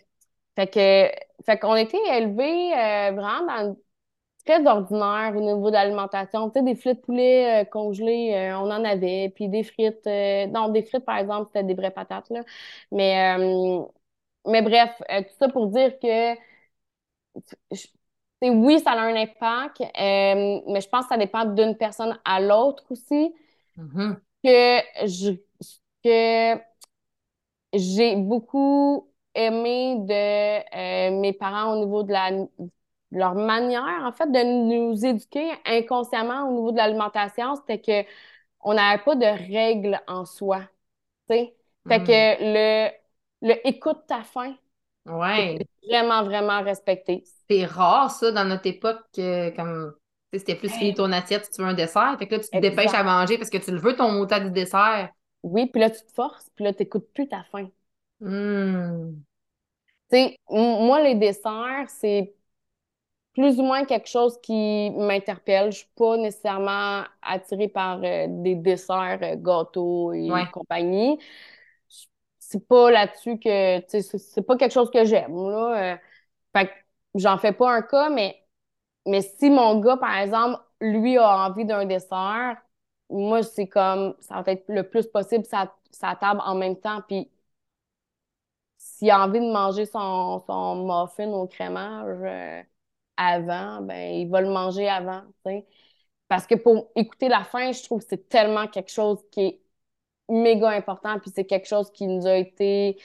Fait 0.57 0.68
que, 0.68 1.45
fait 1.47 1.59
qu'on 1.59 1.76
était 1.76 1.99
élevés 2.18 2.70
vraiment 3.14 3.47
dans 3.47 3.76
très 4.45 4.66
ordinaire 4.66 5.32
au 5.36 5.40
niveau 5.40 5.68
de 5.70 5.74
l'alimentation. 5.74 6.51
Tu 6.51 6.59
sais, 6.61 6.64
des 6.64 6.74
filets 6.74 6.95
de 6.95 7.01
poulet 7.01 7.62
euh, 7.62 7.64
congelés, 7.64 8.34
euh, 8.34 8.59
on 8.59 8.70
en 8.70 8.84
avait. 8.84 9.30
Puis 9.34 9.49
des 9.49 9.62
frites. 9.64 10.07
euh, 10.07 10.47
non, 10.49 10.68
des 10.70 10.82
frites, 10.82 11.05
par 11.05 11.18
exemple, 11.18 11.49
c'était 11.53 11.64
des 11.64 11.74
vraies 11.74 11.90
patates, 11.90 12.30
là. 12.30 12.42
Mais, 12.92 13.36
euh, 13.38 13.82
mais 14.47 14.62
bref, 14.62 14.90
tout 15.09 15.34
ça 15.38 15.49
pour 15.49 15.68
dire 15.68 15.99
que 16.01 16.34
je- 17.70 17.86
oui, 18.42 18.78
ça 18.80 18.92
a 18.92 19.01
un 19.01 19.16
impact, 19.16 19.80
mais 19.99 20.80
je 20.80 20.88
pense 20.88 21.05
que 21.05 21.09
ça 21.11 21.16
dépend 21.16 21.45
d'une 21.47 21.76
personne 21.76 22.18
à 22.24 22.40
l'autre 22.40 22.84
aussi. 22.90 23.34
Mhm. 23.76 24.22
Que 24.42 24.80
je, 25.07 25.32
que 26.05 26.61
j'ai 27.72 28.16
beaucoup 28.16 29.11
aimé 29.34 29.97
de 30.01 31.11
mes 31.20 31.32
parents 31.32 31.74
au 31.74 31.78
niveau 31.84 32.03
de 32.03 32.12
la, 32.12 32.30
leur 33.15 33.35
manière, 33.37 34.03
en 34.05 34.12
fait, 34.12 34.27
de 34.31 34.43
nous 34.93 35.07
éduquer 35.07 35.53
inconsciemment 35.67 36.49
au 36.49 36.53
niveau 36.53 36.73
de 36.73 36.79
l'alimentation, 36.79 37.57
c'était 37.57 37.81
que 37.81 38.09
on 38.61 38.75
n'avait 38.75 39.03
pas 39.05 39.17
de 39.17 39.27
règles 39.27 40.01
en 40.09 40.25
soi. 40.27 40.62
sais. 41.31 41.57
Fait 41.89 42.03
Mm. 42.03 42.05
que 42.05 42.37
le, 42.41 42.91
le 43.49 43.69
écoute 43.69 44.07
ta 44.09 44.23
faim, 44.25 44.57
Ouais. 45.07 45.67
vraiment, 45.89 46.25
vraiment 46.25 46.62
respecté. 46.62 47.25
C'est 47.49 47.65
rare, 47.67 48.11
ça, 48.11 48.33
dans 48.33 48.45
notre 48.45 48.67
époque, 48.67 49.01
que, 49.15 49.55
comme, 49.55 49.95
tu 50.33 50.39
sais, 50.39 50.39
c'était 50.41 50.55
plus 50.57 50.71
fini 50.71 50.95
ton 50.95 51.12
assiette 51.12 51.45
si 51.47 51.51
tu 51.53 51.62
veux 51.62 51.69
un 51.69 51.75
dessert. 51.75 52.17
Fait 52.19 52.27
que 52.27 52.35
là, 52.37 52.41
tu 52.41 52.49
te 52.51 52.57
dépêches 52.59 52.95
à 52.95 53.03
manger 53.03 53.37
parce 53.39 53.51
que 53.51 53.59
tu 53.59 53.71
le 53.71 53.79
veux, 53.79 53.95
ton 53.97 54.11
mouton 54.12 54.45
du 54.45 54.51
dessert. 54.51 55.11
Oui, 55.45 55.67
puis 55.69 55.81
là, 55.81 55.91
tu 55.91 56.05
te 56.05 56.11
forces, 56.12 56.51
puis 56.57 56.65
là, 56.65 56.73
tu 56.75 56.83
n'écoutes 56.83 57.09
plus 57.12 57.29
ta 57.29 57.45
faim. 57.45 57.71
Hmm. 58.21 59.25
Tu 60.11 60.17
sais, 60.17 60.39
moi, 60.51 61.03
les 61.03 61.15
desserts, 61.15 61.89
c'est 61.89 62.35
plus 63.35 63.59
ou 63.61 63.62
moins 63.64 63.85
quelque 63.85 64.09
chose 64.09 64.39
qui 64.43 64.91
m'interpelle. 64.93 65.72
Je 65.72 65.78
suis 65.78 65.89
pas 65.97 66.16
nécessairement 66.16 67.03
attirée 67.22 67.68
par 67.68 68.01
euh, 68.05 68.26
des 68.28 68.55
desserts, 68.57 69.18
euh, 69.22 69.37
gâteaux 69.37 70.12
et 70.12 70.47
Ouais. 70.47 70.53
compagnie. 70.53 71.18
C'est 72.39 72.66
pas 72.68 72.91
là-dessus 72.91 73.39
que, 73.39 73.80
c'est 73.89 74.43
pas 74.47 74.57
quelque 74.57 74.72
chose 74.72 74.91
que 74.91 75.05
j'aime, 75.05 75.35
là. 75.51 75.95
Euh, 75.95 75.97
fait 76.55 76.66
que 76.68 76.72
j'en 77.16 77.39
fais 77.39 77.53
pas 77.53 77.72
un 77.72 77.82
cas, 77.82 78.11
mais, 78.11 78.37
mais 79.07 79.22
si 79.22 79.51
mon 79.51 79.80
gars, 79.80 79.97
par 79.99 80.16
exemple, 80.18 80.61
lui 80.80 81.18
a 81.18 81.47
envie 81.49 81.64
d'un 81.66 81.87
dessert, 81.87 82.57
moi, 83.11 83.43
c'est 83.43 83.68
comme, 83.68 84.16
ça 84.20 84.43
va 84.43 84.53
être 84.53 84.64
le 84.68 84.89
plus 84.89 85.07
possible 85.09 85.45
sa, 85.47 85.74
sa 85.93 86.16
table 86.16 86.43
en 86.45 86.55
même 86.57 86.78
temps, 86.80 87.03
puis 87.09 87.30
s'il 88.78 89.11
a 89.11 89.20
envie 89.24 89.41
de 89.41 89.53
manger 89.53 89.87
son, 89.87 90.41
son 90.47 90.85
muffin 90.87 91.28
au 91.32 91.47
crémage 91.47 92.18
euh, 92.22 92.62
avant, 93.17 93.81
ben 93.83 94.12
il 94.15 94.29
va 94.31 94.41
le 94.41 94.51
manger 94.51 94.89
avant. 94.89 95.23
Parce 96.29 96.47
que 96.47 96.55
pour 96.55 96.91
écouter 96.97 97.29
la 97.29 97.45
faim, 97.45 97.73
je 97.73 97.83
trouve 97.85 98.01
que 98.03 98.09
c'est 98.11 98.29
tellement 98.29 98.67
quelque 98.69 98.91
chose 98.91 99.21
qui 99.31 99.41
est 99.43 99.61
méga 100.29 100.71
important, 100.71 101.19
puis 101.21 101.31
c'est 101.35 101.47
quelque 101.47 101.67
chose 101.69 101.91
qui 101.93 102.07
nous 102.09 102.27
a 102.27 102.37
été 102.37 103.01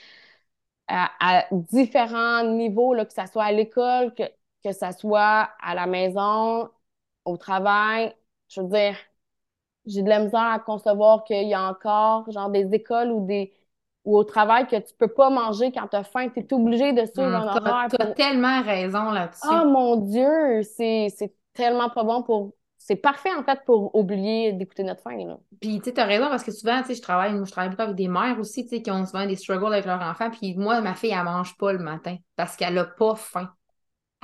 à, 0.88 1.10
à 1.20 1.46
différents 1.52 2.44
niveaux, 2.44 2.94
là, 2.94 3.06
que 3.06 3.12
ce 3.14 3.26
soit 3.32 3.44
à 3.44 3.52
l'école, 3.52 4.14
que, 4.14 4.24
que 4.64 4.72
ce 4.72 4.92
soit 4.98 5.50
à 5.62 5.74
la 5.74 5.86
maison, 5.86 6.70
au 7.24 7.36
travail. 7.36 8.14
Je 8.48 8.60
veux 8.62 8.68
dire, 8.68 8.96
j'ai 9.86 10.02
de 10.02 10.08
la 10.08 10.20
misère 10.20 10.40
à 10.40 10.58
concevoir 10.60 11.24
qu'il 11.24 11.48
y 11.48 11.54
a 11.54 11.62
encore 11.70 12.30
genre 12.32 12.50
des 12.50 12.68
écoles 12.74 13.10
ou 13.12 13.26
des 13.26 13.52
ou 14.04 14.16
au 14.16 14.24
travail 14.24 14.66
que 14.66 14.76
tu 14.76 14.94
peux 14.98 15.08
pas 15.08 15.30
manger 15.30 15.72
quand 15.72 15.86
tu 15.88 15.96
as 15.96 16.04
faim, 16.04 16.28
tu 16.28 16.40
es 16.40 16.52
obligé 16.52 16.92
de 16.92 17.04
suivre 17.04 17.28
Hmm. 17.28 17.34
un 17.34 17.46
horaire 17.48 17.88
t'as 17.90 18.06
pour 18.06 18.14
tellement 18.14 18.62
raison 18.62 19.10
là-dessus. 19.10 19.46
Ah 19.48 19.64
mon 19.64 19.96
Dieu, 19.96 20.62
c'est 20.62 21.08
tellement 21.52 21.90
pas 21.90 22.04
bon 22.04 22.22
pour 22.22 22.54
c'est 22.78 22.96
parfait 22.96 23.32
en 23.34 23.44
fait 23.44 23.60
pour 23.66 23.94
oublier 23.94 24.52
d'écouter 24.52 24.82
notre 24.82 25.02
faim 25.02 25.16
là. 25.26 25.38
Puis, 25.60 25.78
tu 25.78 25.84
sais, 25.84 25.92
t'as 25.92 26.06
raison 26.06 26.28
parce 26.28 26.42
que 26.42 26.52
souvent, 26.52 26.80
tu 26.80 26.88
sais, 26.88 26.94
je 26.94 27.02
travaille, 27.02 27.34
moi, 27.34 27.44
je 27.44 27.50
travaille 27.50 27.70
beaucoup 27.70 27.82
avec 27.82 27.96
des 27.96 28.08
mères 28.08 28.38
aussi, 28.40 28.64
tu 28.64 28.70
sais, 28.70 28.82
qui 28.82 28.90
ont 28.90 29.04
souvent 29.04 29.26
des 29.26 29.36
struggles 29.36 29.72
avec 29.74 29.84
leurs 29.84 30.00
enfants. 30.00 30.30
Puis, 30.30 30.54
moi, 30.56 30.80
ma 30.80 30.94
fille, 30.94 31.10
elle 31.10 31.24
mange 31.24 31.56
pas 31.58 31.72
le 31.72 31.78
matin 31.78 32.16
parce 32.36 32.56
qu'elle 32.56 32.78
a 32.78 32.84
pas 32.84 33.14
faim. 33.14 33.50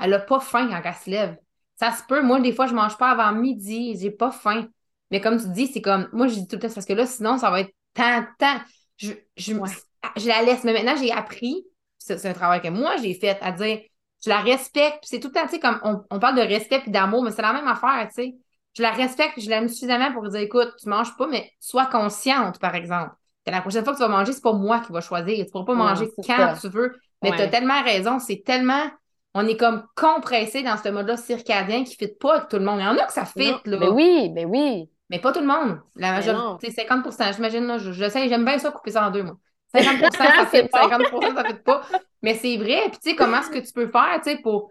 Elle 0.02 0.14
a 0.14 0.18
pas 0.20 0.40
faim 0.40 0.68
quand 0.70 0.80
elle 0.84 0.94
se 0.94 1.10
lève. 1.10 1.36
Ça 1.76 1.92
se 1.92 2.02
peut. 2.08 2.22
Moi, 2.22 2.40
des 2.40 2.52
fois, 2.52 2.66
je 2.66 2.74
mange 2.74 2.96
pas 2.96 3.10
avant 3.10 3.32
midi. 3.38 3.96
J'ai 4.00 4.10
pas 4.10 4.30
faim. 4.30 4.66
Mais 5.10 5.20
comme 5.20 5.38
tu 5.40 5.48
dis, 5.50 5.66
c'est 5.66 5.82
comme, 5.82 6.08
moi, 6.12 6.26
je 6.28 6.34
dis 6.34 6.48
tout 6.48 6.56
le 6.56 6.62
temps, 6.62 6.74
parce 6.74 6.86
que 6.86 6.92
là, 6.94 7.06
sinon, 7.06 7.38
ça 7.38 7.50
va 7.50 7.60
être 7.60 7.72
tant, 7.94 8.24
tant. 8.38 8.58
Je, 8.97 9.12
je, 9.36 9.55
Ouais. 9.55 9.68
je 10.16 10.26
la 10.28 10.42
laisse. 10.42 10.64
Mais 10.64 10.72
maintenant, 10.72 10.97
j'ai 10.97 11.12
appris, 11.12 11.64
c'est 11.99 12.18
c'est 12.18 12.28
un 12.28 12.32
travail 12.34 12.61
que 12.61 12.68
moi, 12.68 12.97
j'ai 12.97 13.14
fait, 13.14 13.38
à 13.42 13.53
dire, 13.53 13.80
je 14.24 14.30
la 14.30 14.40
respecte. 14.40 15.01
C'est 15.03 15.20
tout 15.20 15.28
le 15.28 15.34
temps, 15.34 15.44
tu 15.44 15.51
sais, 15.55 15.61
comme 15.61 15.78
on, 15.84 16.03
on 16.11 16.18
parle 16.18 16.36
de 16.36 16.42
respect 16.42 16.80
puis 16.80 16.90
d'amour, 16.90 17.22
mais 17.22 17.30
c'est 17.30 17.42
la 17.42 17.53
même 17.53 17.68
affaire, 17.68 18.07
tu 18.09 18.22
sais. 18.22 18.34
Je 18.74 18.82
la 18.82 18.90
respecte, 18.90 19.40
je 19.40 19.49
l'aime 19.49 19.68
suffisamment 19.68 20.12
pour 20.12 20.28
dire, 20.28 20.40
écoute, 20.40 20.74
tu 20.82 20.88
manges 20.88 21.16
pas, 21.16 21.26
mais 21.26 21.51
sois 21.61 21.86
consciente, 21.86 22.59
par 22.59 22.74
exemple. 22.74 23.12
Que 23.44 23.51
la 23.51 23.61
prochaine 23.62 23.84
fois 23.84 23.92
que 23.94 23.99
tu 23.99 24.03
vas 24.05 24.09
manger, 24.09 24.32
c'est 24.32 24.42
pas 24.42 24.53
moi 24.53 24.80
qui 24.80 24.92
va 24.92 25.01
choisir. 25.01 25.44
Tu 25.47 25.51
pourras 25.51 25.64
pas 25.64 25.74
manger 25.74 26.09
quand 26.16 26.24
ça. 26.36 26.59
tu 26.61 26.68
veux. 26.68 26.94
Mais 27.22 27.30
Ouais. 27.30 27.36
tu 27.36 27.42
as 27.42 27.49
tellement 27.49 27.82
raison. 27.82 28.18
C'est 28.18 28.42
tellement. 28.44 28.90
On 29.34 29.47
est 29.47 29.57
comme 29.57 29.84
compressé 29.97 30.62
dans 30.62 30.76
ce 30.76 30.88
mode-là 30.88 31.16
circadien 31.16 31.84
qui 31.84 31.92
ne 32.03 32.07
fit 32.09 32.14
pas 32.18 32.36
avec 32.36 32.49
tout 32.49 32.57
le 32.57 32.64
monde. 32.64 32.80
Il 32.80 32.84
y 32.84 32.86
en 32.86 32.97
a 32.99 33.05
que 33.07 33.12
ça 33.12 33.24
fit, 33.24 33.51
Non, 33.53 33.61
là. 33.66 33.76
Ben 33.78 33.88
oui, 33.90 34.30
ben 34.34 34.47
oui. 34.47 34.90
Mais 35.11 35.20
pas 35.20 35.32
tout 35.32 35.40
le 35.40 35.46
monde. 35.46 35.80
La 35.94 36.12
majorité, 36.12 36.70
50% 36.70 37.34
j'imagine, 37.34 37.66
là. 37.66 37.78
Je, 37.78 37.92
je 37.92 38.09
sais, 38.09 38.28
j'aime 38.28 38.44
bien 38.44 38.59
ça 38.59 38.70
couper 38.70 38.90
ça 38.92 39.09
en 39.09 39.11
deux, 39.11 39.22
moi. 39.22 39.36
50% 39.74 40.11
ça 40.12 40.62
bon. 40.62 40.68
50 40.72 41.36
ça 41.36 41.44
fit 41.44 41.62
pas. 41.64 41.82
Mais 42.22 42.34
c'est 42.34 42.57
vrai. 42.57 42.88
Puis, 42.90 42.98
tu 43.02 43.11
sais, 43.11 43.16
comment 43.16 43.38
est-ce 43.40 43.50
que 43.50 43.59
tu 43.59 43.72
peux 43.72 43.88
faire, 43.88 44.20
tu 44.22 44.30
sais, 44.30 44.38
pour. 44.38 44.70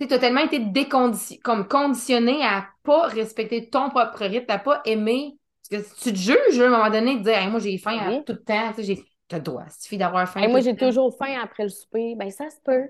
Tu 0.00 0.08
t'as 0.08 0.18
tellement 0.18 0.40
été 0.40 0.58
décondi... 0.58 1.38
comme 1.38 1.68
conditionné 1.68 2.44
à 2.44 2.66
pas 2.82 3.06
respecter 3.06 3.70
ton 3.70 3.88
propre 3.90 4.24
rythme, 4.24 4.50
à 4.50 4.58
pas 4.58 4.82
aimer. 4.84 5.38
Parce 5.70 5.82
que 5.82 5.88
si 5.88 6.02
tu 6.02 6.12
te 6.12 6.18
juges, 6.18 6.60
à 6.60 6.66
un 6.66 6.70
moment 6.70 6.90
donné, 6.90 7.18
de 7.18 7.22
dire, 7.22 7.38
Hey, 7.38 7.48
moi, 7.48 7.60
j'ai 7.60 7.78
faim 7.78 7.98
à 7.98 8.16
tout 8.22 8.32
le 8.32 8.42
temps, 8.42 8.72
tu 8.74 8.84
sais, 8.84 9.04
le 9.36 9.42
droit. 9.42 9.64
Il 9.66 9.82
suffit 9.82 9.98
d'avoir 9.98 10.28
faim. 10.28 10.40
Hey, 10.40 10.48
moi 10.48 10.60
j'ai 10.60 10.76
toujours 10.76 11.16
faim 11.16 11.34
après 11.42 11.64
le 11.64 11.68
souper. 11.68 12.14
Ben 12.16 12.30
ça 12.30 12.48
se 12.50 12.56
peut. 12.64 12.88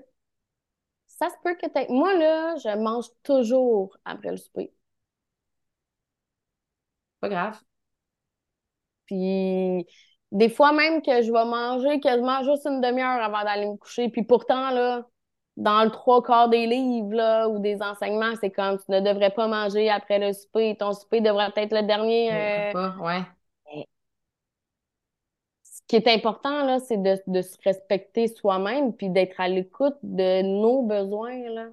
Ça 1.07 1.29
se 1.29 1.35
peut 1.43 1.55
que 1.55 1.67
t'aies. 1.69 1.87
Moi 1.89 2.13
là, 2.17 2.55
je 2.57 2.77
mange 2.77 3.05
toujours 3.23 3.97
après 4.05 4.31
le 4.31 4.37
souper. 4.37 4.71
Pas 7.23 7.29
grave. 7.29 7.57
Puis 9.05 9.87
des 10.33 10.49
fois 10.49 10.73
même 10.73 11.01
que 11.01 11.21
je 11.21 11.31
vais 11.31 11.45
manger 11.45 12.01
quasiment 12.01 12.43
juste 12.43 12.65
une 12.65 12.81
demi-heure 12.81 13.23
avant 13.23 13.45
d'aller 13.45 13.65
me 13.65 13.77
coucher. 13.77 14.09
Puis 14.09 14.23
pourtant, 14.23 14.71
là, 14.71 15.05
dans 15.55 15.85
le 15.85 15.89
trois 15.89 16.21
quarts 16.21 16.49
des 16.49 16.65
livres 16.65 17.13
là, 17.13 17.47
ou 17.47 17.59
des 17.59 17.81
enseignements, 17.81 18.33
c'est 18.41 18.51
comme 18.51 18.77
tu 18.77 18.91
ne 18.91 18.99
devrais 18.99 19.29
pas 19.29 19.47
manger 19.47 19.89
après 19.89 20.19
le 20.19 20.33
souper. 20.33 20.75
Ton 20.77 20.91
souper 20.91 21.21
devrait 21.21 21.53
être 21.55 21.73
le 21.73 21.83
dernier. 21.83 22.33
Euh, 22.33 22.73
pas, 22.73 22.95
ouais. 22.97 23.21
Ce 25.63 25.79
qui 25.87 25.95
est 25.95 26.13
important, 26.13 26.65
là, 26.65 26.79
c'est 26.81 27.01
de, 27.01 27.17
de 27.27 27.41
se 27.41 27.55
respecter 27.63 28.27
soi-même 28.27 28.93
puis 28.93 29.09
d'être 29.09 29.39
à 29.39 29.47
l'écoute 29.47 29.95
de 30.03 30.41
nos 30.41 30.81
besoins, 30.81 31.39
là. 31.51 31.67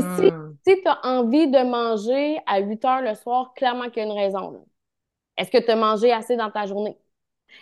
Hmm. 0.00 0.58
si 0.66 0.80
tu 0.82 0.88
as 0.88 1.00
envie 1.06 1.48
de 1.50 1.58
manger 1.62 2.38
à 2.46 2.60
8 2.60 2.84
heures 2.86 3.02
le 3.02 3.14
soir, 3.14 3.52
clairement 3.54 3.90
qu'il 3.90 3.98
y 4.02 4.06
a 4.06 4.08
une 4.08 4.12
raison. 4.18 4.66
Est-ce 5.36 5.50
que 5.50 5.58
tu 5.58 5.70
as 5.70 5.76
mangé 5.76 6.12
assez 6.12 6.36
dans 6.36 6.50
ta 6.50 6.66
journée? 6.66 6.98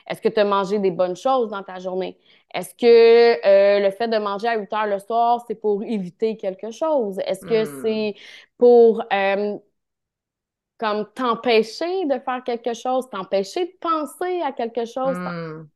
Est-ce 0.08 0.20
que 0.22 0.28
tu 0.28 0.40
as 0.40 0.44
mangé 0.44 0.78
des 0.80 0.90
bonnes 0.92 1.16
choses 1.16 1.50
dans 1.50 1.62
ta 1.64 1.78
journée? 1.80 2.18
Est-ce 2.54 2.74
que 2.74 3.46
euh, 3.46 3.80
le 3.80 3.90
fait 3.92 4.08
de 4.08 4.18
manger 4.18 4.48
à 4.48 4.58
8 4.58 4.72
heures 4.74 4.86
le 4.86 4.98
soir, 5.00 5.44
c'est 5.48 5.56
pour 5.56 5.82
éviter 5.84 6.36
quelque 6.38 6.70
chose? 6.72 7.18
Est-ce 7.26 7.46
que 7.46 7.64
Hmm. 7.64 7.82
c'est 7.82 8.14
pour 8.58 9.02
euh, 9.12 9.58
comme 10.78 11.06
t'empêcher 11.14 12.06
de 12.06 12.18
faire 12.18 12.42
quelque 12.44 12.74
chose, 12.74 13.08
t'empêcher 13.10 13.66
de 13.66 13.72
penser 13.80 14.40
à 14.42 14.52
quelque 14.52 14.84
chose? 14.84 15.18
Hmm. 15.24 15.70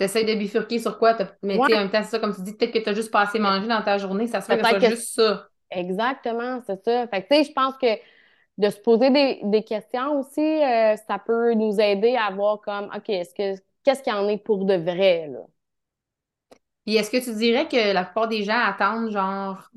T'essayes 0.00 0.24
de 0.24 0.34
bifurquer 0.34 0.78
sur 0.78 0.98
quoi? 0.98 1.14
Mais 1.42 1.58
Ouais. 1.58 1.68
en 1.74 1.80
même 1.80 1.90
temps, 1.90 2.02
c'est 2.02 2.10
ça, 2.10 2.18
comme 2.18 2.34
tu 2.34 2.40
dis, 2.42 2.54
peut-être 2.54 2.72
que 2.72 2.78
tu 2.78 2.88
as 2.88 2.94
juste 2.94 3.10
pas 3.10 3.20
assez 3.20 3.38
mangé 3.38 3.68
dans 3.68 3.82
ta 3.82 3.98
journée, 3.98 4.26
ça 4.26 4.40
se 4.40 4.46
fait 4.46 4.58
que 4.58 4.80
juste 4.80 5.14
ça. 5.14 5.50
Exactement, 5.70 6.60
c'est 6.66 6.82
ça. 6.84 7.06
Fait 7.08 7.22
que, 7.22 7.28
tu 7.28 7.36
sais, 7.36 7.50
je 7.50 7.52
pense 7.52 7.76
que 7.76 7.86
de 8.58 8.70
se 8.70 8.78
poser 8.80 9.10
des, 9.10 9.40
des 9.44 9.64
questions 9.64 10.18
aussi, 10.20 10.40
euh, 10.40 10.96
ça 11.08 11.18
peut 11.18 11.54
nous 11.54 11.80
aider 11.80 12.16
à 12.16 12.30
voir 12.32 12.60
comme, 12.62 12.86
OK, 12.96 13.08
est-ce 13.10 13.34
que 13.34 13.60
qu'est-ce 13.84 14.02
qu'il 14.02 14.12
y 14.12 14.16
en 14.16 14.28
est 14.28 14.38
pour 14.38 14.64
de 14.66 14.74
vrai, 14.74 15.28
là? 15.28 15.40
Puis 16.86 16.96
est-ce 16.96 17.10
que 17.10 17.22
tu 17.22 17.34
dirais 17.36 17.68
que 17.68 17.92
la 17.92 18.04
plupart 18.04 18.28
des 18.28 18.44
gens 18.44 18.58
attendent, 18.58 19.10
genre. 19.12 19.70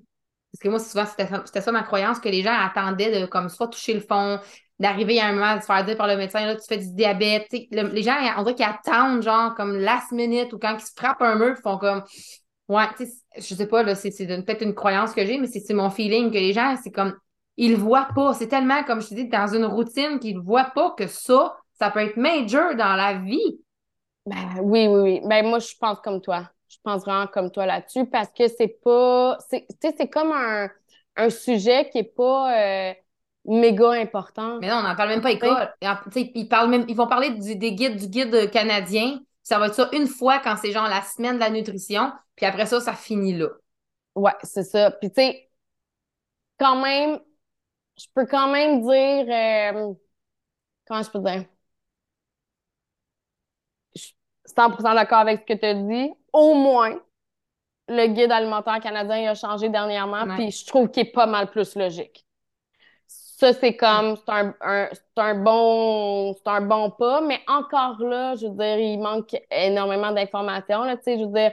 Parce 0.54 0.62
que 0.62 0.70
moi, 0.70 0.80
souvent, 0.80 1.06
c'était 1.06 1.28
ça, 1.28 1.44
c'était 1.46 1.62
ça 1.62 1.72
ma 1.72 1.84
croyance, 1.84 2.20
que 2.20 2.30
les 2.30 2.44
gens 2.44 2.54
attendaient 2.54 3.22
de, 3.22 3.26
comme, 3.26 3.50
soit 3.50 3.68
toucher 3.70 3.94
le 3.94 4.02
fond, 4.02 4.40
d'arriver 4.80 5.20
à 5.20 5.28
un 5.28 5.34
moment, 5.34 5.56
de 5.56 5.62
se 5.62 5.66
faire 5.66 5.84
dire 5.86 5.98
par 5.98 6.08
le 6.08 6.18
médecin, 6.18 6.46
là, 6.46 6.56
tu 6.56 6.66
fais 6.68 6.78
du 6.78 6.94
diabète. 6.94 7.48
Les 7.52 8.02
gens, 8.02 8.16
on 8.38 8.44
dirait 8.44 8.56
qu'ils 8.56 8.66
attendent, 8.66 9.22
genre, 9.22 9.54
comme 9.56 9.78
last 9.78 10.12
minute 10.12 10.52
ou 10.54 10.60
quand 10.60 10.76
ils 10.78 10.86
se 10.86 10.92
frappent 10.96 11.22
un 11.22 11.36
mur, 11.36 11.56
ils 11.58 11.62
font 11.62 11.78
comme. 11.78 12.04
Ouais, 12.68 12.86
tu 12.98 13.06
sais, 13.06 13.12
je 13.38 13.56
sais 13.56 13.68
pas, 13.68 13.84
là, 13.84 13.94
c'est 13.96 14.10
peut-être 14.12 14.62
une 14.62 14.74
croyance 14.74 15.14
que 15.14 15.26
j'ai, 15.26 15.38
mais 15.38 15.48
c'est 15.48 15.74
mon 15.74 15.90
feeling 15.90 16.30
que 16.32 16.38
les 16.38 16.54
gens, 16.54 16.76
c'est 16.82 16.92
comme. 16.92 17.16
Ils 17.56 17.72
le 17.72 17.78
voient 17.78 18.08
pas. 18.16 18.34
C'est 18.34 18.48
tellement, 18.48 18.84
comme 18.84 19.02
je 19.02 19.10
te 19.10 19.14
dis, 19.14 19.28
dans 19.28 19.48
une 19.48 19.66
routine 19.66 20.20
qu'ils 20.20 20.40
voient 20.40 20.72
pas 20.74 20.92
que 20.98 21.08
ça, 21.08 21.56
ça 21.74 21.92
peut 21.92 22.00
être 22.00 22.18
major 22.18 22.76
dans 22.76 22.96
la 22.96 23.14
vie. 23.14 23.60
Ben 24.26 24.60
oui, 24.62 24.88
oui, 24.88 25.00
oui. 25.02 25.22
Ben 25.26 25.46
moi, 25.46 25.60
je 25.60 25.74
pense 25.80 26.00
comme 26.00 26.22
toi. 26.22 26.50
Je 26.68 26.78
pense 26.84 27.04
vraiment 27.04 27.28
comme 27.28 27.52
toi 27.52 27.66
là-dessus 27.66 28.06
parce 28.08 28.30
que 28.32 28.48
c'est 28.48 28.80
pas. 28.84 29.38
Tu 29.52 29.60
sais, 29.82 29.96
c'est 29.98 30.10
comme 30.10 30.32
un, 30.32 30.70
un 31.16 31.30
sujet 31.30 31.90
qui 31.90 32.00
est 32.00 32.16
pas 32.16 32.58
euh, 32.58 32.94
méga 33.46 33.92
important. 33.92 34.60
Mais 34.60 34.70
non, 34.70 34.78
on 34.78 34.84
n'en 34.84 34.96
parle 34.96 35.10
même 35.10 35.22
pas 35.22 35.32
sais, 36.12 36.32
Ils, 36.36 36.48
parlent 36.48 36.70
même, 36.70 36.86
ils 36.88 36.96
vont 36.96 37.08
parler 37.08 37.32
du, 37.32 37.56
des 37.56 37.74
guides, 37.74 37.98
du 37.98 38.08
guide 38.08 38.50
canadien. 38.52 39.20
Ça 39.42 39.60
va 39.60 39.68
être 39.68 39.76
ça 39.76 39.90
une 39.92 40.08
fois 40.08 40.40
quand 40.40 40.56
c'est 40.56 40.72
genre 40.72 40.88
la 40.88 41.02
semaine 41.02 41.36
de 41.36 41.40
la 41.42 41.50
nutrition. 41.50 42.12
Puis 42.36 42.46
après 42.46 42.66
ça, 42.66 42.80
ça 42.80 42.94
finit 42.94 43.34
là. 43.38 43.48
Ouais, 44.16 44.32
c'est 44.44 44.64
ça. 44.64 44.92
Puis 44.92 45.10
tu 45.10 45.16
sais, 45.22 45.50
quand 46.60 46.82
même, 46.82 47.20
je 47.98 48.06
peux 48.16 48.26
quand 48.26 48.50
même 48.52 48.82
dire. 48.82 49.26
euh, 49.30 49.94
comment 50.88 51.04
je 51.04 51.12
peux 51.12 51.20
dire? 51.20 51.46
Je 53.96 54.02
suis 54.02 54.16
100% 54.46 54.94
d'accord 54.96 55.20
avec 55.20 55.42
ce 55.48 55.54
que 55.54 55.60
tu 55.60 55.66
as 55.66 55.74
dit. 55.74 56.12
Au 56.32 56.54
moins, 56.54 57.00
le 57.90 58.08
guide 58.08 58.32
alimentaire 58.32 58.80
canadien 58.82 59.32
a 59.32 59.36
changé 59.36 59.70
dernièrement, 59.70 60.26
Ouais. 60.26 60.36
puis 60.36 60.52
je 60.52 60.66
trouve 60.66 60.90
qu'il 60.92 61.08
est 61.08 61.12
pas 61.12 61.28
mal 61.28 61.50
plus 61.52 61.76
logique. 61.76 62.23
Ça, 63.44 63.52
c'est 63.54 63.76
comme, 63.76 64.16
c'est 64.16 64.32
un, 64.32 64.56
un- 64.62 64.90
bon, 65.36 66.34
un 66.46 66.62
bon 66.62 66.92
pas, 66.92 67.20
mais 67.22 67.42
encore 67.48 68.00
là, 68.02 68.36
je 68.38 68.48
veux 68.48 68.54
dire, 68.56 68.78
il 68.80 68.98
manque 69.00 69.36
énormément 69.52 70.14
d'informations, 70.14 70.86
je 71.20 71.26
veux 71.26 71.34
dire, 71.34 71.52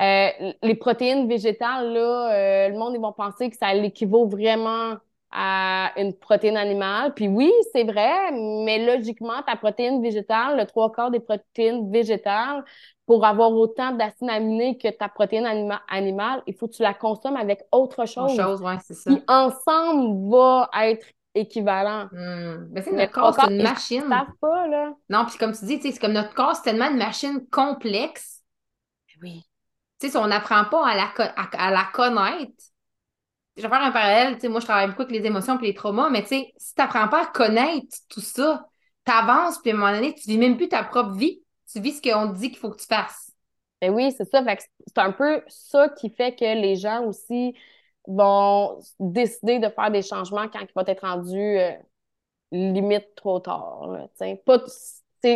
euh, 0.00 0.52
les 0.62 0.74
protéines 0.74 1.28
végétales, 1.28 1.92
là, 1.94 2.32
euh, 2.34 2.68
le 2.68 2.78
monde, 2.78 2.94
ils 2.94 3.00
vont 3.00 3.12
penser 3.12 3.50
que 3.50 3.56
ça 3.56 3.72
l'équivaut 3.74 4.26
vraiment 4.28 4.96
à 5.30 5.92
une 5.96 6.14
protéine 6.14 6.56
animale. 6.56 7.14
Puis 7.14 7.28
oui, 7.28 7.52
c'est 7.72 7.84
vrai, 7.84 8.30
mais 8.32 8.84
logiquement, 8.86 9.42
ta 9.46 9.56
protéine 9.56 10.02
végétale, 10.02 10.58
le 10.58 10.66
trois 10.66 10.92
quarts 10.92 11.10
des 11.10 11.20
protéines 11.20 11.90
végétales, 11.90 12.64
pour 13.06 13.24
avoir 13.24 13.52
autant 13.52 13.92
d'acides 13.92 14.28
aminés 14.28 14.78
que 14.78 14.88
ta 14.88 15.08
protéine 15.08 15.46
anima- 15.46 15.82
animale, 15.88 16.42
il 16.46 16.54
faut 16.54 16.66
que 16.68 16.74
tu 16.74 16.82
la 16.82 16.94
consommes 16.94 17.36
avec 17.36 17.62
autre 17.70 18.00
Autre 18.00 18.06
chose. 18.06 18.36
chose, 18.36 18.62
ouais, 18.62 18.78
c'est 18.84 18.94
ça. 18.94 19.10
Qui 19.12 19.22
ensemble 19.28 20.30
va 20.30 20.70
être 20.82 21.06
équivalent. 21.34 22.08
Hmm. 22.12 22.66
Ben, 22.70 22.82
c'est 22.82 22.92
Mais 22.92 23.02
notre 23.02 23.12
corps, 23.12 23.34
c'est 23.34 23.50
une 23.50 23.62
machine. 23.62 24.04
pas, 24.40 24.66
là? 24.66 24.92
Non, 25.08 25.24
puis 25.26 25.38
comme 25.38 25.52
tu 25.52 25.64
dis, 25.66 25.80
c'est 25.80 25.98
comme 25.98 26.12
notre 26.12 26.34
corps, 26.34 26.56
c'est 26.56 26.62
tellement 26.62 26.90
une 26.90 26.96
machine 26.96 27.46
complexe. 27.50 28.42
Oui. 29.22 29.44
Tu 30.00 30.06
sais, 30.06 30.12
si 30.12 30.16
on 30.18 30.26
n'apprend 30.26 30.64
pas 30.64 30.86
à 30.86 30.94
la, 30.94 31.06
co- 31.14 31.22
à, 31.22 31.66
à 31.66 31.70
la 31.70 31.84
connaître, 31.92 32.52
je 33.56 33.62
vais 33.62 33.68
faire 33.68 33.82
un 33.82 33.90
parallèle, 33.90 34.38
moi, 34.50 34.60
je 34.60 34.66
travaille 34.66 34.88
beaucoup 34.88 35.02
avec 35.02 35.16
les 35.16 35.26
émotions 35.26 35.58
et 35.58 35.66
les 35.66 35.74
traumas, 35.74 36.10
mais 36.10 36.24
si 36.26 36.52
tu 36.52 36.62
n'apprends 36.78 37.08
pas 37.08 37.22
à 37.22 37.26
connaître 37.26 37.96
tout 38.08 38.20
ça, 38.20 38.68
tu 39.06 39.12
avances, 39.12 39.58
puis 39.58 39.70
à 39.70 39.74
un 39.74 39.78
moment 39.78 39.92
donné, 39.92 40.14
tu 40.14 40.28
vis 40.28 40.38
même 40.38 40.56
plus 40.56 40.68
ta 40.68 40.82
propre 40.84 41.12
vie. 41.12 41.42
Tu 41.72 41.80
vis 41.80 41.94
ce 41.94 42.02
qu'on 42.02 42.32
te 42.32 42.38
dit 42.38 42.50
qu'il 42.50 42.58
faut 42.58 42.70
que 42.70 42.80
tu 42.80 42.86
fasses. 42.86 43.32
Ben 43.80 43.92
oui, 43.92 44.12
c'est 44.16 44.28
ça. 44.28 44.42
C'est 44.86 44.98
un 44.98 45.12
peu 45.12 45.42
ça 45.48 45.88
qui 45.90 46.10
fait 46.10 46.34
que 46.34 46.44
les 46.44 46.76
gens 46.76 47.04
aussi 47.04 47.54
vont 48.06 48.78
décider 49.00 49.58
de 49.58 49.68
faire 49.68 49.90
des 49.90 50.02
changements 50.02 50.48
quand 50.48 50.60
il 50.60 50.72
va 50.74 50.84
être 50.86 51.00
rendu 51.00 51.38
euh, 51.38 51.72
limite 52.52 53.14
trop 53.16 53.40
tard. 53.40 53.88
là. 53.88 54.36
Pas 54.44 54.58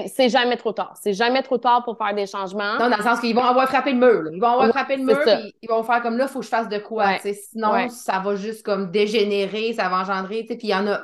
c'est 0.08 0.28
jamais 0.28 0.56
trop 0.56 0.72
tard. 0.72 0.94
C'est 1.00 1.12
jamais 1.12 1.42
trop 1.42 1.58
tard 1.58 1.84
pour 1.84 1.96
faire 1.98 2.14
des 2.14 2.26
changements. 2.26 2.78
Non, 2.78 2.88
dans 2.90 2.96
le 2.96 3.02
sens 3.02 3.20
qu'ils 3.20 3.34
vont 3.34 3.44
avoir 3.44 3.68
frappé 3.68 3.92
le 3.92 3.98
mur. 3.98 4.22
là. 4.22 4.30
Ils 4.32 4.40
vont 4.40 4.48
avoir 4.48 4.66
Ouais, 4.66 4.72
frappé 4.72 4.96
le 4.96 5.04
mur, 5.04 5.18
puis 5.24 5.54
ils 5.62 5.68
vont 5.68 5.82
faire 5.82 6.02
comme 6.02 6.16
là, 6.18 6.24
il 6.24 6.30
faut 6.30 6.40
que 6.40 6.44
je 6.44 6.50
fasse 6.50 6.68
de 6.68 6.78
quoi. 6.78 7.06
Ouais. 7.24 7.34
Sinon, 7.50 7.72
Ouais. 7.72 7.88
ça 7.88 8.18
va 8.20 8.34
juste 8.36 8.64
comme 8.64 8.90
dégénérer, 8.90 9.72
ça 9.74 9.88
va 9.88 9.98
engendrer. 10.00 10.42
tu 10.42 10.48
sais. 10.48 10.56
Puis 10.56 10.68
il 10.68 10.70
y 10.70 10.74
en 10.74 10.86
a. 10.86 11.00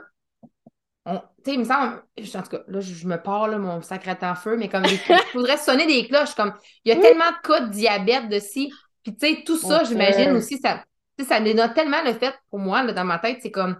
on- 1.05 1.18
Tu 1.45 1.53
sais, 1.53 1.55
il 1.55 1.61
me 1.61 1.64
semble. 1.64 2.03
En 2.37 2.43
tout 2.43 2.49
cas, 2.51 2.62
là, 2.66 2.80
je, 2.80 2.93
je 2.95 3.07
me 3.07 3.16
pars, 3.16 3.47
là, 3.49 3.59
mon 3.59 3.80
sacré 3.82 4.16
en 4.22 4.34
feu, 4.34 4.57
mais 4.57 4.68
comme 4.68 4.82
des, 4.82 4.95
il 5.09 5.16
faudrait 5.32 5.57
sonner 5.57 5.87
des 5.87 6.07
cloches. 6.09 6.34
Comme 6.34 6.53
il 6.84 6.89
y 6.91 6.93
a 6.93 6.97
Oui. 6.97 7.03
tellement 7.03 7.30
de 7.30 7.47
cas 7.49 7.61
de 7.61 7.70
diabète, 7.70 8.28
de 8.28 8.39
ci. 8.41 8.72
Puis 9.05 9.16
tu 9.16 9.26
sais, 9.26 9.43
tout 9.47 9.57
ça, 9.57 9.84
j'imagine 9.84 10.32
aussi, 10.32 10.59
ça, 10.59 10.82
ça 11.28 11.41
dénote 11.41 11.74
tellement 11.74 12.03
le 12.05 12.12
fait, 12.14 12.34
pour 12.51 12.59
moi, 12.59 12.82
là, 12.82 12.93
dans 12.93 13.05
ma 13.05 13.18
tête, 13.20 13.39
c'est 13.41 13.53
comme. 13.53 13.76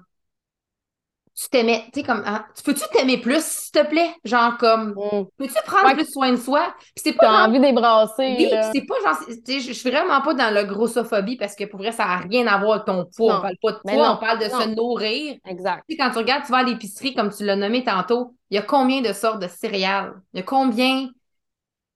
Tu 1.39 1.51
t'aimais, 1.51 1.85
tu 1.93 2.01
sais, 2.01 2.07
comme. 2.07 2.25
tu 2.57 2.63
peux-tu 2.63 2.81
t'aimer 2.95 3.19
plus, 3.19 3.45
s'il 3.45 3.71
te 3.73 3.87
plaît? 3.87 4.15
Genre, 4.25 4.57
comme. 4.57 4.95
Mm. 4.97 5.25
Peux-tu 5.37 5.53
prendre 5.67 5.85
Ouais. 5.89 5.95
plus 5.95 6.11
soin 6.11 6.31
de 6.33 6.37
soi? 6.37 6.75
Puis 6.79 7.03
c'est 7.05 7.13
pas 7.13 7.27
T'as 7.27 7.33
genre- 7.33 7.49
envie 7.49 7.61
d'ébrasser, 7.61 8.37
oui, 8.39 8.51
c'est 8.73 8.87
pas 8.87 8.95
genre, 9.05 9.19
tu 9.29 9.35
sais, 9.45 9.61
je 9.61 9.73
suis 9.75 9.91
vraiment 9.91 10.23
pas 10.23 10.33
dans 10.33 10.53
la 10.53 10.65
grossophobie 10.65 11.37
parce 11.37 11.55
que 11.55 11.65
pour 11.65 11.79
vrai, 11.81 11.93
ça 11.93 12.07
n'a 12.07 12.17
rien 12.19 12.47
à 12.47 12.57
voir 12.59 12.73
avec 12.77 12.87
ton 12.87 13.05
poids. 13.15 13.33
Non. 13.35 13.39
On 13.39 13.43
parle 13.43 13.57
pas 13.63 13.73
de 13.73 13.79
poids, 13.85 14.11
on 14.13 14.17
parle 14.17 14.39
de 14.39 14.45
se 14.49 14.75
nourrir. 14.75 15.37
Exact. 15.47 15.85
Tu 15.89 15.95
sais, 15.95 16.03
quand 16.03 16.11
tu 16.11 16.17
regardes, 16.19 16.45
tu 16.47 16.53
vas 16.53 16.59
à 16.59 16.63
l'épicerie, 16.63 17.15
comme 17.15 17.31
tu 17.31 17.45
l'as 17.45 17.57
nommé 17.57 17.85
tantôt, 17.85 18.35
il 18.51 18.55
y 18.55 18.59
a 18.59 18.63
combien 18.63 19.03
de 19.03 19.13
sortes 19.13 19.43
de 19.43 19.49
céréales? 19.49 20.15
Il 20.33 20.39
y 20.39 20.41
a 20.41 20.43
combien? 20.43 21.11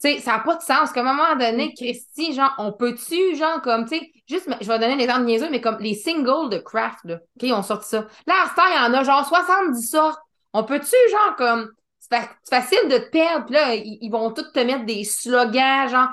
Tu 0.02 0.14
sais, 0.14 0.20
ça 0.20 0.32
n'a 0.32 0.38
pas 0.40 0.56
de 0.56 0.62
sens. 0.62 0.92
Qu'à 0.92 1.00
un 1.00 1.04
moment 1.04 1.36
donné, 1.36 1.74
Christy, 1.74 2.32
genre, 2.32 2.54
on 2.58 2.72
peut-tu, 2.72 3.36
genre, 3.36 3.60
comme, 3.62 3.84
tu 3.86 3.98
sais, 3.98 4.12
juste, 4.28 4.48
je 4.60 4.66
vais 4.66 4.78
donner 4.78 4.96
l'exemple 4.96 5.24
niaiseux, 5.24 5.50
mais 5.50 5.60
comme 5.60 5.78
les 5.80 5.94
singles 5.94 6.48
de 6.50 6.58
Kraft, 6.58 7.00
là, 7.04 7.16
OK, 7.16 7.42
ils 7.42 7.52
ont 7.52 7.62
sorti 7.62 7.88
ça. 7.88 8.06
Là, 8.26 8.34
à 8.44 8.48
ce 8.48 8.54
temps, 8.54 8.66
il 8.68 8.76
y 8.76 8.78
en 8.78 8.94
a 8.98 9.04
genre 9.04 9.26
70 9.26 9.90
sortes. 9.90 10.18
On 10.54 10.64
peut-tu, 10.64 10.96
genre, 11.10 11.36
comme, 11.36 11.70
c'est 11.98 12.16
fa- 12.16 12.30
c'est 12.42 12.54
facile 12.56 12.88
de 12.88 12.98
te 12.98 13.10
perdre, 13.10 13.44
puis 13.46 13.54
là, 13.54 13.74
ils, 13.74 13.98
ils 14.00 14.10
vont 14.10 14.32
tous 14.32 14.50
te 14.52 14.60
mettre 14.60 14.86
des 14.86 15.04
slogans, 15.04 15.88
genre, 15.88 16.08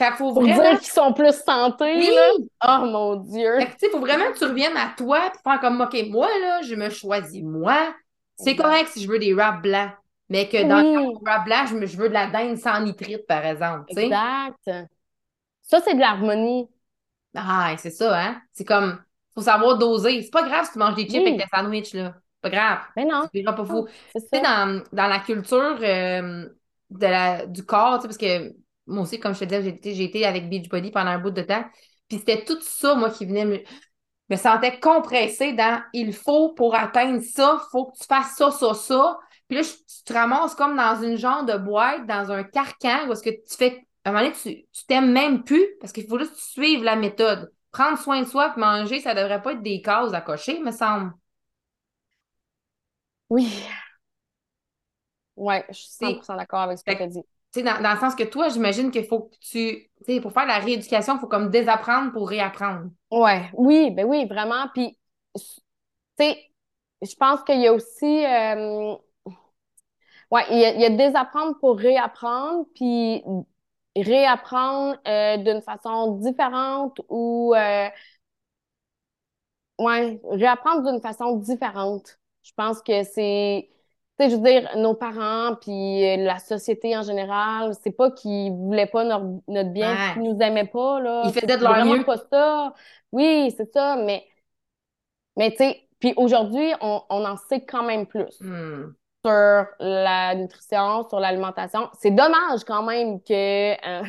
fait 0.00 0.12
faut 0.14 0.32
Pour 0.32 0.48
vraiment. 0.48 0.62
dire 0.62 0.78
qu'ils 0.80 0.90
sont 0.92 1.12
plus 1.12 1.32
santés, 1.44 1.84
Oui! 1.94 2.12
là. 2.12 2.30
Oh 2.64 2.84
mon 2.86 3.16
Dieu. 3.16 3.52
Fait 3.58 3.66
tu 3.66 3.72
sais, 3.78 3.86
il 3.88 3.90
faut 3.90 4.00
vraiment 4.00 4.32
que 4.32 4.38
tu 4.38 4.44
reviennes 4.44 4.76
à 4.76 4.94
toi 4.96 5.30
puis 5.30 5.40
faire 5.42 5.60
comme, 5.60 5.80
OK, 5.80 5.96
moi, 6.08 6.28
là, 6.40 6.62
je 6.62 6.74
me 6.74 6.88
choisis. 6.90 7.42
Moi, 7.42 7.94
c'est 8.36 8.56
correct 8.56 8.88
si 8.92 9.02
je 9.02 9.08
veux 9.08 9.18
des 9.18 9.34
wraps 9.34 9.62
blancs, 9.62 9.92
mais 10.30 10.48
que 10.48 10.62
dans 10.64 10.82
Oui. 10.82 11.18
le 11.22 11.24
wrap 11.24 11.44
blanc, 11.46 11.66
je, 11.66 11.86
je 11.86 11.96
veux 11.98 12.08
de 12.08 12.14
la 12.14 12.28
dinde 12.30 12.58
sans 12.58 12.80
nitrite, 12.82 13.26
par 13.26 13.44
exemple. 13.46 13.86
Exact. 13.88 14.70
Ça, 15.62 15.80
c'est 15.80 15.94
de 15.94 16.00
l'harmonie. 16.00 16.68
Ah, 17.34 17.74
c'est 17.78 17.90
ça, 17.90 18.18
hein? 18.20 18.42
C'est 18.52 18.64
comme, 18.64 19.02
faut 19.34 19.42
savoir 19.42 19.78
doser. 19.78 20.22
C'est 20.22 20.30
pas 20.30 20.42
grave 20.48 20.66
si 20.66 20.72
tu 20.72 20.78
manges 20.78 20.96
des 20.96 21.08
chips 21.08 21.24
avec 21.26 21.38
tes 21.38 21.46
sandwichs, 21.54 21.94
là. 21.94 22.16
Pas 22.40 22.50
grave. 22.50 22.80
Mais 22.96 23.04
non, 23.04 23.28
verras 23.32 23.52
pas 23.52 23.64
fou. 23.64 23.86
c'est 24.14 24.20
Tu 24.30 24.38
sais, 24.38 24.42
dans, 24.42 24.82
dans 24.92 25.06
la 25.06 25.20
culture 25.20 25.78
euh, 25.82 26.48
de 26.90 27.06
la, 27.06 27.46
du 27.46 27.64
corps, 27.64 27.96
tu 27.98 28.02
sais, 28.02 28.08
parce 28.08 28.18
que 28.18 28.54
moi 28.86 29.02
aussi, 29.02 29.20
comme 29.20 29.34
je 29.34 29.40
te 29.40 29.44
disais, 29.44 29.62
j'ai 29.62 29.68
été, 29.70 29.94
j'ai 29.94 30.04
été 30.04 30.26
avec 30.26 30.48
Beachbody 30.48 30.90
pendant 30.90 31.10
un 31.10 31.18
bout 31.18 31.30
de 31.30 31.42
temps. 31.42 31.64
Puis 32.08 32.18
c'était 32.18 32.44
tout 32.44 32.60
ça, 32.62 32.94
moi, 32.96 33.10
qui 33.10 33.26
venait 33.26 33.44
me. 33.44 33.58
me 34.30 34.36
sentais 34.36 34.80
compressée 34.80 35.52
dans 35.54 35.82
il 35.92 36.12
faut 36.14 36.54
pour 36.54 36.74
atteindre 36.74 37.22
ça, 37.22 37.60
il 37.62 37.70
faut 37.72 37.86
que 37.92 37.98
tu 37.98 38.04
fasses 38.06 38.36
ça, 38.36 38.50
ça, 38.50 38.74
ça. 38.74 39.18
Puis 39.50 39.58
là, 39.58 39.64
tu 39.64 40.04
te 40.04 40.14
ramasses 40.14 40.56
comme 40.56 40.76
dans 40.76 41.02
une 41.02 41.18
genre 41.18 41.44
de 41.44 41.58
boîte, 41.58 42.06
dans 42.08 42.32
un 42.32 42.44
carcan, 42.44 43.08
où 43.08 43.12
est-ce 43.12 43.22
que 43.24 43.30
tu 43.30 43.56
fais. 43.58 43.86
À 44.04 44.10
un 44.10 44.12
moment 44.14 44.24
donné, 44.24 44.36
tu 44.42 44.66
tu 44.72 44.86
t'aimes 44.86 45.12
même 45.12 45.44
plus 45.44 45.66
parce 45.80 45.92
qu'il 45.92 46.08
faut 46.08 46.18
juste 46.20 46.36
suives 46.36 46.84
la 46.84 46.96
méthode. 46.96 47.52
Prendre 47.72 47.98
soin 47.98 48.22
de 48.22 48.26
soi 48.28 48.50
puis 48.50 48.60
manger, 48.62 49.00
ça 49.00 49.14
devrait 49.14 49.42
pas 49.42 49.52
être 49.54 49.62
des 49.62 49.82
cases 49.82 50.14
à 50.14 50.22
cocher, 50.22 50.60
me 50.60 50.72
semble. 50.72 51.12
Oui. 53.28 53.48
Ouais, 55.36 55.64
je 55.70 55.74
suis 55.74 55.88
C'est- 55.88 56.06
100% 56.06 56.36
d'accord 56.36 56.60
avec 56.60 56.78
ce 56.78 56.84
que 56.84 56.92
tu 56.92 57.02
as 57.02 57.06
dit. 57.06 57.22
Tu 57.52 57.60
sais, 57.60 57.62
dans, 57.64 57.80
dans 57.82 57.94
le 57.94 57.98
sens 58.00 58.14
que 58.14 58.22
toi, 58.24 58.48
j'imagine 58.48 58.90
qu'il 58.90 59.04
faut 59.06 59.22
que 59.22 59.36
tu. 59.40 59.90
Tu 59.98 60.04
sais, 60.06 60.20
pour 60.20 60.32
faire 60.32 60.46
la 60.46 60.58
rééducation, 60.58 61.16
il 61.16 61.20
faut 61.20 61.26
comme 61.26 61.50
désapprendre 61.50 62.12
pour 62.12 62.28
réapprendre. 62.28 62.90
Ouais, 63.10 63.50
oui, 63.54 63.90
ben 63.90 64.04
oui, 64.06 64.26
vraiment. 64.26 64.68
Puis, 64.72 64.96
tu 65.36 65.42
sais, 66.18 66.50
je 67.02 67.14
pense 67.16 67.42
qu'il 67.44 67.60
y 67.60 67.66
a 67.66 67.72
aussi. 67.74 68.24
euh, 68.26 68.96
ouais, 70.30 70.42
il 70.50 70.58
y 70.58 70.64
a, 70.64 70.70
il 70.74 70.80
y 70.80 70.84
a 70.84 70.90
désapprendre 70.90 71.58
pour 71.60 71.78
réapprendre, 71.78 72.66
puis 72.74 73.22
réapprendre 73.96 74.96
euh, 75.08 75.36
d'une 75.38 75.62
façon 75.62 76.16
différente 76.18 77.00
ou. 77.08 77.54
euh, 77.56 77.88
ouais, 79.78 80.20
réapprendre 80.30 80.90
d'une 80.90 81.00
façon 81.00 81.36
différente. 81.36 82.18
Je 82.42 82.52
pense 82.56 82.80
que 82.82 83.02
c'est. 83.04 83.68
Tu 84.18 84.26
sais, 84.26 84.30
je 84.30 84.36
veux 84.36 84.42
dire, 84.42 84.68
nos 84.76 84.94
parents, 84.94 85.56
puis 85.60 86.04
euh, 86.06 86.16
la 86.18 86.38
société 86.38 86.94
en 86.96 87.02
général, 87.02 87.72
c'est 87.82 87.90
pas 87.92 88.10
qu'ils 88.10 88.52
voulaient 88.52 88.86
pas 88.86 89.04
notre, 89.04 89.42
notre 89.48 89.70
bien, 89.70 89.94
Ouais. 89.94 90.12
qu'ils 90.12 90.22
nous 90.24 90.38
aimaient 90.40 90.66
pas, 90.66 91.00
là. 91.00 91.22
Ils 91.24 91.32
faisaient 91.32 91.56
de 91.56 91.62
leur 91.62 91.84
mieux. 91.86 92.04
pas 92.04 92.18
ça. 92.30 92.74
Oui, 93.12 93.52
c'est 93.56 93.72
ça, 93.72 93.96
mais, 93.96 94.26
mais 95.36 95.50
tu 95.52 95.56
sais, 95.58 95.88
puis 96.00 96.12
aujourd'hui, 96.16 96.70
on, 96.80 97.02
on 97.08 97.24
en 97.24 97.36
sait 97.36 97.64
quand 97.64 97.82
même 97.82 98.06
plus 98.06 98.40
Hmm. 98.40 98.92
Sur 99.24 99.66
la 99.80 100.34
nutrition, 100.34 101.08
sur 101.08 101.20
l'alimentation. 101.20 101.88
C'est 101.98 102.10
dommage 102.10 102.64
quand 102.66 102.82
même 102.82 103.20
que, 103.22 103.72
euh, 103.72 104.02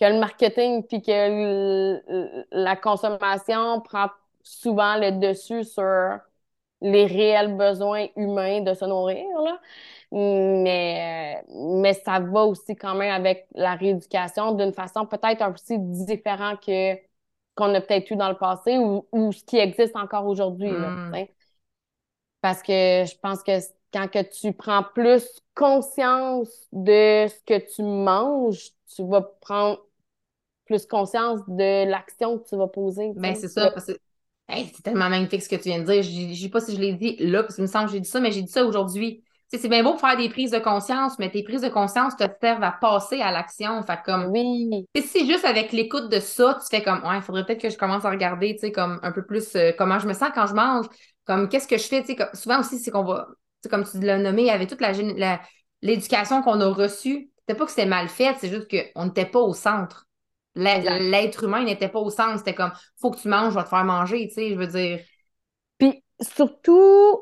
que 0.00 0.04
le 0.06 0.20
marketing 0.20 0.84
puis 0.86 1.02
que 1.02 1.10
le- 1.12 2.46
la 2.52 2.76
consommation 2.76 3.80
prend 3.80 4.08
souvent 4.42 4.96
le 4.98 5.12
dessus 5.20 5.64
sur 5.64 6.18
les 6.82 7.06
réels 7.06 7.56
besoins 7.56 8.06
humains 8.16 8.60
de 8.62 8.74
se 8.74 8.84
nourrir, 8.84 9.26
là. 9.42 9.60
Mais, 10.12 11.42
mais 11.50 11.94
ça 11.94 12.20
va 12.20 12.44
aussi 12.44 12.76
quand 12.76 12.94
même 12.94 13.12
avec 13.12 13.48
la 13.54 13.74
rééducation 13.76 14.52
d'une 14.52 14.72
façon 14.74 15.06
peut-être 15.06 15.44
aussi 15.52 15.78
différente 15.80 16.60
que 16.64 16.96
qu'on 17.56 17.74
a 17.74 17.80
peut-être 17.80 18.10
eu 18.10 18.16
dans 18.16 18.28
le 18.30 18.36
passé 18.36 18.78
ou, 18.78 19.06
ou 19.12 19.32
ce 19.32 19.44
qui 19.44 19.58
existe 19.58 19.96
encore 19.96 20.26
aujourd'hui, 20.26 20.70
Mm. 20.70 20.96
sais. 21.12 21.34
Parce 22.40 22.62
que 22.62 23.04
je 23.06 23.16
pense 23.18 23.42
que 23.42 23.52
quand 23.92 24.08
que 24.08 24.22
tu 24.22 24.52
prends 24.52 24.84
plus 24.94 25.24
conscience 25.54 26.68
de 26.72 27.26
ce 27.28 27.42
que 27.46 27.74
tu 27.74 27.82
manges, 27.82 28.70
tu 28.94 29.06
vas 29.06 29.22
prendre 29.40 29.80
plus 30.66 30.86
conscience 30.86 31.40
de 31.48 31.88
l'action 31.88 32.38
que 32.38 32.48
tu 32.48 32.56
vas 32.56 32.68
poser. 32.68 33.12
Ben, 33.16 33.34
c'est 33.34 33.48
ça, 33.48 33.70
parce 33.70 33.86
que 33.86 33.98
hey, 34.48 34.70
c'est 34.74 34.82
tellement 34.82 35.08
magnifique 35.08 35.42
ce 35.42 35.48
que 35.48 35.56
tu 35.56 35.68
viens 35.68 35.80
de 35.80 35.84
dire. 35.84 36.02
Je 36.02 36.28
ne 36.28 36.34
sais 36.34 36.48
pas 36.48 36.60
si 36.60 36.74
je 36.74 36.80
l'ai 36.80 36.94
dit 36.94 37.16
là, 37.20 37.42
parce 37.42 37.54
qu'il 37.54 37.62
me 37.62 37.68
semble 37.68 37.86
que 37.86 37.92
j'ai 37.92 38.00
dit 38.00 38.08
ça, 38.08 38.20
mais 38.20 38.32
j'ai 38.32 38.42
dit 38.42 38.50
ça 38.52 38.64
aujourd'hui. 38.64 39.22
C'est 39.48 39.68
bien 39.68 39.84
beau 39.84 39.94
de 39.94 40.00
faire 40.00 40.16
des 40.16 40.28
prises 40.28 40.50
de 40.50 40.58
conscience, 40.58 41.18
mais 41.20 41.30
tes 41.30 41.44
prises 41.44 41.60
de 41.60 41.68
conscience 41.68 42.16
te 42.16 42.24
servent 42.40 42.64
à 42.64 42.72
passer 42.72 43.20
à 43.20 43.30
l'action. 43.30 43.80
Fait 43.84 43.98
comme, 44.04 44.26
Oui, 44.32 44.86
si 45.00 45.24
juste 45.24 45.44
avec 45.44 45.70
l'écoute 45.70 46.10
de 46.10 46.18
ça, 46.18 46.58
tu 46.60 46.66
fais 46.68 46.82
comme, 46.82 47.00
ouais, 47.04 47.16
il 47.16 47.22
faudrait 47.22 47.46
peut-être 47.46 47.60
que 47.60 47.70
je 47.70 47.78
commence 47.78 48.04
à 48.04 48.10
regarder, 48.10 48.54
tu 48.54 48.62
sais, 48.62 48.72
comme 48.72 48.98
un 49.04 49.12
peu 49.12 49.24
plus 49.24 49.54
euh, 49.54 49.70
comment 49.78 50.00
je 50.00 50.08
me 50.08 50.14
sens 50.14 50.30
quand 50.34 50.46
je 50.46 50.54
mange, 50.54 50.86
comme 51.26 51.48
qu'est-ce 51.48 51.68
que 51.68 51.78
je 51.78 51.84
fais, 51.84 52.02
tu 52.02 52.16
sais, 52.16 52.28
souvent 52.34 52.58
aussi, 52.58 52.80
c'est 52.80 52.90
qu'on 52.90 53.04
va, 53.04 53.28
comme 53.70 53.84
tu 53.84 53.98
l'as 54.00 54.18
nommé, 54.18 54.50
avec 54.50 54.68
toute 54.68 54.80
la, 54.80 54.92
gén- 54.92 55.16
la- 55.18 55.40
l'éducation 55.82 56.42
qu'on 56.42 56.60
a 56.60 56.68
reçue, 56.68 57.30
c'était 57.40 57.56
pas 57.58 57.64
que 57.64 57.70
c'était 57.70 57.86
mal 57.86 58.08
fait, 58.08 58.36
c'est 58.40 58.48
juste 58.50 58.68
qu'on 58.70 59.06
n'était 59.06 59.26
pas 59.26 59.40
au 59.40 59.54
centre. 59.54 60.06
l'être 60.54 61.44
humain 61.44 61.64
n'était 61.64 61.88
pas 61.88 61.98
au 62.00 62.10
centre. 62.10 62.38
C'était 62.38 62.54
comme, 62.54 62.72
faut 63.00 63.10
que 63.10 63.20
tu 63.20 63.28
manges, 63.28 63.52
je 63.52 63.58
vais 63.58 63.64
te 63.64 63.68
faire 63.68 63.84
manger, 63.84 64.28
tu 64.28 64.34
sais, 64.34 64.50
je 64.50 64.54
veux 64.56 64.66
dire. 64.66 65.00
Puis 65.78 66.04
surtout, 66.20 67.20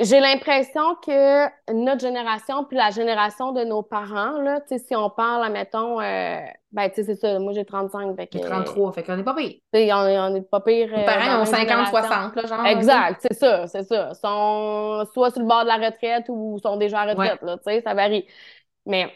j'ai 0.00 0.18
l'impression 0.18 0.94
que 0.96 1.72
notre 1.72 2.00
génération, 2.00 2.64
puis 2.64 2.76
la 2.76 2.90
génération 2.90 3.52
de 3.52 3.64
nos 3.64 3.82
parents, 3.82 4.38
là, 4.40 4.60
tu 4.60 4.68
sais, 4.68 4.78
si 4.78 4.96
on 4.96 5.10
parle, 5.10 5.52
mettons, 5.52 6.00
euh, 6.00 6.40
ben, 6.72 6.88
tu 6.88 6.96
sais, 6.96 7.04
c'est 7.04 7.14
ça, 7.14 7.38
moi 7.38 7.52
j'ai 7.52 7.64
35. 7.64 8.16
Fait 8.16 8.28
J'ai 8.32 8.40
33, 8.40 8.92
fait 8.92 9.02
qu'on 9.02 9.18
est 9.18 9.22
pas 9.22 9.34
pire. 9.34 9.50
Tu 9.50 9.60
sais, 9.74 9.92
on, 9.92 9.98
on 9.98 10.34
est 10.34 10.50
pas 10.50 10.60
pire. 10.60 10.88
Mes 10.96 11.04
parents 11.04 11.42
ont 11.42 11.44
50, 11.44 11.88
60, 11.88 12.36
là, 12.36 12.46
genre. 12.46 12.66
Exact, 12.66 13.20
c'est 13.20 13.34
ça, 13.34 13.66
c'est 13.66 13.82
ça. 13.82 14.14
sont 14.14 15.04
soit 15.12 15.30
sur 15.30 15.40
le 15.40 15.46
bord 15.46 15.62
de 15.62 15.68
la 15.68 15.76
retraite 15.76 16.26
ou 16.28 16.58
sont 16.62 16.76
déjà 16.76 17.00
à 17.00 17.06
la 17.06 17.12
retraite, 17.12 17.42
là, 17.42 17.56
tu 17.58 17.64
sais, 17.64 17.82
ça 17.82 17.92
varie. 17.94 18.26
Mais 18.86 19.12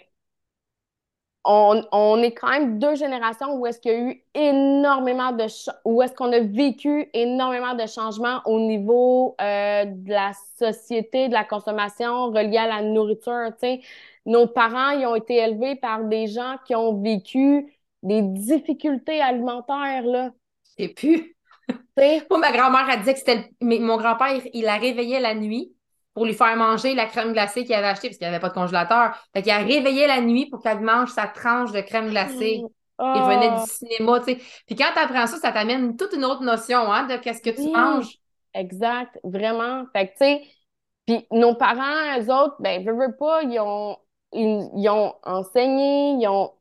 on, 1.44 2.22
est 2.22 2.32
quand 2.32 2.48
même 2.48 2.78
deux 2.78 2.94
générations 2.94 3.56
où 3.56 3.66
est-ce 3.66 3.78
qu'il 3.78 3.92
y 3.92 3.94
a 3.94 3.98
eu 3.98 4.22
énormément 4.34 5.32
de 5.32 5.44
où 5.84 6.02
est-ce 6.02 6.14
qu'on 6.14 6.32
a 6.32 6.40
vécu 6.40 7.08
énormément 7.12 7.74
de 7.74 7.86
changements 7.86 8.40
au 8.46 8.58
niveau 8.60 9.36
euh, 9.40 9.84
de 9.84 10.10
la 10.10 10.32
société, 10.58 11.28
de 11.28 11.34
la 11.34 11.44
consommation 11.44 12.26
reliée 12.26 12.58
à 12.58 12.66
la 12.66 12.82
nourriture. 12.82 13.50
sais. 13.58 13.80
Nos 14.26 14.46
parents, 14.46 14.90
ils 14.90 15.06
ont 15.06 15.16
été 15.16 15.36
élevés 15.36 15.76
par 15.76 16.04
des 16.04 16.28
gens 16.28 16.56
qui 16.64 16.74
ont 16.74 17.00
vécu 17.02 17.74
des 18.02 18.22
difficultés 18.22 19.20
alimentaires, 19.20 20.04
là. 20.04 20.30
Et 20.78 20.88
puis, 20.88 21.34
Moi, 22.30 22.38
ma 22.38 22.52
grand-mère 22.52 22.88
a 22.88 22.96
dit 22.96 23.12
que 23.12 23.18
c'était 23.18 23.50
mon 23.60 23.96
grand-père, 23.96 24.40
il 24.52 24.64
la 24.64 24.76
réveillait 24.76 25.20
la 25.20 25.34
nuit 25.34 25.73
pour 26.14 26.24
lui 26.24 26.32
faire 26.34 26.56
manger 26.56 26.94
la 26.94 27.06
crème 27.06 27.32
glacée 27.32 27.64
qu'il 27.64 27.74
avait 27.74 27.88
achetée 27.88 28.08
parce 28.08 28.18
qu'il 28.18 28.28
n'y 28.28 28.32
avait 28.32 28.40
pas 28.40 28.48
de 28.48 28.54
congélateur. 28.54 29.16
Fait 29.34 29.42
qu'il 29.42 29.52
a 29.52 29.58
réveillé 29.58 30.06
la 30.06 30.20
nuit 30.20 30.46
pour 30.46 30.62
qu'elle 30.62 30.80
mange 30.80 31.10
sa 31.10 31.26
tranche 31.26 31.72
de 31.72 31.80
crème 31.80 32.10
glacée. 32.10 32.62
Il 33.00 33.22
venait 33.22 33.50
du 33.50 33.56
oh. 33.60 33.66
cinéma, 33.66 34.20
tu 34.20 34.26
sais. 34.26 34.40
Puis 34.66 34.76
quand 34.76 34.92
tu 34.94 35.00
apprends 35.00 35.26
ça, 35.26 35.38
ça 35.38 35.50
t'amène 35.50 35.96
toute 35.96 36.12
une 36.12 36.24
autre 36.24 36.42
notion 36.42 36.92
hein, 36.92 37.06
de 37.08 37.16
qu'est-ce 37.16 37.42
que 37.42 37.50
tu 37.50 37.68
manges. 37.68 38.18
Exact, 38.54 39.18
vraiment. 39.24 39.84
Fait 39.92 40.06
que, 40.06 40.12
tu 40.12 40.18
sais, 40.18 40.42
puis 41.06 41.26
nos 41.32 41.54
parents, 41.54 42.20
eux 42.20 42.32
autres, 42.32 42.54
ben, 42.60 42.84
veux, 42.84 42.94
veux 42.94 43.16
pas, 43.16 43.42
ils 43.42 43.58
ont, 43.58 43.96
ils, 44.32 44.88
ont 44.88 45.12
enseigné, 45.24 46.12
ils 46.20 46.28
ont 46.28 46.52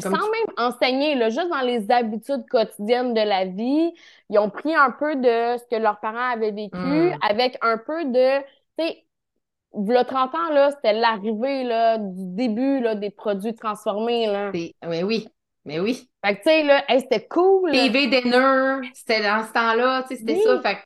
sans 0.00 0.10
même 0.10 0.54
enseigner, 0.56 1.14
là, 1.14 1.28
juste 1.28 1.50
dans 1.50 1.60
les 1.60 1.90
habitudes 1.90 2.48
quotidiennes 2.48 3.12
de 3.12 3.20
la 3.20 3.44
vie, 3.44 3.92
ils 4.30 4.38
ont 4.38 4.48
pris 4.48 4.74
un 4.74 4.90
peu 4.90 5.16
de 5.16 5.58
ce 5.58 5.64
que 5.70 5.80
leurs 5.80 6.00
parents 6.00 6.32
avaient 6.32 6.50
vécu 6.50 6.78
hmm. 6.78 7.18
avec 7.28 7.58
un 7.60 7.76
peu 7.76 8.06
de 8.06 8.42
tu 8.78 8.84
sais, 8.84 9.04
le 9.74 10.02
30 10.02 10.34
ans, 10.34 10.50
là, 10.52 10.70
c'était 10.70 10.92
l'arrivée 10.92 11.64
là, 11.64 11.98
du 11.98 12.34
début 12.34 12.80
là, 12.80 12.94
des 12.94 13.10
produits 13.10 13.54
transformés. 13.54 14.26
Là. 14.26 14.50
Mais 14.52 15.02
oui, 15.02 15.28
mais 15.64 15.80
oui. 15.80 16.08
Fait 16.24 16.36
que, 16.36 16.42
tu 16.42 16.48
sais, 16.48 16.62
là, 16.64 16.84
c'était 16.88 17.26
cool. 17.26 17.72
TV 17.72 18.06
dinner, 18.08 18.88
c'était 18.94 19.22
dans 19.22 19.44
ce 19.46 19.52
temps-là, 19.52 20.02
tu 20.02 20.08
sais, 20.08 20.20
c'était 20.20 20.40
ça. 20.40 20.60
Fait 20.60 20.76
que 20.76 20.80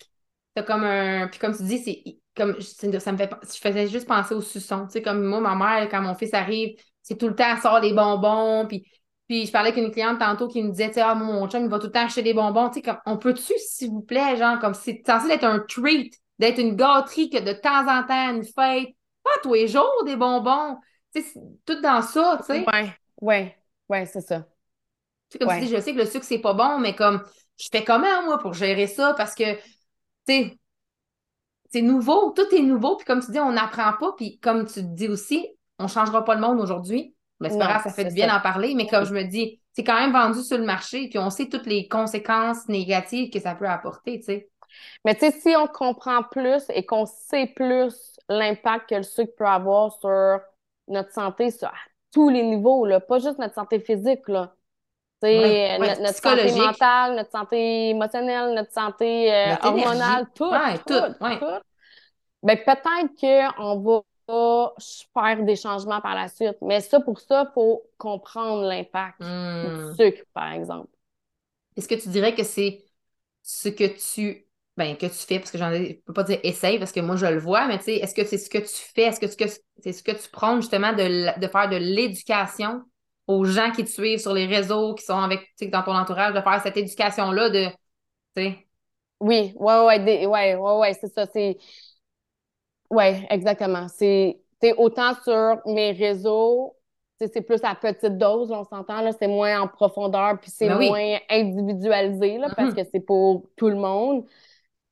t'as 0.55 0.62
comme 0.62 0.84
un. 0.84 1.28
Puis 1.28 1.39
comme 1.41 1.57
tu 1.57 1.62
dis, 1.64 1.78
c'est 1.78 2.03
comme. 2.37 2.61
Ça 2.61 3.12
me 3.12 3.16
fait. 3.16 3.30
Je 3.43 3.59
faisais 3.59 3.89
juste 3.89 4.07
penser 4.07 4.34
au 4.34 4.41
suçon. 4.41 4.87
Tu 4.87 4.93
sais, 4.93 5.03
comme 5.03 5.24
moi, 5.24 5.41
ma 5.41 5.55
mère, 5.55 5.89
quand 5.89 6.03
mon 6.03 6.14
fils 6.14 6.34
arrive, 6.34 6.78
c'est 7.03 7.18
tout 7.18 7.28
le 7.28 7.34
temps, 7.34 7.53
elle 7.53 7.61
sort 7.61 7.80
des 7.80 7.93
bonbons. 7.93 8.66
Puis, 8.66 8.87
puis 9.28 9.47
je 9.47 9.53
parlais 9.53 9.70
avec 9.70 9.82
une 9.82 9.91
cliente 9.91 10.18
tantôt 10.18 10.47
qui 10.47 10.62
me 10.62 10.70
disait, 10.70 10.89
tu 10.89 10.95
sais, 10.95 11.01
ah, 11.01 11.14
mon 11.14 11.49
chum, 11.49 11.64
il 11.64 11.68
va 11.68 11.78
tout 11.78 11.87
le 11.87 11.93
temps 11.93 12.05
acheter 12.05 12.22
des 12.22 12.34
bonbons. 12.34 12.68
Tu 12.68 12.74
sais, 12.74 12.82
comme, 12.82 12.99
on 13.07 13.16
peut-tu, 13.16 13.53
s'il 13.59 13.91
vous 13.91 14.03
plaît, 14.03 14.37
genre, 14.37 14.59
comme 14.61 14.74
c'est 14.74 15.03
censé 15.05 15.30
être 15.30 15.45
un 15.45 15.61
treat 15.61 16.14
d'être 16.39 16.59
une 16.59 16.76
gâterie 16.76 17.30
que 17.30 17.39
de 17.39 17.53
temps 17.53 17.89
en 17.89 18.05
temps, 18.05 18.34
une 18.34 18.45
fête, 18.45 18.89
pas 19.22 19.30
tous 19.43 19.55
les 19.55 19.68
jours 19.68 20.05
des 20.05 20.16
bonbons. 20.16 20.76
Tu 21.14 21.22
sais, 21.22 21.41
tout 21.64 21.80
dans 21.80 22.03
ça, 22.03 22.39
tu 22.41 22.47
sais. 22.47 22.66
Ouais, 22.66 22.93
ouais, 23.20 23.57
ouais, 23.89 24.07
c'est 24.07 24.20
ça. 24.20 24.41
Tu 25.30 25.39
sais, 25.39 25.39
comme 25.39 25.55
tu 25.55 25.66
dis, 25.66 25.68
je 25.74 25.80
sais 25.80 25.93
que 25.93 25.99
le 25.99 26.07
sucre, 26.07 26.24
c'est 26.24 26.39
pas 26.39 26.55
bon, 26.55 26.78
mais 26.78 26.95
comme, 26.95 27.22
je 27.59 27.68
fais 27.72 27.84
comment, 27.84 28.22
moi, 28.24 28.39
pour 28.39 28.55
gérer 28.55 28.87
ça? 28.87 29.14
Parce 29.14 29.34
que, 29.34 29.55
tu 29.55 29.62
sais, 30.28 30.59
c'est 31.72 31.82
nouveau, 31.82 32.30
tout 32.30 32.55
est 32.55 32.62
nouveau, 32.62 32.97
puis 32.97 33.05
comme 33.05 33.20
tu 33.20 33.32
dis, 33.32 33.41
on 33.41 33.53
n'apprend 33.53 33.93
pas, 33.99 34.12
puis 34.16 34.39
comme 34.39 34.66
tu 34.66 34.82
dis 34.82 35.09
aussi, 35.09 35.47
on 35.78 35.89
changera 35.89 36.24
pas 36.24 36.34
le 36.34 36.41
monde 36.41 36.61
aujourd'hui. 36.61 37.14
Mais 37.41 37.51
c'est 37.51 37.59
ça 37.59 37.80
fait 37.91 38.07
du 38.07 38.14
bien 38.14 38.28
d'en 38.28 38.41
parler, 38.41 38.74
mais 38.74 38.87
comme 38.87 39.05
je 39.05 39.12
me 39.12 39.24
dis, 39.24 39.61
c'est 39.72 39.84
quand 39.84 40.01
même 40.01 40.12
vendu 40.12 40.43
sur 40.43 40.57
le 40.57 40.64
marché, 40.64 41.09
puis 41.11 41.18
on 41.18 41.28
sait 41.28 41.49
toutes 41.49 41.66
les 41.66 41.87
conséquences 41.87 42.66
négatives 42.68 43.30
que 43.30 43.41
ça 43.41 43.55
peut 43.55 43.68
apporter, 43.68 44.20
tu 44.20 44.24
sais. 44.24 44.49
Mais 45.05 45.14
tu 45.14 45.20
sais, 45.20 45.31
si 45.31 45.55
on 45.57 45.66
comprend 45.66 46.22
plus 46.22 46.64
et 46.70 46.85
qu'on 46.85 47.07
sait 47.07 47.47
plus 47.47 48.16
l'impact 48.29 48.91
que 48.91 48.97
le 48.97 49.03
sucre 49.03 49.35
peut 49.37 49.47
avoir 49.47 49.93
sur 49.93 50.41
notre 50.89 51.12
santé 51.12 51.51
sur 51.51 51.72
tous 52.12 52.29
les 52.29 52.43
niveaux, 52.43 52.87
là, 52.87 53.01
pas 53.01 53.18
juste 53.18 53.39
notre 53.39 53.55
santé 53.55 53.81
physique, 53.81 54.27
là. 54.29 54.55
notre, 55.22 56.14
santé 56.14 56.53
mentale, 56.53 57.16
notre 57.16 57.31
santé 57.31 57.91
émotionnelle, 57.91 58.55
notre 58.55 58.72
santé 58.72 59.33
euh, 59.33 59.55
hormonale, 59.62 60.27
tout, 60.35 60.51
tout, 60.87 60.95
tout, 61.20 61.47
Ben, 62.43 62.59
peut-être 62.59 63.20
qu'on 63.20 63.81
va 63.81 64.03
faire 64.29 65.45
des 65.45 65.57
changements 65.57 66.01
par 66.01 66.14
la 66.14 66.29
suite. 66.29 66.57
Mais 66.62 66.81
ça, 66.81 67.01
pour 67.01 67.20
ça, 67.20 67.47
il 67.49 67.53
faut 67.55 67.83
comprendre 67.99 68.62
l'impact 68.62 69.20
du 69.20 69.27
hmm. 69.27 69.95
sucre, 69.95 70.22
par 70.33 70.53
exemple. 70.53 70.89
Est-ce 71.77 71.89
que 71.89 71.95
tu 71.95 72.09
dirais 72.09 72.35
que 72.35 72.43
c'est 72.43 72.85
ce 73.43 73.68
que 73.68 73.85
tu 73.85 74.46
ben, 74.77 74.97
que 74.97 75.07
tu 75.07 75.12
fais, 75.12 75.39
parce 75.39 75.51
que 75.51 75.59
j'en 75.59 75.72
ai, 75.72 76.03
peux 76.05 76.12
pas 76.12 76.22
dire 76.22 76.39
essaye 76.43 76.79
parce 76.79 76.93
que 76.93 77.01
moi 77.01 77.16
je 77.16 77.27
le 77.27 77.39
vois, 77.39 77.66
mais 77.66 77.79
tu 77.79 77.85
sais, 77.85 77.97
est-ce 77.97 78.14
que 78.14 78.24
c'est 78.24 78.39
ce 78.39 78.51
que 78.51 78.59
tu 78.59 78.93
fais, 78.95 79.05
est-ce 79.05 79.20
que 79.20 79.47
c'est 79.83 79.93
ce 79.93 80.03
que 80.03 80.12
tu 80.12 80.29
prends 80.31 80.61
justement 80.61 80.93
de, 80.93 81.39
de 81.41 81.47
faire 81.49 81.68
de 81.68 81.77
l'éducation 81.77 82.83
aux 83.27 83.45
gens 83.45 83.70
qui 83.72 83.85
te 83.85 83.91
suivent 83.91 84.20
sur 84.20 84.35
les 84.35 84.47
réseaux, 84.47 84.95
qui 84.95 85.05
sont 85.05 85.18
avec, 85.18 85.41
tu 85.41 85.64
sais, 85.64 85.66
dans 85.68 85.83
ton 85.83 85.95
entourage, 85.97 86.35
de 86.35 86.41
faire 86.41 86.61
cette 86.62 86.77
éducation-là 86.77 87.51
de, 87.51 87.66
tu 87.66 87.74
sais? 88.37 88.66
Oui, 89.18 89.55
ouais, 89.57 89.81
ouais, 89.87 90.27
ouais, 90.27 90.55
ouais, 90.55 90.55
ouais, 90.57 90.95
c'est 91.01 91.12
ça, 91.12 91.27
c'est, 91.33 91.57
ouais, 92.91 93.27
exactement. 93.31 93.89
C'est, 93.89 94.39
autant 94.77 95.14
sur 95.24 95.61
mes 95.66 95.93
réseaux, 95.93 96.77
c'est 97.18 97.41
plus 97.41 97.61
à 97.64 97.74
petite 97.74 98.18
dose, 98.18 98.53
on 98.53 98.64
s'entend, 98.64 99.01
là, 99.01 99.12
c'est 99.12 99.29
moins 99.29 99.62
en 99.62 99.68
profondeur, 99.68 100.39
puis 100.39 100.51
c'est 100.51 100.68
ben 100.68 100.79
moins 100.79 101.18
individualisé, 101.31 102.37
là, 102.37 102.49
parce 102.55 102.72
mm-hmm. 102.72 102.85
que 102.85 102.91
c'est 102.93 103.01
pour 103.01 103.49
tout 103.57 103.68
le 103.68 103.77
monde. 103.77 104.27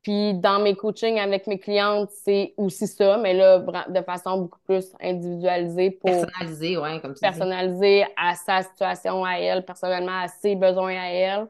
Puis 0.05 0.35
dans 0.35 0.61
mes 0.61 0.77
coachings 0.77 1.19
avec 1.19 1.47
mes 1.47 1.59
clientes, 1.59 2.11
c'est 2.11 2.53
aussi 2.59 2.87
ça, 2.87 3.17
mais 3.17 3.33
là, 3.33 3.59
de 3.89 4.03
façon 4.03 4.43
beaucoup 4.43 4.61
plus 4.67 4.93
individualisée 5.01 5.93
pour. 5.93 6.11
Personnalisée, 6.11 6.77
oui, 6.77 7.01
comme 7.01 7.15
Personnalisée 7.15 8.05
à 8.15 8.35
sa 8.35 8.63
situation, 8.63 9.25
à 9.25 9.39
elle, 9.39 9.65
personnellement, 9.65 10.21
à 10.21 10.29
ses 10.29 10.57
besoins 10.57 10.95
à 11.01 11.07
elle, 11.07 11.49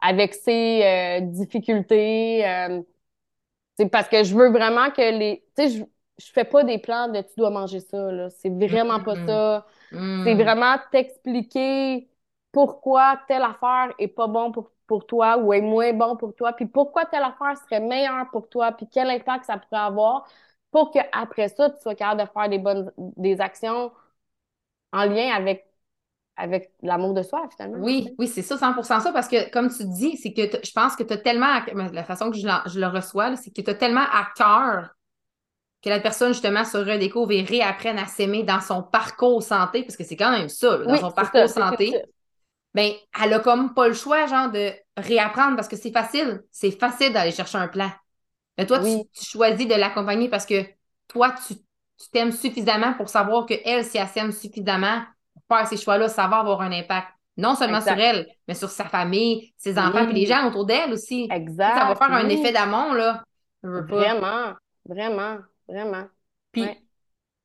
avec 0.00 0.32
ses 0.32 0.82
euh, 0.82 1.20
difficultés. 1.20 2.40
c'est 3.76 3.84
euh, 3.84 3.88
parce 3.90 4.08
que 4.08 4.24
je 4.24 4.34
veux 4.34 4.50
vraiment 4.50 4.90
que 4.90 5.18
les. 5.18 5.44
Tu 5.54 5.68
sais, 5.68 5.78
je, 5.78 5.84
je 6.18 6.32
fais 6.32 6.44
pas 6.44 6.64
des 6.64 6.78
plans 6.78 7.08
de 7.08 7.20
tu 7.20 7.34
dois 7.36 7.50
manger 7.50 7.80
ça, 7.80 8.10
là. 8.10 8.30
C'est 8.30 8.48
vraiment 8.48 9.00
pas 9.00 9.16
ça. 9.26 9.66
C'est 9.90 10.34
mm. 10.34 10.42
vraiment 10.42 10.76
t'expliquer 10.90 12.08
pourquoi 12.52 13.20
telle 13.28 13.42
affaire 13.42 13.92
est 13.98 14.08
pas 14.08 14.28
bon 14.28 14.50
pour 14.50 14.71
pour 14.86 15.06
toi 15.06 15.36
ou 15.38 15.52
est 15.52 15.60
moins 15.60 15.92
bon 15.92 16.16
pour 16.16 16.34
toi, 16.34 16.52
puis 16.52 16.66
pourquoi 16.66 17.04
telle 17.06 17.22
affaire 17.22 17.56
serait 17.64 17.80
meilleure 17.80 18.30
pour 18.30 18.48
toi, 18.48 18.72
puis 18.72 18.86
quel 18.90 19.10
impact 19.10 19.44
ça 19.46 19.58
pourrait 19.58 19.80
avoir 19.80 20.26
pour 20.70 20.90
qu'après 20.90 21.48
ça, 21.48 21.70
tu 21.70 21.80
sois 21.80 21.94
capable 21.94 22.22
de 22.22 22.26
faire 22.32 22.48
des 22.48 22.58
bonnes 22.58 22.90
des 22.96 23.40
actions 23.40 23.92
en 24.92 25.04
lien 25.04 25.34
avec 25.34 25.66
avec 26.36 26.72
l'amour 26.82 27.12
de 27.12 27.22
soi, 27.22 27.46
finalement. 27.54 27.84
Oui, 27.84 28.14
oui, 28.18 28.26
c'est 28.26 28.42
ça, 28.42 28.56
100 28.56 28.82
ça, 28.82 29.12
parce 29.12 29.28
que, 29.28 29.50
comme 29.50 29.68
tu 29.70 29.84
dis, 29.84 30.16
c'est 30.16 30.32
que 30.32 30.42
je 30.64 30.72
pense 30.72 30.96
que 30.96 31.02
tu 31.02 31.12
as 31.12 31.18
tellement, 31.18 31.60
la 31.92 32.04
façon 32.04 32.30
que 32.30 32.36
je, 32.38 32.46
le 32.46 32.86
reçois, 32.86 33.36
c'est 33.36 33.50
que 33.50 33.60
tu 33.60 33.70
as 33.70 33.74
tellement 33.74 34.00
à 34.00 34.28
cœur 34.34 34.94
que 35.82 35.90
la 35.90 36.00
personne, 36.00 36.32
justement, 36.32 36.64
se 36.64 36.78
redécouvre 36.78 37.32
et 37.32 37.42
réapprenne 37.42 37.98
à 37.98 38.06
s'aimer 38.06 38.44
dans 38.44 38.60
son 38.60 38.82
parcours 38.82 39.42
santé, 39.42 39.82
parce 39.82 39.96
que 39.96 40.04
c'est 40.04 40.16
quand 40.16 40.30
même 40.30 40.48
ça, 40.48 40.78
dans 40.78 40.96
son 40.96 41.10
parcours 41.10 41.48
santé 41.48 42.02
ben, 42.74 42.92
elle 43.22 43.34
a 43.34 43.40
comme 43.40 43.74
pas 43.74 43.88
le 43.88 43.94
choix, 43.94 44.26
genre, 44.26 44.50
de 44.50 44.72
réapprendre 44.96 45.56
parce 45.56 45.68
que 45.68 45.76
c'est 45.76 45.92
facile. 45.92 46.42
C'est 46.50 46.70
facile 46.70 47.12
d'aller 47.12 47.32
chercher 47.32 47.58
un 47.58 47.68
plan. 47.68 47.90
Mais 48.56 48.66
toi, 48.66 48.80
tu, 48.80 49.04
choisis 49.14 49.66
de 49.66 49.74
l'accompagner 49.74 50.28
parce 50.28 50.46
que 50.46 50.64
toi, 51.08 51.34
tu 51.46 51.54
t'aimes 52.10 52.32
suffisamment 52.32 52.94
pour 52.94 53.08
savoir 53.08 53.46
que 53.46 53.54
elle, 53.64 53.84
si 53.84 53.98
elle 53.98 54.08
s'aime 54.08 54.32
suffisamment 54.32 55.02
pour 55.34 55.56
faire 55.56 55.66
ces 55.66 55.76
choix-là, 55.76 56.08
ça 56.08 56.28
va 56.28 56.38
avoir 56.38 56.60
un 56.62 56.72
impact. 56.72 57.08
Non 57.36 57.54
seulement 57.54 57.80
sur 57.80 57.92
elle, 57.92 58.26
mais 58.46 58.54
sur 58.54 58.68
sa 58.68 58.84
famille, 58.84 59.54
ses 59.56 59.78
enfants, 59.78 60.04
puis 60.04 60.14
les 60.14 60.26
gens 60.26 60.46
autour 60.48 60.66
d'elle 60.66 60.92
aussi. 60.92 61.28
Exact. 61.30 61.78
Ça 61.78 61.86
va 61.86 61.94
faire 61.94 62.12
un 62.12 62.28
effet 62.28 62.52
d'amour, 62.52 62.92
là. 62.92 63.24
Vraiment, 63.62 64.52
vraiment, 64.86 65.38
vraiment. 65.66 66.04
Puis, 66.50 66.66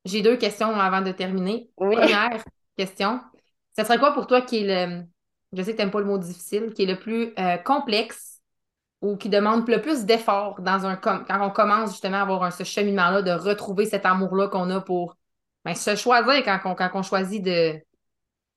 j'ai 0.03 0.21
deux 0.21 0.35
questions 0.35 0.77
avant 0.77 1.01
de 1.01 1.11
terminer. 1.11 1.69
Première 1.77 2.43
question. 2.77 3.21
Ce 3.77 3.83
serait 3.85 3.99
quoi 3.99 4.13
pour 4.13 4.27
toi 4.27 4.41
qui 4.41 4.63
est 4.65 4.87
le, 4.87 5.03
je 5.53 5.61
sais 5.61 5.71
que 5.71 5.77
tu 5.77 5.81
n'aimes 5.81 5.91
pas 5.91 5.99
le 5.99 6.05
mot 6.05 6.17
difficile, 6.17 6.73
qui 6.73 6.83
est 6.83 6.85
le 6.85 6.99
plus 6.99 7.33
euh, 7.39 7.57
complexe 7.57 8.41
ou 9.01 9.15
qui 9.15 9.29
demande 9.29 9.67
le 9.67 9.81
plus 9.81 10.05
d'efforts 10.05 10.61
dans 10.61 10.85
un 10.85 10.95
quand 10.95 11.23
on 11.41 11.51
commence 11.51 11.91
justement 11.91 12.17
à 12.17 12.21
avoir 12.21 12.51
ce 12.51 12.63
cheminement-là, 12.63 13.21
de 13.21 13.31
retrouver 13.31 13.85
cet 13.85 14.05
amour-là 14.05 14.47
qu'on 14.47 14.69
a 14.71 14.81
pour 14.81 15.17
ben, 15.63 15.75
se 15.75 15.95
choisir 15.95 16.43
quand 16.43 16.59
on, 16.65 16.75
quand 16.75 16.89
on 16.93 17.03
choisit 17.03 17.43
de, 17.43 17.79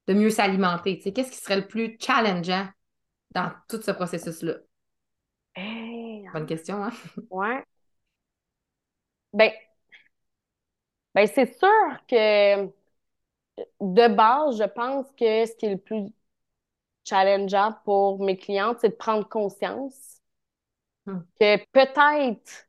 de 0.07 0.15
mieux 0.15 0.31
s'alimenter? 0.31 0.97
Tu 0.97 1.05
sais, 1.05 1.13
qu'est-ce 1.13 1.31
qui 1.31 1.39
serait 1.39 1.57
le 1.57 1.67
plus 1.67 1.97
challengeant 2.01 2.69
dans 3.33 3.53
tout 3.69 3.81
ce 3.81 3.91
processus-là? 3.91 4.55
Hey, 5.55 6.27
Bonne 6.33 6.47
question, 6.47 6.83
hein? 6.83 6.93
ouais. 7.31 7.65
Ben, 9.33 9.53
ben 11.15 11.27
c'est 11.27 11.57
sûr 11.59 11.69
que 12.09 12.71
de 13.81 14.15
base, 14.15 14.59
je 14.59 14.65
pense 14.65 15.07
que 15.13 15.47
ce 15.47 15.57
qui 15.57 15.67
est 15.67 15.71
le 15.71 15.79
plus 15.79 16.13
challengeant 17.05 17.75
pour 17.85 18.21
mes 18.23 18.37
clientes, 18.37 18.79
c'est 18.81 18.91
de 18.91 18.95
prendre 18.97 19.29
conscience 19.29 20.21
Hmm. 21.07 21.21
que 21.41 21.57
peut-être 21.73 22.69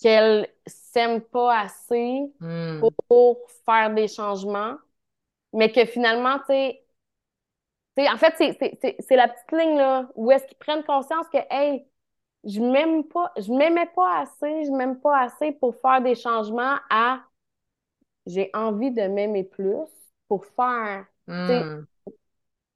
qu'elles 0.00 0.48
s'aiment 0.66 1.22
pas 1.22 1.60
assez 1.60 2.22
Hmm. 2.40 2.92
pour 3.08 3.38
faire 3.66 3.94
des 3.94 4.08
changements, 4.08 4.76
mais 5.52 5.72
que 5.72 5.86
finalement, 5.86 6.38
tu 6.40 6.46
sais, 7.96 8.08
en 8.10 8.16
fait, 8.16 8.34
c'est- 8.38 9.16
la 9.16 9.28
petite 9.28 9.52
ligne 9.52 9.76
là, 9.78 10.08
où 10.14 10.30
est-ce 10.30 10.46
qu'ils 10.46 10.56
prennent 10.58 10.84
conscience 10.84 11.26
que, 11.32 11.38
hey, 11.50 11.86
je 12.44 12.60
m'aime 12.60 13.04
pas, 13.04 13.32
je 13.38 13.52
m'aimais 13.52 13.90
pas 13.94 14.20
assez, 14.22 14.64
je 14.66 14.70
m'aime 14.72 15.00
pas 15.00 15.20
assez 15.22 15.52
pour 15.52 15.76
faire 15.80 16.02
des 16.02 16.14
changements 16.14 16.76
à 16.90 17.22
j'ai 18.26 18.50
envie 18.54 18.90
de 18.90 19.02
m'aimer 19.08 19.44
plus 19.44 19.76
pour 20.28 20.44
faire 20.46 21.06
Hmm. 21.26 21.84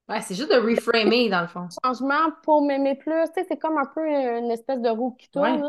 Ouais, 0.09 0.21
c'est 0.21 0.35
juste 0.35 0.49
de 0.51 0.55
reframer, 0.57 1.29
dans 1.29 1.41
le 1.41 1.47
fond. 1.47 1.67
changement 1.83 2.31
pour 2.43 2.61
m'aimer 2.61 2.95
plus. 2.95 3.11
Tu 3.27 3.41
sais, 3.41 3.45
c'est 3.49 3.57
comme 3.57 3.77
un 3.77 3.85
peu 3.85 4.01
une 4.07 4.51
espèce 4.51 4.81
de 4.81 4.89
roue 4.89 5.11
qui 5.11 5.29
tourne, 5.29 5.61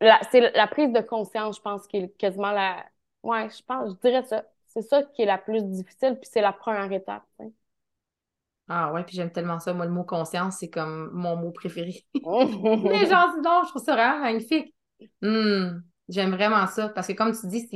Ouais. 0.00 0.20
c'est 0.30 0.52
la 0.54 0.66
prise 0.66 0.92
de 0.92 1.00
conscience, 1.00 1.56
je 1.56 1.62
pense, 1.62 1.86
qui 1.86 1.98
est 1.98 2.16
quasiment 2.16 2.52
la. 2.52 2.84
Ouais, 3.22 3.48
je 3.50 3.62
pense, 3.64 3.90
je 3.92 3.96
dirais 4.08 4.22
ça. 4.24 4.44
C'est 4.68 4.82
ça 4.82 5.02
qui 5.02 5.22
est 5.22 5.26
la 5.26 5.38
plus 5.38 5.62
difficile, 5.64 6.16
puis 6.20 6.28
c'est 6.32 6.40
la 6.40 6.52
première 6.52 6.90
étape. 6.92 7.24
Ah 8.68 8.92
ouais, 8.92 9.04
puis 9.04 9.16
j'aime 9.16 9.32
tellement 9.32 9.58
ça. 9.58 9.72
Moi, 9.74 9.86
le 9.86 9.90
mot 9.92 10.04
conscience, 10.04 10.58
c'est 10.58 10.70
comme 10.70 11.10
mon 11.12 11.36
mot 11.36 11.50
préféré. 11.50 12.04
Mais 12.84 13.06
genre, 13.06 13.34
donc, 13.42 13.64
je 13.64 13.70
trouve 13.70 13.82
ça 13.84 13.94
vraiment 13.94 14.20
magnifique. 14.20 14.74
Hmm, 15.22 15.80
j'aime 16.08 16.30
vraiment 16.34 16.66
ça. 16.66 16.88
Parce 16.90 17.06
que 17.08 17.12
comme 17.12 17.32
tu 17.38 17.46
dis, 17.48 17.68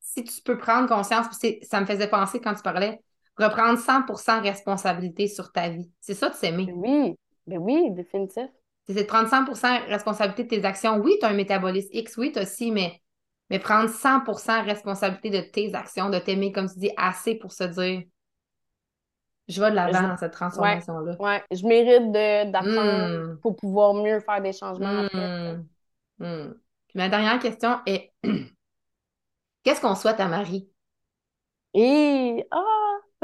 si, 0.00 0.24
tu 0.24 0.42
peux 0.42 0.58
prendre 0.58 0.88
conscience, 0.88 1.26
ça 1.62 1.80
me 1.80 1.86
faisait 1.86 2.08
penser 2.08 2.40
quand 2.40 2.54
tu 2.54 2.62
parlais, 2.62 3.00
reprendre 3.38 3.78
100% 3.78 4.40
responsabilité 4.42 5.28
sur 5.28 5.52
ta 5.52 5.68
vie. 5.68 5.90
C'est 6.00 6.14
ça 6.14 6.28
de 6.30 6.34
s'aimer. 6.34 6.68
oui, 6.74 7.16
ben 7.46 7.58
oui, 7.58 7.90
définitif. 7.92 8.48
C'est 8.86 8.94
de 8.94 9.02
prendre 9.02 9.28
100% 9.28 9.86
responsabilité 9.88 10.44
de 10.44 10.48
tes 10.48 10.64
actions. 10.64 10.96
Oui, 10.98 11.16
tu 11.20 11.26
as 11.26 11.30
un 11.30 11.34
métabolisme 11.34 11.88
X, 11.92 12.16
oui, 12.16 12.32
tu 12.32 12.38
as 12.38 12.46
ci, 12.46 12.70
mais, 12.70 13.00
mais 13.50 13.58
prendre 13.58 13.90
100% 13.90 14.64
responsabilité 14.64 15.30
de 15.30 15.40
tes 15.40 15.74
actions, 15.74 16.08
de 16.08 16.18
t'aimer, 16.18 16.52
comme 16.52 16.68
tu 16.70 16.78
dis, 16.78 16.90
assez 16.96 17.34
pour 17.34 17.52
se 17.52 17.64
dire, 17.64 18.02
je 19.48 19.60
vais 19.60 19.70
de 19.70 19.76
l'avant 19.76 20.02
Je- 20.02 20.08
dans 20.08 20.16
cette 20.16 20.32
transformation-là. 20.32 21.16
Ouais, 21.20 21.42
je 21.52 21.64
mérite 21.66 22.10
de- 22.12 22.50
d'apprendre 22.50 23.34
Hmm. 23.34 23.40
pour 23.40 23.54
pouvoir 23.56 23.94
mieux 23.94 24.18
faire 24.20 24.40
des 24.42 24.52
changements 24.52 25.04
après. 25.04 25.54
Hmm. 25.58 25.66
Hmm. 26.18 26.54
Puis 26.88 26.98
ma 26.98 27.08
dernière 27.08 27.38
question 27.38 27.78
est 27.86 28.12
qu'est-ce 29.62 29.80
qu'on 29.80 29.94
souhaite 29.94 30.18
à 30.20 30.26
Marie? 30.28 30.68
Et 31.74 32.44
ah, 32.50 32.62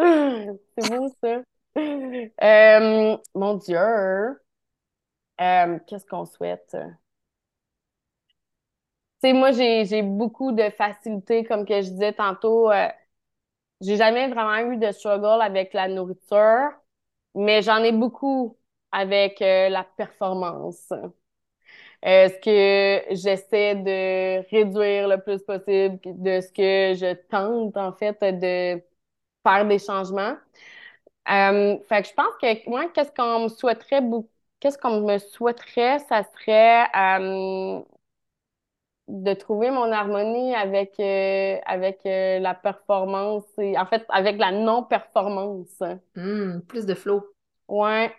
c'est 0.76 0.84
beau 0.88 1.08
ça. 1.22 1.42
Euh, 2.42 3.16
mon 3.34 3.54
Dieu, 3.56 3.78
Euh, 5.40 5.78
qu'est-ce 5.86 6.06
qu'on 6.06 6.24
souhaite? 6.24 6.74
Tu 9.22 9.28
sais, 9.28 9.32
moi, 9.32 9.52
j'ai, 9.52 10.02
beaucoup 10.02 10.52
de 10.52 10.68
facilité, 10.70 11.44
comme 11.44 11.64
je 11.68 11.80
disais 11.90 12.12
tantôt. 12.12 12.70
euh, 12.70 12.88
j'ai 13.80 13.96
jamais 13.96 14.28
vraiment 14.28 14.58
eu 14.72 14.78
de 14.78 14.92
struggle 14.92 15.42
avec 15.42 15.74
la 15.74 15.88
nourriture, 15.88 16.70
mais 17.34 17.62
j'en 17.62 17.78
ai 17.84 17.92
beaucoup 17.92 18.58
avec 18.92 19.40
la 19.40 19.84
performance. 19.84 20.92
Euh, 22.04 22.28
ce 22.28 22.38
que 22.40 23.14
j'essaie 23.14 23.76
de 23.76 24.48
réduire 24.50 25.08
le 25.08 25.18
plus 25.22 25.40
possible 25.42 25.98
de 26.04 26.40
ce 26.40 26.48
que 26.52 26.94
je 26.98 27.14
tente, 27.28 27.76
en 27.76 27.92
fait, 27.92 28.18
de 28.22 28.82
faire 29.42 29.66
des 29.66 29.78
changements. 29.78 30.36
Euh, 31.30 31.78
fait 31.88 32.02
que 32.02 32.08
je 32.08 32.14
pense 32.14 32.34
que 32.40 32.68
moi, 32.68 32.88
qu'est-ce 32.92 33.12
qu'on 33.12 33.44
me 33.44 33.48
souhaiterait 33.48 34.00
beaucoup, 34.00 34.28
qu'est-ce 34.60 34.78
qu'on 34.78 35.00
me 35.02 35.18
souhaiterait, 35.18 36.00
ça 36.00 36.24
serait 36.24 36.84
euh, 36.96 37.80
de 39.08 39.34
trouver 39.34 39.70
mon 39.70 39.90
harmonie 39.92 40.54
avec, 40.54 40.98
euh, 40.98 41.58
avec 41.64 42.00
la 42.04 42.54
performance 42.54 43.44
et 43.58 43.78
en 43.78 43.86
fait 43.86 44.04
avec 44.08 44.38
la 44.38 44.50
non-performance. 44.50 45.82
Hmm, 46.16 46.60
plus 46.66 46.86
de 46.86 46.94
flow. 46.94 47.24
Ouais, 47.68 48.12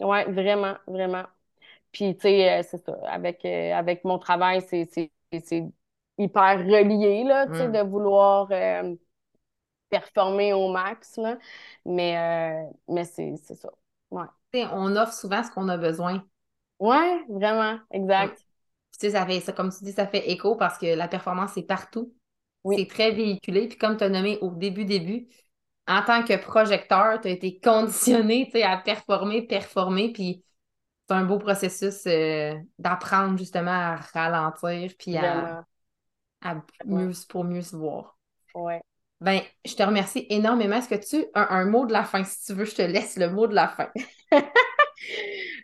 ouais, 0.00 0.24
vraiment, 0.24 0.74
vraiment. 0.86 1.24
Puis, 1.92 2.14
tu 2.16 2.22
sais, 2.22 2.62
c'est 2.62 2.78
ça, 2.84 2.96
avec, 3.06 3.44
avec 3.44 4.04
mon 4.04 4.18
travail, 4.18 4.62
c'est, 4.62 4.88
hyper 6.18 6.58
relié, 6.58 7.24
là, 7.24 7.46
tu 7.46 7.56
sais, 7.56 7.68
Mm. 7.68 7.72
de 7.72 7.78
vouloir 7.80 8.48
performer 10.00 10.52
au 10.52 10.70
max, 10.70 11.16
là. 11.16 11.38
Mais, 11.84 12.16
euh, 12.18 12.70
mais 12.88 13.04
c'est, 13.04 13.34
c'est 13.42 13.54
ça. 13.54 13.70
Ouais. 14.10 14.26
On 14.72 14.96
offre 14.96 15.12
souvent 15.12 15.42
ce 15.42 15.50
qu'on 15.50 15.68
a 15.68 15.76
besoin. 15.76 16.24
Ouais, 16.78 17.24
vraiment, 17.28 17.78
exact. 17.90 18.36
Puis, 18.36 19.00
tu 19.00 19.06
sais, 19.06 19.10
ça 19.10 19.26
fait, 19.26 19.40
ça, 19.40 19.52
comme 19.52 19.70
tu 19.70 19.84
dis, 19.84 19.92
ça 19.92 20.06
fait 20.06 20.30
écho 20.30 20.56
parce 20.56 20.78
que 20.78 20.86
la 20.94 21.08
performance, 21.08 21.52
c'est 21.54 21.62
partout. 21.62 22.14
Oui. 22.64 22.76
C'est 22.78 22.88
très 22.88 23.12
véhiculé. 23.12 23.68
Puis 23.68 23.78
comme 23.78 23.96
tu 23.96 24.04
as 24.04 24.08
nommé 24.08 24.38
au 24.40 24.50
début, 24.50 24.84
début, 24.84 25.28
en 25.86 26.02
tant 26.02 26.24
que 26.24 26.36
projecteur, 26.36 27.20
tu 27.20 27.28
as 27.28 27.30
été 27.30 27.60
conditionné, 27.60 28.50
à 28.64 28.76
performer, 28.78 29.42
performer. 29.42 30.12
Puis 30.12 30.44
c'est 31.08 31.14
un 31.14 31.24
beau 31.24 31.38
processus 31.38 32.06
euh, 32.06 32.54
d'apprendre 32.78 33.38
justement 33.38 33.70
à 33.70 33.96
ralentir 33.96 34.92
puis 34.98 35.16
à, 35.16 35.64
à 36.42 36.56
mieux, 36.84 37.12
pour 37.28 37.44
mieux 37.44 37.62
se 37.62 37.76
voir. 37.76 38.16
ouais. 38.54 38.82
Ben, 39.20 39.40
je 39.64 39.74
te 39.74 39.82
remercie 39.82 40.26
énormément. 40.28 40.76
Est-ce 40.76 40.88
que 40.88 40.94
tu 40.94 41.24
as 41.34 41.54
un, 41.54 41.64
mot 41.64 41.86
de 41.86 41.92
la 41.92 42.04
fin? 42.04 42.22
Si 42.24 42.44
tu 42.44 42.52
veux, 42.52 42.66
je 42.66 42.74
te 42.74 42.82
laisse 42.82 43.16
le 43.16 43.30
mot 43.30 43.46
de 43.46 43.54
la 43.54 43.68
fin. 43.68 43.88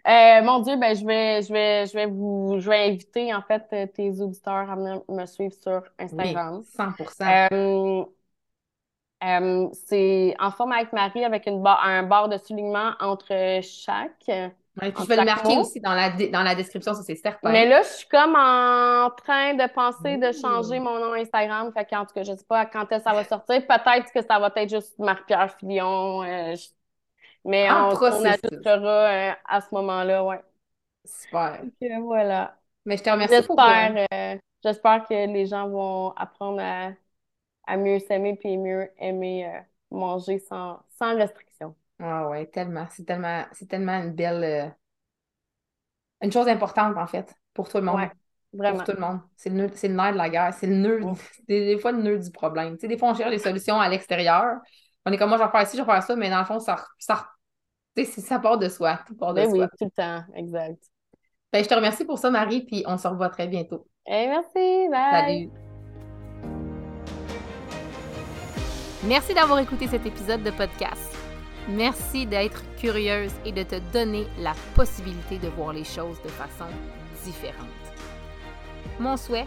Euh, 0.06 0.42
mon 0.42 0.58
Dieu, 0.60 0.76
ben, 0.76 0.96
je 0.96 1.06
vais, 1.06 1.42
je 1.42 1.52
vais, 1.52 1.86
je 1.86 1.92
vais 1.94 2.06
vous, 2.06 2.56
je 2.58 2.68
vais 2.68 2.88
inviter, 2.88 3.32
en 3.32 3.40
fait, 3.40 3.64
euh, 3.72 3.86
tes 3.86 4.20
auditeurs 4.20 4.68
à 4.68 4.74
venir 4.74 5.00
me 5.08 5.24
suivre 5.26 5.54
sur 5.54 5.80
Oui, 5.80 5.86
Instagram. 6.00 6.62
100% 6.76 7.48
Euh, 7.52 8.04
euh, 9.24 9.68
c'est 9.86 10.34
en 10.40 10.50
forme 10.50 10.72
avec 10.72 10.92
Marie 10.92 11.24
avec 11.24 11.46
une 11.46 11.62
barre, 11.62 11.82
un 11.84 12.02
barre 12.02 12.28
de 12.28 12.36
soulignement 12.36 12.92
entre 12.98 13.60
chaque. 13.62 14.28
Ouais, 14.80 14.92
je 14.98 15.04
vais 15.04 15.16
le 15.16 15.24
marquer 15.24 15.54
mot. 15.54 15.60
aussi 15.62 15.80
dans 15.80 15.92
la, 15.94 16.10
dans 16.10 16.42
la 16.42 16.54
description, 16.54 16.94
ça 16.94 17.02
c'est 17.02 17.14
certain. 17.16 17.52
Mais 17.52 17.68
là, 17.68 17.82
je 17.82 17.88
suis 17.88 18.08
comme 18.08 18.34
en 18.36 19.10
train 19.10 19.54
de 19.54 19.70
penser 19.72 20.16
de 20.16 20.28
Ouh. 20.28 20.32
changer 20.32 20.78
mon 20.80 20.98
nom 20.98 21.12
Instagram. 21.12 21.70
Fait 21.74 21.84
qu'en 21.84 22.06
tout 22.06 22.14
cas, 22.14 22.22
je 22.22 22.32
sais 22.34 22.44
pas 22.48 22.64
quand 22.66 22.90
est-ce 22.90 22.98
que 23.04 23.10
ça 23.10 23.12
va 23.14 23.24
sortir. 23.24 23.66
Peut-être 23.66 24.12
que 24.12 24.22
ça 24.22 24.38
va 24.38 24.50
être 24.56 24.70
juste 24.70 24.98
Marie-Pierre 24.98 25.54
Fillon. 25.58 26.22
euh, 26.22 26.54
je- 26.56 26.68
Mais 27.44 27.70
En 27.70 27.90
on, 27.90 27.94
on 27.96 28.24
ajustera 28.24 28.88
euh, 29.30 29.32
à 29.46 29.60
ce 29.60 29.74
moment-là, 29.74 30.24
ouais. 30.24 30.40
Super. 31.04 31.60
Euh, 31.82 31.98
voilà. 32.00 32.56
Mais 32.84 32.96
je 32.96 33.02
te 33.02 33.10
remercie 33.10 33.42
pour... 33.42 33.56
J'espère, 33.58 34.06
euh, 34.12 34.38
j'espère 34.64 35.04
que 35.08 35.14
les 35.14 35.46
gens 35.46 35.68
vont 35.68 36.10
apprendre 36.12 36.60
à, 36.62 36.90
à 37.66 37.76
mieux 37.76 37.98
s'aimer 38.00 38.36
puis 38.36 38.56
mieux 38.58 38.90
aimer 38.98 39.46
euh, 39.48 39.60
manger 39.90 40.38
sans, 40.40 40.80
sans 40.90 41.16
restriction. 41.16 41.51
Ah 41.98 42.28
ouais, 42.28 42.46
tellement. 42.46 42.86
C'est 42.90 43.04
tellement, 43.04 43.44
c'est 43.52 43.66
tellement 43.68 43.98
une 44.02 44.12
belle... 44.12 44.42
euh, 44.44 44.68
Une 46.22 46.32
chose 46.32 46.48
importante, 46.48 46.96
en 46.96 47.06
fait, 47.06 47.32
pour 47.54 47.68
tout 47.68 47.78
le 47.78 47.84
monde. 47.84 47.96
Ouais, 47.96 48.10
vraiment. 48.52 48.76
Pour 48.78 48.84
tout 48.84 48.92
le 48.92 49.00
monde. 49.00 49.20
C'est 49.36 49.50
le, 49.50 49.56
nœud- 49.56 49.70
c'est 49.74 49.88
le 49.88 49.94
nerf 49.94 50.12
de 50.12 50.18
la 50.18 50.28
guerre. 50.30 50.54
C'est 50.54 50.66
le 50.66 50.74
nœud, 50.76 51.00
c'est 51.36 51.46
des, 51.46 51.74
des 51.74 51.78
fois 51.78 51.92
le 51.92 52.02
nœud 52.02 52.18
du 52.18 52.30
problème. 52.30 52.74
Tu 52.74 52.80
sais, 52.82 52.88
des 52.88 52.98
fois, 52.98 53.10
on 53.10 53.14
cherche 53.14 53.30
des 53.30 53.38
solutions 53.38 53.80
à 53.80 53.88
l'extérieur. 53.88 54.56
On 55.04 55.12
est 55.12 55.16
comme, 55.18 55.28
moi, 55.30 55.38
je 55.38 55.42
vais 55.44 55.50
faire 55.50 55.66
ci, 55.66 55.76
je 55.76 55.82
vais 55.82 55.90
faire 55.90 56.02
ça, 56.02 56.16
mais 56.16 56.30
dans 56.30 56.38
le 56.40 56.44
fond, 56.44 56.58
ça, 56.60 56.84
ça, 56.98 57.28
tu 57.96 58.04
sais, 58.04 58.10
c'est- 58.12 58.20
ça 58.20 58.38
part 58.38 58.58
de 58.58 58.68
soi. 58.68 59.00
Tout 59.06 59.16
part 59.16 59.34
de 59.34 59.42
Ben 59.42 59.50
oui, 59.50 59.58
soi. 59.58 59.68
tout 59.78 59.84
le 59.84 59.90
temps, 59.90 60.24
exact. 60.34 60.82
Ben, 61.52 61.62
je 61.62 61.68
te 61.68 61.74
remercie 61.74 62.04
pour 62.04 62.18
ça, 62.18 62.30
Marie, 62.30 62.64
puis 62.64 62.82
on 62.86 62.96
se 62.96 63.06
revoit 63.08 63.28
très 63.28 63.46
bientôt. 63.48 63.86
Eh, 64.06 64.26
merci, 64.28 64.88
bye! 64.90 65.50
Salut! 65.50 65.50
Merci 69.04 69.34
d'avoir 69.34 69.58
écouté 69.58 69.88
cet 69.88 70.06
épisode 70.06 70.42
de 70.44 70.50
podcast. 70.52 71.16
Merci 71.68 72.26
d'être 72.26 72.62
curieuse 72.76 73.32
et 73.44 73.52
de 73.52 73.62
te 73.62 73.76
donner 73.92 74.26
la 74.38 74.54
possibilité 74.74 75.38
de 75.38 75.48
voir 75.48 75.72
les 75.72 75.84
choses 75.84 76.20
de 76.22 76.28
façon 76.28 76.70
différente. 77.24 77.68
Mon 78.98 79.16
souhait 79.16 79.46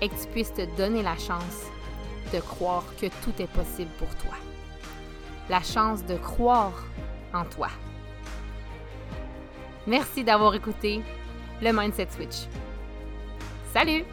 est 0.00 0.08
que 0.08 0.14
tu 0.14 0.26
puisses 0.28 0.54
te 0.54 0.64
donner 0.76 1.02
la 1.02 1.16
chance 1.16 1.66
de 2.32 2.40
croire 2.40 2.84
que 3.00 3.06
tout 3.22 3.42
est 3.42 3.50
possible 3.52 3.90
pour 3.98 4.08
toi. 4.16 4.36
La 5.50 5.62
chance 5.62 6.04
de 6.04 6.16
croire 6.16 6.84
en 7.34 7.44
toi. 7.44 7.68
Merci 9.86 10.24
d'avoir 10.24 10.54
écouté 10.54 11.02
le 11.60 11.72
Mindset 11.72 12.08
Switch. 12.10 12.46
Salut! 13.72 14.04